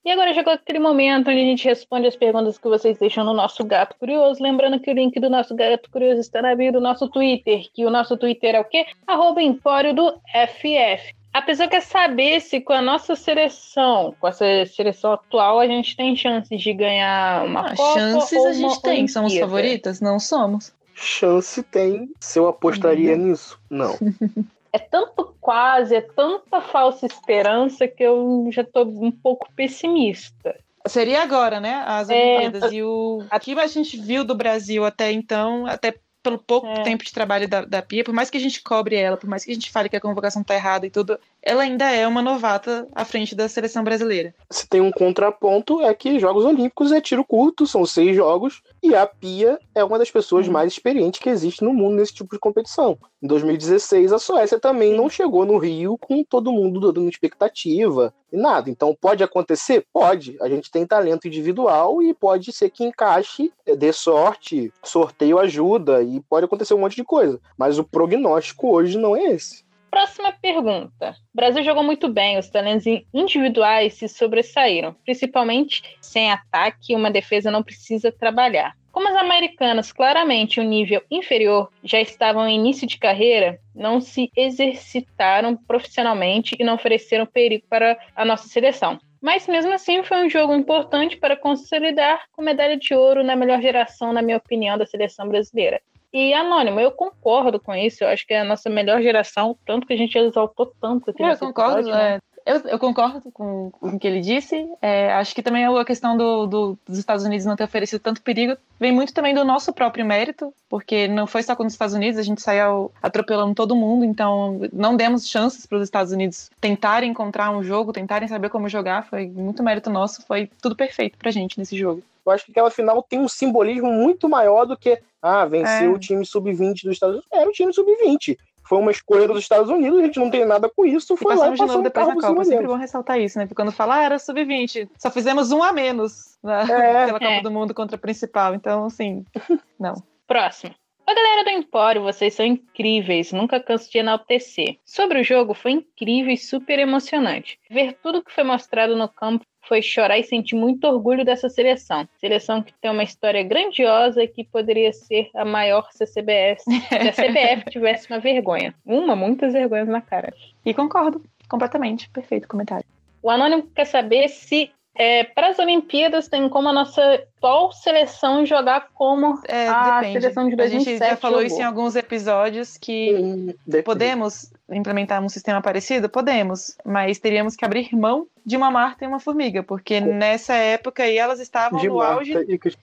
E 0.06 0.12
agora 0.12 0.34
chegou 0.34 0.52
aquele 0.52 0.80
momento 0.80 1.30
onde 1.30 1.40
a 1.40 1.46
gente 1.46 1.64
responde 1.64 2.08
as 2.08 2.16
perguntas 2.16 2.58
que 2.58 2.68
vocês 2.68 2.98
deixam 2.98 3.24
no 3.24 3.34
nosso 3.34 3.64
Gato 3.64 3.96
Curioso. 3.98 4.44
Lembrando 4.44 4.78
que 4.80 4.92
o 4.92 4.94
link 4.94 5.18
do 5.18 5.30
nosso 5.30 5.56
Gato 5.56 5.90
Curioso 5.90 6.20
está 6.20 6.42
na 6.42 6.54
bio 6.54 6.74
do 6.74 6.82
nosso 6.82 7.08
Twitter, 7.08 7.64
que 7.74 7.86
o 7.86 7.90
nosso 7.90 8.18
Twitter 8.18 8.56
é 8.56 8.60
o 8.60 8.66
quê? 8.66 8.86
Arroba 9.08 9.42
Empório 9.42 9.96
do 9.96 10.12
FF. 10.28 11.16
A 11.32 11.42
pessoa 11.42 11.70
quer 11.70 11.82
saber 11.82 12.42
se 12.42 12.60
com 12.60 12.74
a 12.74 12.82
nossa 12.82 13.16
seleção, 13.16 14.14
com 14.20 14.28
essa 14.28 14.46
seleção 14.66 15.14
atual, 15.14 15.62
a 15.62 15.68
gente 15.68 15.96
tem 15.96 16.16
chances 16.16 16.62
de 16.62 16.74
ganhar 16.74 17.46
uma 17.46 17.62
ah, 17.62 17.76
Copa 17.76 18.00
chances 18.00 18.38
ou 18.38 18.48
a 18.48 18.54
gente 18.54 18.82
tem. 18.82 18.92
Olimpíada. 18.92 19.12
Somos 19.14 19.38
favoritas? 19.38 20.02
Não 20.02 20.20
somos. 20.20 20.74
Chance 20.94 21.64
tem. 21.64 22.10
Se 22.20 22.38
eu 22.38 22.48
apostaria 22.48 23.14
uhum. 23.14 23.30
nisso? 23.30 23.58
Não. 23.70 23.98
é 24.74 24.80
tanto 24.80 25.36
quase, 25.40 25.96
é 25.96 26.02
tanta 26.02 26.60
falsa 26.60 27.06
esperança 27.06 27.88
que 27.88 28.02
eu 28.02 28.50
já 28.52 28.64
estou 28.64 28.88
um 28.88 29.12
pouco 29.12 29.48
pessimista. 29.56 30.58
Seria 30.88 31.22
agora, 31.22 31.60
né? 31.60 31.84
As 31.86 32.10
é, 32.10 32.40
Olimpíadas. 32.40 32.72
É, 32.72 32.76
e 32.76 32.84
o 32.84 33.22
que 33.40 33.58
a 33.60 33.68
gente 33.68 33.96
viu 33.96 34.26
do 34.26 34.36
Brasil 34.36 34.84
até 34.84 35.12
então, 35.12 35.68
até 35.68 35.96
pelo 36.24 36.40
pouco 36.40 36.68
é. 36.68 36.84
tempo 36.84 37.04
de 37.04 37.12
trabalho 37.12 37.48
da, 37.48 37.66
da 37.66 37.82
Pia, 37.82 38.04
por 38.04 38.14
mais 38.14 38.30
que 38.30 38.38
a 38.38 38.40
gente 38.40 38.64
cobre 38.64 38.96
ela, 38.96 39.18
por 39.18 39.30
mais 39.30 39.44
que 39.44 39.52
a 39.52 39.54
gente 39.54 39.70
fale 39.70 39.90
que 39.90 39.98
a 39.98 40.02
convocação 40.02 40.42
tá 40.42 40.56
errada 40.56 40.88
e 40.88 40.90
tudo, 40.90 41.20
ela 41.42 41.64
ainda 41.64 41.92
é 41.92 42.08
uma 42.08 42.22
novata 42.22 42.88
à 42.96 43.04
frente 43.04 43.36
da 43.36 43.50
seleção 43.50 43.84
brasileira. 43.84 44.34
Se 44.50 44.68
tem 44.68 44.80
um 44.80 44.92
contraponto, 44.92 45.82
é 45.82 45.94
que 45.94 46.18
Jogos 46.18 46.46
Olímpicos 46.46 46.94
é 46.94 47.02
tiro 47.02 47.26
curto, 47.26 47.68
são 47.68 47.86
seis 47.86 48.16
jogos, 48.16 48.64
e 48.82 48.96
a 48.96 49.06
Pia 49.06 49.60
é 49.76 49.84
uma 49.84 50.00
das 50.00 50.10
pessoas 50.10 50.48
uhum. 50.48 50.54
mais 50.54 50.72
experientes 50.72 51.20
que 51.20 51.30
existe 51.30 51.64
no 51.64 51.74
mundo 51.74 51.98
nesse 51.98 52.14
tipo 52.14 52.34
de 52.34 52.40
competição. 52.40 52.98
Em 53.22 53.28
2016, 53.28 54.14
a 54.14 54.20
Suécia 54.20 54.60
também 54.60 54.96
não 54.96 55.10
chegou 55.10 55.46
no 55.46 55.58
Rio 55.58 55.98
com 55.98 56.24
todo 56.24 56.54
mundo 56.54 56.92
dando 56.92 57.10
expectativa 57.10 58.14
e 58.34 58.38
nada. 58.38 58.70
Então, 58.70 58.98
pode 59.00 59.24
acontecer? 59.24 59.86
Pode. 59.94 60.36
A 60.42 60.50
gente 60.50 60.72
tem 60.72 60.88
talento 60.88 61.28
individual 61.28 62.02
e 62.02 62.14
pode 62.14 62.52
ser 62.52 62.72
que 62.72 62.84
encaixe, 62.84 63.54
dê 63.78 63.94
sorte, 63.94 64.74
sorteio 64.84 65.38
ajuda 65.38 66.02
e 66.02 66.20
pode 66.22 66.46
acontecer 66.46 66.74
um 66.74 66.80
monte 66.80 66.96
de 66.96 67.04
coisa. 67.04 67.40
Mas 67.56 67.78
o 67.78 67.84
prognóstico 67.84 68.74
hoje 68.74 68.98
não 68.98 69.16
é 69.16 69.34
esse. 69.34 69.64
Próxima 69.92 70.32
pergunta. 70.32 71.12
O 71.32 71.36
Brasil 71.36 71.64
jogou 71.64 71.84
muito 71.84 72.12
bem, 72.12 72.40
os 72.40 72.50
talentos 72.50 72.86
individuais 73.14 73.94
se 73.94 74.10
sobressaíram, 74.10 74.96
principalmente 75.06 75.84
sem 76.02 76.32
ataque, 76.32 76.96
uma 76.96 77.12
defesa 77.12 77.52
não 77.52 77.62
precisa 77.62 78.12
trabalhar. 78.12 78.76
Como 78.94 79.10
as 79.10 79.16
americanas, 79.16 79.92
claramente 79.92 80.62
um 80.62 80.64
nível 80.64 81.02
inferior, 81.10 81.68
já 81.84 82.00
estavam 82.00 82.48
em 82.48 82.60
início 82.60 82.86
de 82.86 83.00
carreira, 83.00 83.60
não 83.74 84.00
se 84.00 84.32
exercitaram 84.38 85.58
profissionalmente 85.58 86.56
e 86.60 86.64
não 86.64 86.76
ofereceram 86.76 87.26
perigo 87.26 87.66
para 87.68 87.98
a 88.16 88.24
nossa 88.24 88.48
seleção. 88.48 89.00
Mas 89.20 89.48
mesmo 89.48 89.74
assim 89.74 90.04
foi 90.04 90.24
um 90.24 90.30
jogo 90.30 90.54
importante 90.54 91.18
para 91.18 91.36
consolidar 91.36 92.26
com 92.34 92.44
medalha 92.44 92.78
de 92.78 92.94
ouro 92.94 93.24
na 93.24 93.36
melhor 93.36 93.60
geração, 93.62 94.14
na 94.14 94.22
minha 94.22 94.38
opinião, 94.38 94.78
da 94.78 94.86
seleção 94.86 95.28
brasileira. 95.28 95.82
E 96.14 96.32
Anônimo, 96.32 96.80
eu 96.80 96.92
concordo 96.92 97.60
com 97.60 97.74
isso. 97.74 98.04
Eu 98.04 98.10
acho 98.10 98.28
que 98.28 98.34
é 98.36 98.42
a 98.42 98.44
nossa 98.44 98.70
melhor 98.70 99.02
geração, 99.02 99.58
tanto 99.66 99.88
que 99.88 99.94
a 99.94 99.98
gente 99.98 100.16
exaltou 100.16 100.72
tanto 100.80 101.10
aqui. 101.10 101.24
Eu 101.24 101.36
concordo, 101.36 101.80
episódio, 101.80 101.96
né? 101.96 102.20
Eu, 102.46 102.60
eu, 102.62 102.80
concordo 102.80 103.22
com, 103.32 103.72
com, 103.72 103.88
o 103.88 104.00
que 104.00 104.08
ele 104.08 104.20
disse. 104.20 104.68
É, 104.82 105.14
acho 105.14 105.34
que 105.34 105.42
também 105.42 105.66
a 105.66 105.86
questão 105.86 106.18
do, 106.18 106.46
do, 106.46 106.80
dos 106.88 106.98
Estados 106.98 107.24
Unidos 107.24 107.46
não 107.46 107.56
ter 107.56 107.64
oferecido 107.64 108.02
tanto 108.02 108.22
perigo 108.22 108.58
vem 108.80 108.92
muito 108.92 109.14
também 109.14 109.34
do 109.34 109.46
nosso 109.46 109.72
próprio 109.72 110.06
mérito, 110.06 110.54
porque 110.70 111.08
não 111.08 111.26
foi 111.26 111.42
só 111.42 111.56
com 111.56 111.66
os 111.66 111.72
Estados 111.72 111.96
Unidos, 111.96 112.20
a 112.20 112.24
gente 112.24 112.42
saiu 112.42 112.92
atropelando 113.02 113.56
todo 113.56 113.76
mundo, 113.76 114.04
então 114.04 114.60
não 114.74 114.96
demos 114.96 115.28
chances 115.28 115.66
para 115.66 115.78
os 115.78 115.84
Estados 115.84 116.12
Unidos 116.12 116.50
tentarem 116.60 117.10
encontrar 117.10 117.50
um 117.52 117.64
jogo, 117.64 117.94
tentarem 117.94 118.28
saber 118.28 118.50
como 118.50 118.68
jogar. 118.68 119.08
Foi 119.08 119.28
muito 119.28 119.64
mérito 119.64 119.90
nosso, 119.90 120.22
foi 120.26 120.50
tudo 120.62 120.76
perfeito 120.76 121.18
para 121.18 121.30
a 121.30 121.34
gente 121.34 121.58
nesse 121.58 121.78
jogo. 121.78 122.04
Eu 122.26 122.32
acho 122.32 122.46
que 122.46 122.52
aquela 122.52 122.72
final 122.72 123.04
tem 123.04 123.20
um 123.20 123.28
simbolismo 123.28 123.92
muito 123.92 124.30
maior 124.30 124.66
do 124.66 124.78
que 124.78 125.00
ah, 125.22 125.46
venceu 125.46 125.92
é. 125.92 125.94
o 125.94 126.00
time 126.00 126.26
sub-20 126.26 126.84
dos 126.84 126.94
Estados 126.94 127.16
Unidos. 127.16 127.32
Era 127.32 127.50
o 127.50 127.54
time 127.54 127.74
sub-20. 127.74 128.38
Foi 128.66 128.78
uma 128.78 128.92
escolha 128.92 129.28
dos 129.28 129.40
Estados 129.40 129.70
Unidos, 129.70 130.00
a 130.00 130.04
gente 130.04 130.20
não 130.20 130.30
tem 130.30 130.46
nada 130.46 130.70
com 130.70 130.86
isso. 130.86 131.18
Foi 131.18 131.36
lá 131.36 131.48
e 131.48 131.58
passou 131.58 131.78
de 131.78 131.84
depois 131.84 132.08
da 132.08 132.16
Copa. 132.16 132.42
É 132.42 132.46
sempre 132.46 132.68
bom 132.68 132.76
ressaltar 132.76 133.20
isso, 133.20 133.38
né? 133.38 133.46
Porque 133.46 133.56
quando 133.56 133.72
fala, 133.72 133.98
ah, 133.98 134.04
era 134.04 134.20
sub-20, 134.20 134.90
só 134.98 135.12
fizemos 135.12 135.52
um 135.52 135.62
a 135.62 135.74
menos 135.74 136.38
na, 136.42 136.62
é. 136.62 136.66
pela 137.06 137.20
Copa 137.20 137.26
é. 137.26 137.42
do 137.42 137.52
Mundo 137.52 137.74
contra 137.74 137.96
a 137.96 138.00
principal. 138.00 138.56
Então, 138.56 138.86
assim, 138.86 139.26
não. 139.80 139.96
Próximo. 140.28 140.74
Oi, 141.06 141.16
galera 141.16 141.44
do 141.44 141.50
Empório, 141.50 142.02
vocês 142.02 142.34
são 142.34 142.46
incríveis, 142.46 143.34
nunca 143.34 143.60
canso 143.60 143.92
de 143.92 143.98
enaltecer. 143.98 144.78
Sobre 144.86 145.20
o 145.20 145.24
jogo, 145.24 145.54
foi 145.54 145.72
incrível 145.72 146.32
e 146.32 146.38
super 146.38 146.80
emocionante. 146.80 147.60
Ver 147.70 147.98
tudo 148.02 148.24
que 148.24 148.32
foi 148.32 148.46
mostrado 148.46 148.96
no 148.96 149.10
campo 149.10 149.46
foi 149.68 149.82
chorar 149.82 150.18
e 150.18 150.24
sentir 150.24 150.56
muito 150.56 150.86
orgulho 150.86 151.26
dessa 151.26 151.50
seleção. 151.50 152.08
Seleção 152.20 152.62
que 152.62 152.74
tem 152.82 152.92
uma 152.92 153.04
história 153.04 153.44
grandiosa 153.44 154.24
e 154.24 154.28
que 154.28 154.44
poderia 154.44 154.92
ser 154.94 155.30
a 155.34 155.46
maior 155.46 155.88
CCBF 155.92 156.62
se 156.62 156.96
a 156.96 157.12
CBF 157.12 157.70
tivesse 157.72 158.10
uma 158.10 158.20
vergonha. 158.20 158.74
Uma, 158.86 159.16
muitas 159.16 159.54
vergonhas 159.54 159.88
na 159.88 160.02
cara. 160.02 160.34
E 160.66 160.74
concordo 160.74 161.22
completamente. 161.50 162.10
Perfeito 162.10 162.48
comentário. 162.48 162.86
O 163.22 163.30
Anônimo 163.30 163.64
quer 163.74 163.86
saber 163.86 164.28
se 164.28 164.72
é, 164.96 165.24
para 165.24 165.48
as 165.48 165.60
Olimpíadas 165.60 166.28
tem 166.28 166.48
como 166.50 166.70
a 166.70 166.74
nossa 166.74 167.26
atual 167.44 167.72
seleção 167.74 168.46
jogar 168.46 168.88
como 168.94 169.40
é, 169.48 169.68
a 169.68 170.00
depende. 170.00 170.22
seleção 170.22 170.50
de 170.50 170.56
2007 170.56 170.90
A 170.90 170.92
gente 170.92 171.10
já 171.12 171.18
falou 171.18 171.42
jogou. 171.42 171.48
isso 171.48 171.62
em 171.62 171.66
alguns 171.66 171.96
episódios 171.96 172.78
que 172.78 173.14
hum, 173.14 173.54
podemos 173.84 174.52
implementar 174.70 175.22
um 175.22 175.30
sistema 175.30 175.62
parecido? 175.62 176.10
Podemos, 176.10 176.78
mas 176.86 177.20
teríamos 177.20 177.56
que 177.56 177.66
abrir 177.66 177.94
mão 177.94 178.28
de 178.46 178.58
uma 178.58 178.70
Marta 178.70 179.06
e 179.06 179.08
uma 179.08 179.20
Formiga, 179.20 179.64
porque 179.64 180.02
nessa 180.02 180.54
época 180.54 181.04
aí 181.04 181.18
elas 181.18 181.40
estavam 181.40 181.80
de 181.80 181.88
no 181.88 181.98
Marta 181.98 182.16
auge, 182.16 182.34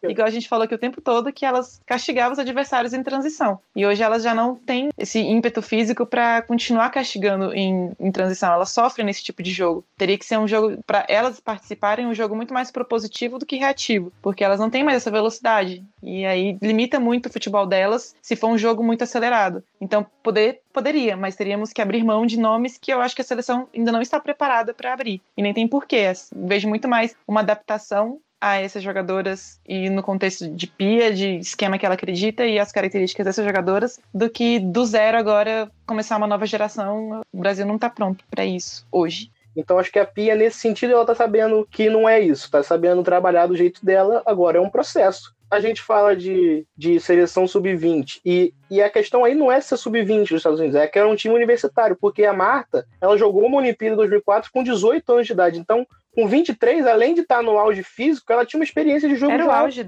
igual 0.04 0.26
a 0.26 0.30
gente 0.30 0.48
falou 0.48 0.64
aqui 0.64 0.74
o 0.74 0.78
tempo 0.78 1.00
todo, 1.00 1.32
que 1.32 1.44
elas 1.44 1.80
castigavam 1.84 2.32
os 2.32 2.38
adversários 2.38 2.94
em 2.94 3.02
transição. 3.02 3.58
E 3.76 3.84
hoje 3.84 4.02
elas 4.02 4.22
já 4.22 4.34
não 4.34 4.56
têm 4.56 4.88
esse 4.96 5.20
ímpeto 5.20 5.60
físico 5.60 6.06
para 6.06 6.42
continuar 6.42 6.90
castigando 6.90 7.52
em, 7.52 7.92
em, 8.00 8.10
transição. 8.10 8.52
Elas 8.52 8.70
sofrem 8.70 9.04
nesse 9.04 9.22
tipo 9.22 9.42
de 9.42 9.50
jogo. 9.50 9.84
Teria 9.98 10.16
que 10.16 10.24
ser 10.24 10.38
um 10.38 10.48
jogo, 10.48 10.78
para 10.86 11.04
elas 11.08 11.40
participarem, 11.40 12.06
um 12.06 12.14
jogo 12.14 12.34
muito 12.34 12.54
mais 12.54 12.70
propositivo 12.70 13.38
do 13.38 13.46
que 13.46 13.56
reativo, 13.56 14.12
porque 14.22 14.42
elas 14.50 14.60
não 14.60 14.70
têm 14.70 14.84
mais 14.84 14.96
essa 14.98 15.10
velocidade. 15.10 15.84
E 16.02 16.26
aí 16.26 16.58
limita 16.60 17.00
muito 17.00 17.26
o 17.26 17.32
futebol 17.32 17.66
delas 17.66 18.14
se 18.20 18.36
for 18.36 18.48
um 18.48 18.58
jogo 18.58 18.82
muito 18.82 19.04
acelerado. 19.04 19.62
Então, 19.80 20.06
poder 20.22 20.60
poderia, 20.72 21.16
mas 21.16 21.36
teríamos 21.36 21.72
que 21.72 21.82
abrir 21.82 22.04
mão 22.04 22.26
de 22.26 22.38
nomes 22.38 22.78
que 22.78 22.92
eu 22.92 23.00
acho 23.00 23.14
que 23.14 23.22
a 23.22 23.24
seleção 23.24 23.68
ainda 23.74 23.90
não 23.90 24.00
está 24.00 24.20
preparada 24.20 24.72
para 24.72 24.92
abrir. 24.92 25.20
E 25.36 25.42
nem 25.42 25.54
tem 25.54 25.66
porquê. 25.66 26.12
Vejo 26.34 26.68
muito 26.68 26.88
mais 26.88 27.14
uma 27.26 27.40
adaptação 27.40 28.20
a 28.40 28.56
essas 28.56 28.82
jogadoras 28.82 29.60
e 29.68 29.90
no 29.90 30.02
contexto 30.02 30.48
de 30.48 30.66
pia, 30.66 31.12
de 31.12 31.36
esquema 31.36 31.78
que 31.78 31.84
ela 31.84 31.94
acredita 31.94 32.46
e 32.46 32.58
as 32.58 32.72
características 32.72 33.26
dessas 33.26 33.44
jogadoras, 33.44 34.00
do 34.14 34.30
que 34.30 34.58
do 34.58 34.84
zero 34.86 35.18
agora 35.18 35.70
começar 35.86 36.16
uma 36.16 36.26
nova 36.26 36.46
geração. 36.46 37.20
O 37.32 37.38
Brasil 37.38 37.66
não 37.66 37.74
está 37.74 37.90
pronto 37.90 38.24
para 38.30 38.44
isso 38.44 38.86
hoje. 38.90 39.30
Então 39.56 39.78
acho 39.78 39.90
que 39.90 39.98
a 39.98 40.06
Pia, 40.06 40.34
nesse 40.34 40.58
sentido, 40.58 40.92
ela 40.92 41.04
tá 41.04 41.14
sabendo 41.14 41.66
que 41.70 41.90
não 41.90 42.08
é 42.08 42.20
isso, 42.20 42.50
tá 42.50 42.62
sabendo 42.62 43.02
trabalhar 43.02 43.46
do 43.46 43.56
jeito 43.56 43.84
dela, 43.84 44.22
agora 44.24 44.58
é 44.58 44.60
um 44.60 44.70
processo. 44.70 45.34
A 45.50 45.58
gente 45.58 45.82
fala 45.82 46.14
de, 46.14 46.64
de 46.76 47.00
seleção 47.00 47.46
sub-20 47.46 48.20
e, 48.24 48.54
e 48.70 48.80
a 48.80 48.88
questão 48.88 49.24
aí 49.24 49.34
não 49.34 49.50
é 49.50 49.60
ser 49.60 49.76
sub-20 49.76 50.28
dos 50.28 50.30
Estados 50.32 50.60
Unidos, 50.60 50.76
é 50.76 50.86
que 50.86 50.96
era 50.96 51.08
um 51.08 51.16
time 51.16 51.34
universitário, 51.34 51.96
porque 52.00 52.24
a 52.24 52.32
Marta, 52.32 52.86
ela 53.00 53.18
jogou 53.18 53.44
uma 53.44 53.58
Olimpíada 53.58 53.94
em 53.94 53.96
2004 53.96 54.50
com 54.52 54.62
18 54.62 55.12
anos 55.12 55.26
de 55.26 55.32
idade, 55.32 55.58
então 55.58 55.84
com 56.20 56.26
23, 56.28 56.86
além 56.86 57.14
de 57.14 57.22
estar 57.22 57.42
no 57.42 57.58
auge 57.58 57.82
físico, 57.82 58.30
ela 58.30 58.44
tinha 58.44 58.60
uma 58.60 58.64
experiência 58.64 59.08
de 59.08 59.16
jogo 59.16 59.32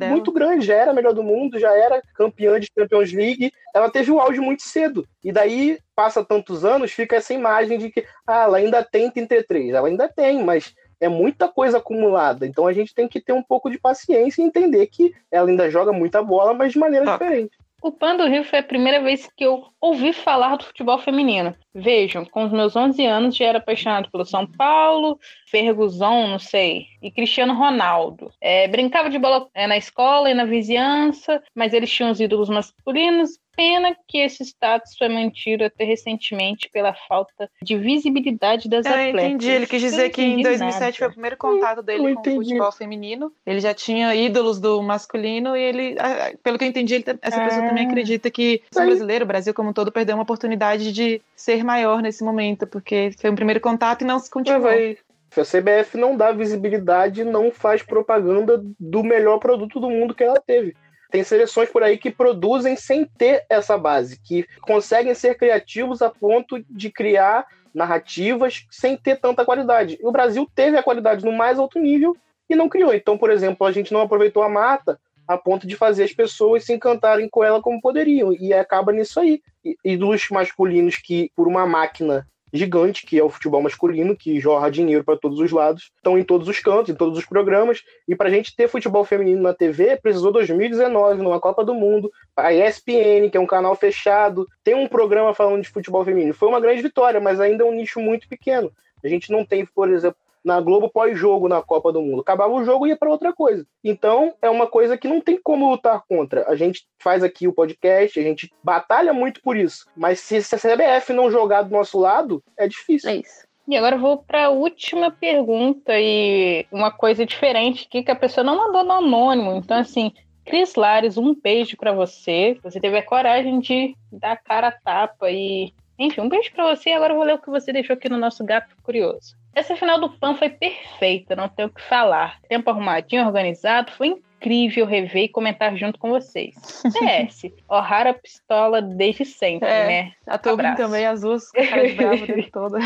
muito 0.08 0.32
grande, 0.32 0.66
já 0.66 0.74
era 0.74 0.94
melhor 0.94 1.12
do 1.12 1.22
mundo, 1.22 1.58
já 1.58 1.70
era 1.76 2.02
campeã 2.14 2.58
de 2.58 2.68
Champions 2.76 3.12
League, 3.12 3.52
ela 3.74 3.90
teve 3.90 4.10
o 4.10 4.18
auge 4.18 4.40
muito 4.40 4.62
cedo, 4.62 5.06
e 5.22 5.30
daí 5.30 5.78
passa 5.94 6.24
tantos 6.24 6.64
anos, 6.64 6.90
fica 6.90 7.16
essa 7.16 7.34
imagem 7.34 7.78
de 7.78 7.90
que 7.90 8.06
ah, 8.26 8.44
ela 8.44 8.56
ainda 8.56 8.82
tem 8.82 9.10
33, 9.10 9.74
ela 9.74 9.88
ainda 9.88 10.08
tem, 10.08 10.42
mas 10.42 10.74
é 10.98 11.08
muita 11.08 11.48
coisa 11.48 11.78
acumulada. 11.78 12.46
Então 12.46 12.66
a 12.66 12.72
gente 12.72 12.94
tem 12.94 13.08
que 13.08 13.20
ter 13.20 13.32
um 13.32 13.42
pouco 13.42 13.68
de 13.68 13.78
paciência 13.78 14.40
e 14.40 14.44
entender 14.44 14.86
que 14.86 15.12
ela 15.30 15.50
ainda 15.50 15.68
joga 15.68 15.92
muita 15.92 16.22
bola, 16.22 16.54
mas 16.54 16.72
de 16.72 16.78
maneira 16.78 17.04
Toca. 17.04 17.24
diferente. 17.24 17.58
O 17.82 17.90
PAN 17.90 18.16
do 18.16 18.28
Rio 18.28 18.44
foi 18.44 18.60
a 18.60 18.62
primeira 18.62 19.02
vez 19.02 19.28
que 19.36 19.44
eu 19.44 19.64
ouvi 19.80 20.12
falar 20.12 20.54
do 20.54 20.62
futebol 20.62 20.98
feminino. 20.98 21.52
Vejam, 21.74 22.24
com 22.24 22.44
os 22.44 22.52
meus 22.52 22.76
11 22.76 23.04
anos 23.04 23.34
já 23.34 23.46
era 23.46 23.58
apaixonado 23.58 24.08
pelo 24.08 24.24
São 24.24 24.46
Paulo, 24.46 25.18
Ferguson, 25.48 26.28
não 26.28 26.38
sei, 26.38 26.86
e 27.02 27.10
Cristiano 27.10 27.54
Ronaldo. 27.54 28.30
É, 28.40 28.68
brincava 28.68 29.10
de 29.10 29.18
bola 29.18 29.48
é, 29.52 29.66
na 29.66 29.76
escola 29.76 30.30
e 30.30 30.34
na 30.34 30.44
vizinhança, 30.44 31.42
mas 31.52 31.72
eles 31.72 31.90
tinham 31.90 32.12
os 32.12 32.20
ídolos 32.20 32.48
masculinos. 32.48 33.30
Pena 33.54 33.94
que 34.08 34.18
esse 34.18 34.42
status 34.44 34.96
foi 34.96 35.08
mantido 35.08 35.64
até 35.64 35.84
recentemente 35.84 36.70
pela 36.72 36.94
falta 37.06 37.50
de 37.62 37.76
visibilidade 37.76 38.68
das 38.68 38.86
Eu 38.86 38.92
atletas. 38.92 39.22
entendi. 39.24 39.50
Ele 39.50 39.66
quis 39.66 39.80
dizer 39.80 40.08
que 40.10 40.22
em 40.22 40.42
2007 40.42 40.98
foi 40.98 41.08
o 41.08 41.12
primeiro 41.12 41.36
contato 41.36 41.82
dele 41.82 41.98
Não 41.98 42.14
com 42.14 42.18
o 42.18 42.20
entendi. 42.20 42.36
futebol 42.48 42.72
feminino. 42.72 43.32
Ele 43.46 43.60
já 43.60 43.74
tinha 43.74 44.14
ídolos 44.14 44.58
do 44.58 44.82
masculino 44.82 45.54
e 45.56 45.60
ele, 45.60 45.96
ah, 45.98 46.32
pelo 46.42 46.56
que 46.58 46.64
eu 46.64 46.68
entendi, 46.68 46.94
ele- 46.94 47.04
essa 47.20 47.44
pessoa 47.44 47.64
Ah. 47.64 47.68
também 47.68 47.86
acredita 47.86 48.30
que 48.30 48.62
o 48.74 48.80
brasileiro, 48.84 49.24
o 49.24 49.28
Brasil 49.28 49.52
como 49.52 49.70
um 49.70 49.72
todo, 49.72 49.92
perdeu 49.92 50.16
uma 50.16 50.22
oportunidade 50.22 50.90
de 50.92 51.20
ser 51.36 51.62
maior 51.62 52.00
nesse 52.00 52.24
momento, 52.24 52.66
porque 52.66 53.10
foi 53.20 53.30
um 53.30 53.34
primeiro 53.34 53.60
contato 53.60 54.02
e 54.02 54.04
não 54.06 54.18
se 54.18 54.30
continuou. 54.30 54.62
Vai. 54.62 54.96
A 55.36 55.44
CBF 55.44 55.96
não 55.96 56.14
dá 56.16 56.30
visibilidade, 56.32 57.24
não 57.24 57.50
faz 57.50 57.82
propaganda 57.82 58.62
do 58.78 59.02
melhor 59.02 59.38
produto 59.38 59.80
do 59.80 59.88
mundo 59.88 60.14
que 60.14 60.22
ela 60.24 60.38
teve. 60.46 60.74
Tem 61.12 61.22
seleções 61.22 61.68
por 61.68 61.82
aí 61.82 61.98
que 61.98 62.10
produzem 62.10 62.74
sem 62.74 63.04
ter 63.04 63.44
essa 63.50 63.76
base, 63.76 64.18
que 64.18 64.46
conseguem 64.62 65.14
ser 65.14 65.36
criativos 65.36 66.00
a 66.00 66.08
ponto 66.08 66.64
de 66.70 66.90
criar 66.90 67.46
narrativas 67.74 68.66
sem 68.70 68.96
ter 68.96 69.20
tanta 69.20 69.44
qualidade. 69.44 69.98
E 70.00 70.06
o 70.06 70.10
Brasil 70.10 70.50
teve 70.54 70.78
a 70.78 70.82
qualidade 70.82 71.22
no 71.22 71.30
mais 71.30 71.58
alto 71.58 71.78
nível 71.78 72.16
e 72.48 72.56
não 72.56 72.68
criou. 72.68 72.94
Então, 72.94 73.18
por 73.18 73.30
exemplo, 73.30 73.66
a 73.66 73.72
gente 73.72 73.92
não 73.92 74.00
aproveitou 74.00 74.42
a 74.42 74.48
mata 74.48 74.98
a 75.28 75.36
ponto 75.36 75.66
de 75.66 75.76
fazer 75.76 76.04
as 76.04 76.12
pessoas 76.12 76.64
se 76.64 76.72
encantarem 76.72 77.28
com 77.28 77.44
ela 77.44 77.60
como 77.60 77.80
poderiam. 77.80 78.32
E 78.32 78.52
acaba 78.54 78.90
nisso 78.90 79.20
aí. 79.20 79.42
E- 79.62 79.76
Ídolos 79.84 80.28
masculinos 80.30 80.96
que, 80.96 81.30
por 81.36 81.46
uma 81.46 81.66
máquina 81.66 82.26
gigante, 82.52 83.06
que 83.06 83.18
é 83.18 83.24
o 83.24 83.30
futebol 83.30 83.62
masculino, 83.62 84.16
que 84.16 84.38
jorra 84.38 84.70
dinheiro 84.70 85.02
para 85.02 85.16
todos 85.16 85.40
os 85.40 85.50
lados, 85.50 85.90
estão 85.96 86.18
em 86.18 86.22
todos 86.22 86.46
os 86.48 86.58
cantos, 86.60 86.90
em 86.90 86.94
todos 86.94 87.18
os 87.18 87.24
programas. 87.24 87.82
E 88.06 88.14
para 88.14 88.28
a 88.28 88.30
gente 88.30 88.54
ter 88.54 88.68
futebol 88.68 89.04
feminino 89.04 89.40
na 89.40 89.54
TV, 89.54 89.98
precisou 90.02 90.30
2019, 90.32 91.22
numa 91.22 91.40
Copa 91.40 91.64
do 91.64 91.74
Mundo. 91.74 92.10
A 92.36 92.52
ESPN, 92.52 93.30
que 93.30 93.36
é 93.36 93.40
um 93.40 93.46
canal 93.46 93.74
fechado, 93.74 94.46
tem 94.62 94.74
um 94.74 94.86
programa 94.86 95.34
falando 95.34 95.62
de 95.62 95.70
futebol 95.70 96.04
feminino. 96.04 96.34
Foi 96.34 96.48
uma 96.48 96.60
grande 96.60 96.82
vitória, 96.82 97.20
mas 97.20 97.40
ainda 97.40 97.64
é 97.64 97.66
um 97.66 97.74
nicho 97.74 98.00
muito 98.00 98.28
pequeno. 98.28 98.70
A 99.04 99.08
gente 99.08 99.32
não 99.32 99.44
tem, 99.44 99.66
por 99.66 99.90
exemplo, 99.90 100.18
na 100.44 100.60
Globo 100.60 100.88
pós-jogo 100.88 101.48
na 101.48 101.62
Copa 101.62 101.92
do 101.92 102.02
Mundo. 102.02 102.20
Acabava 102.20 102.52
o 102.52 102.64
jogo 102.64 102.86
e 102.86 102.90
ia 102.90 102.96
para 102.96 103.10
outra 103.10 103.32
coisa. 103.32 103.66
Então, 103.82 104.34
é 104.42 104.50
uma 104.50 104.66
coisa 104.66 104.96
que 104.96 105.08
não 105.08 105.20
tem 105.20 105.40
como 105.40 105.70
lutar 105.70 106.02
contra. 106.08 106.48
A 106.48 106.56
gente 106.56 106.84
faz 106.98 107.22
aqui 107.22 107.46
o 107.46 107.52
podcast, 107.52 108.18
a 108.18 108.22
gente 108.22 108.52
batalha 108.62 109.12
muito 109.12 109.40
por 109.42 109.56
isso. 109.56 109.86
Mas 109.96 110.20
se 110.20 110.36
a 110.36 110.40
CBF 110.40 111.12
não 111.12 111.30
jogar 111.30 111.62
do 111.62 111.70
nosso 111.70 111.98
lado, 111.98 112.42
é 112.56 112.66
difícil. 112.66 113.10
É 113.10 113.16
isso. 113.16 113.46
E 113.68 113.76
agora 113.76 113.96
eu 113.96 114.00
vou 114.00 114.18
para 114.18 114.46
a 114.46 114.50
última 114.50 115.10
pergunta 115.10 115.92
e 115.96 116.66
uma 116.72 116.90
coisa 116.90 117.24
diferente 117.24 117.86
aqui 117.86 118.02
que 118.02 118.10
a 118.10 118.16
pessoa 118.16 118.42
não 118.42 118.56
mandou 118.56 118.82
no 118.82 118.92
anônimo. 118.92 119.52
Então, 119.52 119.78
assim, 119.78 120.12
Cris 120.44 120.74
Lares, 120.74 121.16
um 121.16 121.34
beijo 121.34 121.76
para 121.76 121.92
você. 121.92 122.58
Você 122.62 122.80
teve 122.80 122.98
a 122.98 123.06
coragem 123.06 123.60
de 123.60 123.96
dar 124.10 124.36
cara 124.36 124.68
a 124.68 124.72
tapa 124.72 125.30
e. 125.30 125.72
Enfim, 125.98 126.20
um 126.20 126.28
beijo 126.28 126.50
para 126.52 126.74
você. 126.74 126.90
E 126.90 126.92
agora 126.92 127.12
eu 127.12 127.16
vou 127.16 127.24
ler 127.26 127.34
o 127.34 127.38
que 127.38 127.50
você 127.50 127.72
deixou 127.72 127.94
aqui 127.94 128.08
no 128.08 128.16
nosso 128.18 128.44
Gato 128.44 128.74
Curioso. 128.82 129.36
Essa 129.54 129.76
final 129.76 130.00
do 130.00 130.10
PAN 130.10 130.34
foi 130.34 130.48
perfeita, 130.48 131.36
não 131.36 131.48
tenho 131.48 131.68
o 131.68 131.72
que 131.72 131.82
falar. 131.82 132.40
Tempo 132.48 132.70
arrumadinho, 132.70 133.26
organizado, 133.26 133.92
foi 133.92 134.06
incrível 134.08 134.86
rever 134.86 135.24
e 135.24 135.28
comentar 135.28 135.76
junto 135.76 135.98
com 135.98 136.08
vocês. 136.08 136.54
PS, 137.28 137.52
O'Hara 137.68 138.14
pistola 138.14 138.80
desde 138.80 139.24
sempre, 139.26 139.68
É. 139.68 139.86
né? 139.86 140.12
A 140.26 140.38
Tobin 140.38 140.74
também, 140.74 141.06
as 141.06 141.20
duas 141.20 141.50
com 141.50 141.62
cara 141.66 141.86
de 141.86 141.94
brava 141.94 142.14
o 142.14 142.26
tempo 142.26 142.50
todo. 142.50 142.76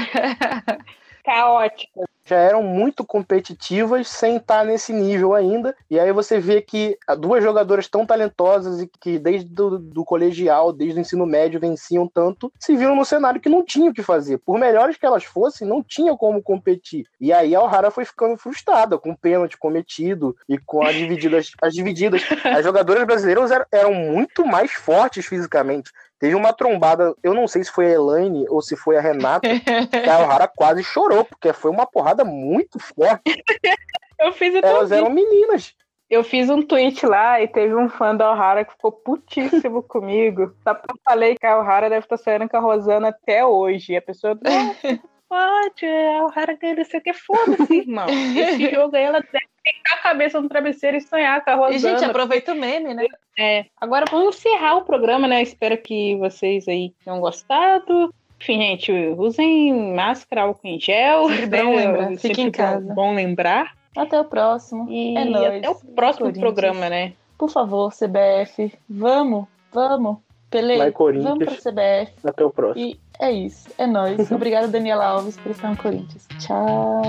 Caótica. 1.25 2.01
Já 2.27 2.37
eram 2.37 2.62
muito 2.62 3.05
competitivas 3.05 4.09
sem 4.09 4.37
estar 4.37 4.64
nesse 4.64 4.93
nível 4.93 5.33
ainda. 5.33 5.74
E 5.89 5.99
aí 5.99 6.12
você 6.12 6.39
vê 6.41 6.61
que 6.61 6.99
duas 7.18 7.43
jogadoras 7.43 7.87
tão 7.87 8.05
talentosas 8.05 8.83
e 8.83 8.91
que 9.01 9.18
desde 9.18 9.49
do, 9.49 9.79
do 9.79 10.05
colegial, 10.05 10.72
desde 10.72 10.99
o 10.99 11.01
ensino 11.01 11.24
médio 11.24 11.61
venciam 11.61 12.09
tanto, 12.09 12.53
se 12.59 12.77
viram 12.77 12.97
no 12.97 13.05
cenário 13.05 13.41
que 13.41 13.49
não 13.49 13.64
tinham 13.64 13.91
o 13.91 13.95
que 13.95 14.03
fazer. 14.03 14.39
Por 14.39 14.59
melhores 14.59 14.97
que 14.97 15.07
elas 15.07 15.22
fossem, 15.22 15.66
não 15.66 15.83
tinha 15.83 16.16
como 16.16 16.43
competir. 16.43 17.07
E 17.20 17.33
aí 17.33 17.55
a 17.55 17.62
O'Hara 17.62 17.93
foi 17.93 18.05
ficando 18.05 18.37
frustrada 18.37 18.99
com 18.99 19.12
o 19.12 19.16
pênalti 19.16 19.57
cometido 19.57 20.37
e 20.49 20.59
com 20.59 20.83
as 20.83 20.95
divididas. 20.95 21.53
As 21.62 21.72
divididas. 21.72 22.22
As 22.45 22.64
jogadoras 22.64 23.05
brasileiras 23.05 23.51
eram, 23.53 23.66
eram 23.70 23.95
muito 23.95 24.45
mais 24.45 24.72
fortes 24.72 25.27
fisicamente. 25.27 25.93
Teve 26.18 26.35
uma 26.35 26.53
trombada, 26.53 27.14
eu 27.22 27.35
não 27.35 27.47
sei 27.47 27.62
se 27.62 27.70
foi 27.70 27.87
a 27.87 27.95
Elaine 27.95 28.47
ou 28.49 28.62
se 28.62 28.74
foi 28.74 28.97
a 28.97 29.03
Renata, 29.03 29.47
que 29.51 30.09
a 30.09 30.18
O'Hara 30.20 30.49
quase 30.49 30.83
chorou, 30.83 31.24
porque 31.24 31.53
foi 31.53 31.70
uma 31.70 31.87
porrada 31.87 32.16
muito 32.25 32.79
forte. 32.79 33.23
Eu 34.19 34.33
fiz 34.33 34.55
até 34.55 34.69
Elas 34.69 34.91
um 34.91 34.95
eram 34.95 35.11
meninas. 35.11 35.75
Eu 36.09 36.23
fiz 36.23 36.49
um 36.49 36.62
tweet 36.62 37.05
lá 37.05 37.41
e 37.43 37.49
teve 37.49 37.75
um 37.75 37.89
fã 37.89 38.14
da 38.14 38.31
O'Hara 38.31 38.64
que 38.64 38.73
ficou 38.73 38.93
putíssimo 38.93 39.83
comigo. 39.85 40.55
Só 40.62 40.73
porque 40.73 40.93
eu 40.93 41.01
falei 41.05 41.37
que 41.37 41.45
a 41.45 41.59
O'Hara 41.59 41.91
deve 41.91 42.05
estar 42.05 42.17
sonhando 42.17 42.49
com 42.49 42.57
a 42.57 42.61
Rosana 42.61 43.09
até 43.09 43.45
hoje. 43.45 43.93
E 43.93 43.97
a 43.97 44.03
pessoa, 44.03 44.39
não, 44.41 44.75
pode, 45.29 45.85
a 45.85 46.25
O'Hara 46.25 46.57
ganha 46.57 46.77
não 46.77 46.85
sei 46.85 47.01
o 47.01 47.03
que. 47.03 47.12
Foda-se, 47.12 47.79
irmão. 47.79 48.07
Esse 48.09 48.71
jogo 48.71 48.95
aí 48.95 49.03
ela 49.03 49.21
deve 49.21 49.47
ficar 49.64 49.97
a 49.97 50.03
cabeça 50.03 50.41
no 50.41 50.49
travesseiro 50.49 50.97
e 50.97 51.01
sonhar 51.01 51.45
com 51.45 51.51
a 51.51 51.55
Rosana. 51.57 51.75
E, 51.75 51.79
gente, 51.81 52.05
aproveita 52.05 52.53
o 52.53 52.57
meme, 52.57 52.95
né? 52.95 53.07
É, 53.37 53.67
agora 53.81 54.07
vamos 54.09 54.37
encerrar 54.37 54.77
o 54.77 54.85
programa, 54.85 55.27
né? 55.27 55.43
Espero 55.43 55.77
que 55.77 56.17
vocês 56.17 56.69
aí 56.69 56.95
tenham 57.05 57.21
gostado. 57.21 58.14
Enfim, 58.41 58.59
gente, 58.59 58.93
usem 59.16 59.95
máscara, 59.95 60.43
álcool 60.43 60.66
em 60.66 60.78
gel. 60.78 61.28
Sempre 61.28 61.47
bom 61.62 61.70
né? 61.70 61.76
lembrar, 61.87 62.05
Sempre 62.09 62.18
fique 62.28 62.43
em 62.43 62.51
casa. 62.51 62.95
Bom 62.95 63.14
lembrar. 63.14 63.72
Até 63.97 64.20
o 64.20 64.24
próximo. 64.24 64.87
E 64.91 65.16
É 65.16 65.24
nóis. 65.24 65.59
até 65.59 65.70
o 65.70 65.74
próximo 65.74 66.32
programa, 66.32 66.89
né? 66.91 67.14
Por 67.39 67.51
favor, 67.51 67.93
CBF, 67.93 68.72
vamos, 68.89 69.47
vamos. 69.72 70.18
Pelé, 70.51 70.78
Vai, 70.78 70.93
Corinthians. 70.93 71.28
vamos 71.39 71.45
pra 71.61 71.72
CBF. 71.72 72.12
Até 72.24 72.45
o 72.45 72.51
próximo. 72.51 72.87
E 72.87 73.01
é 73.18 73.32
isso, 73.32 73.68
é 73.76 73.87
nóis. 73.87 74.30
Obrigada, 74.30 74.68
Daniela 74.68 75.05
Alves, 75.07 75.37
por 75.37 75.51
estar 75.51 75.70
no 75.70 75.76
Corinthians. 75.76 76.26
Tchau. 76.39 77.03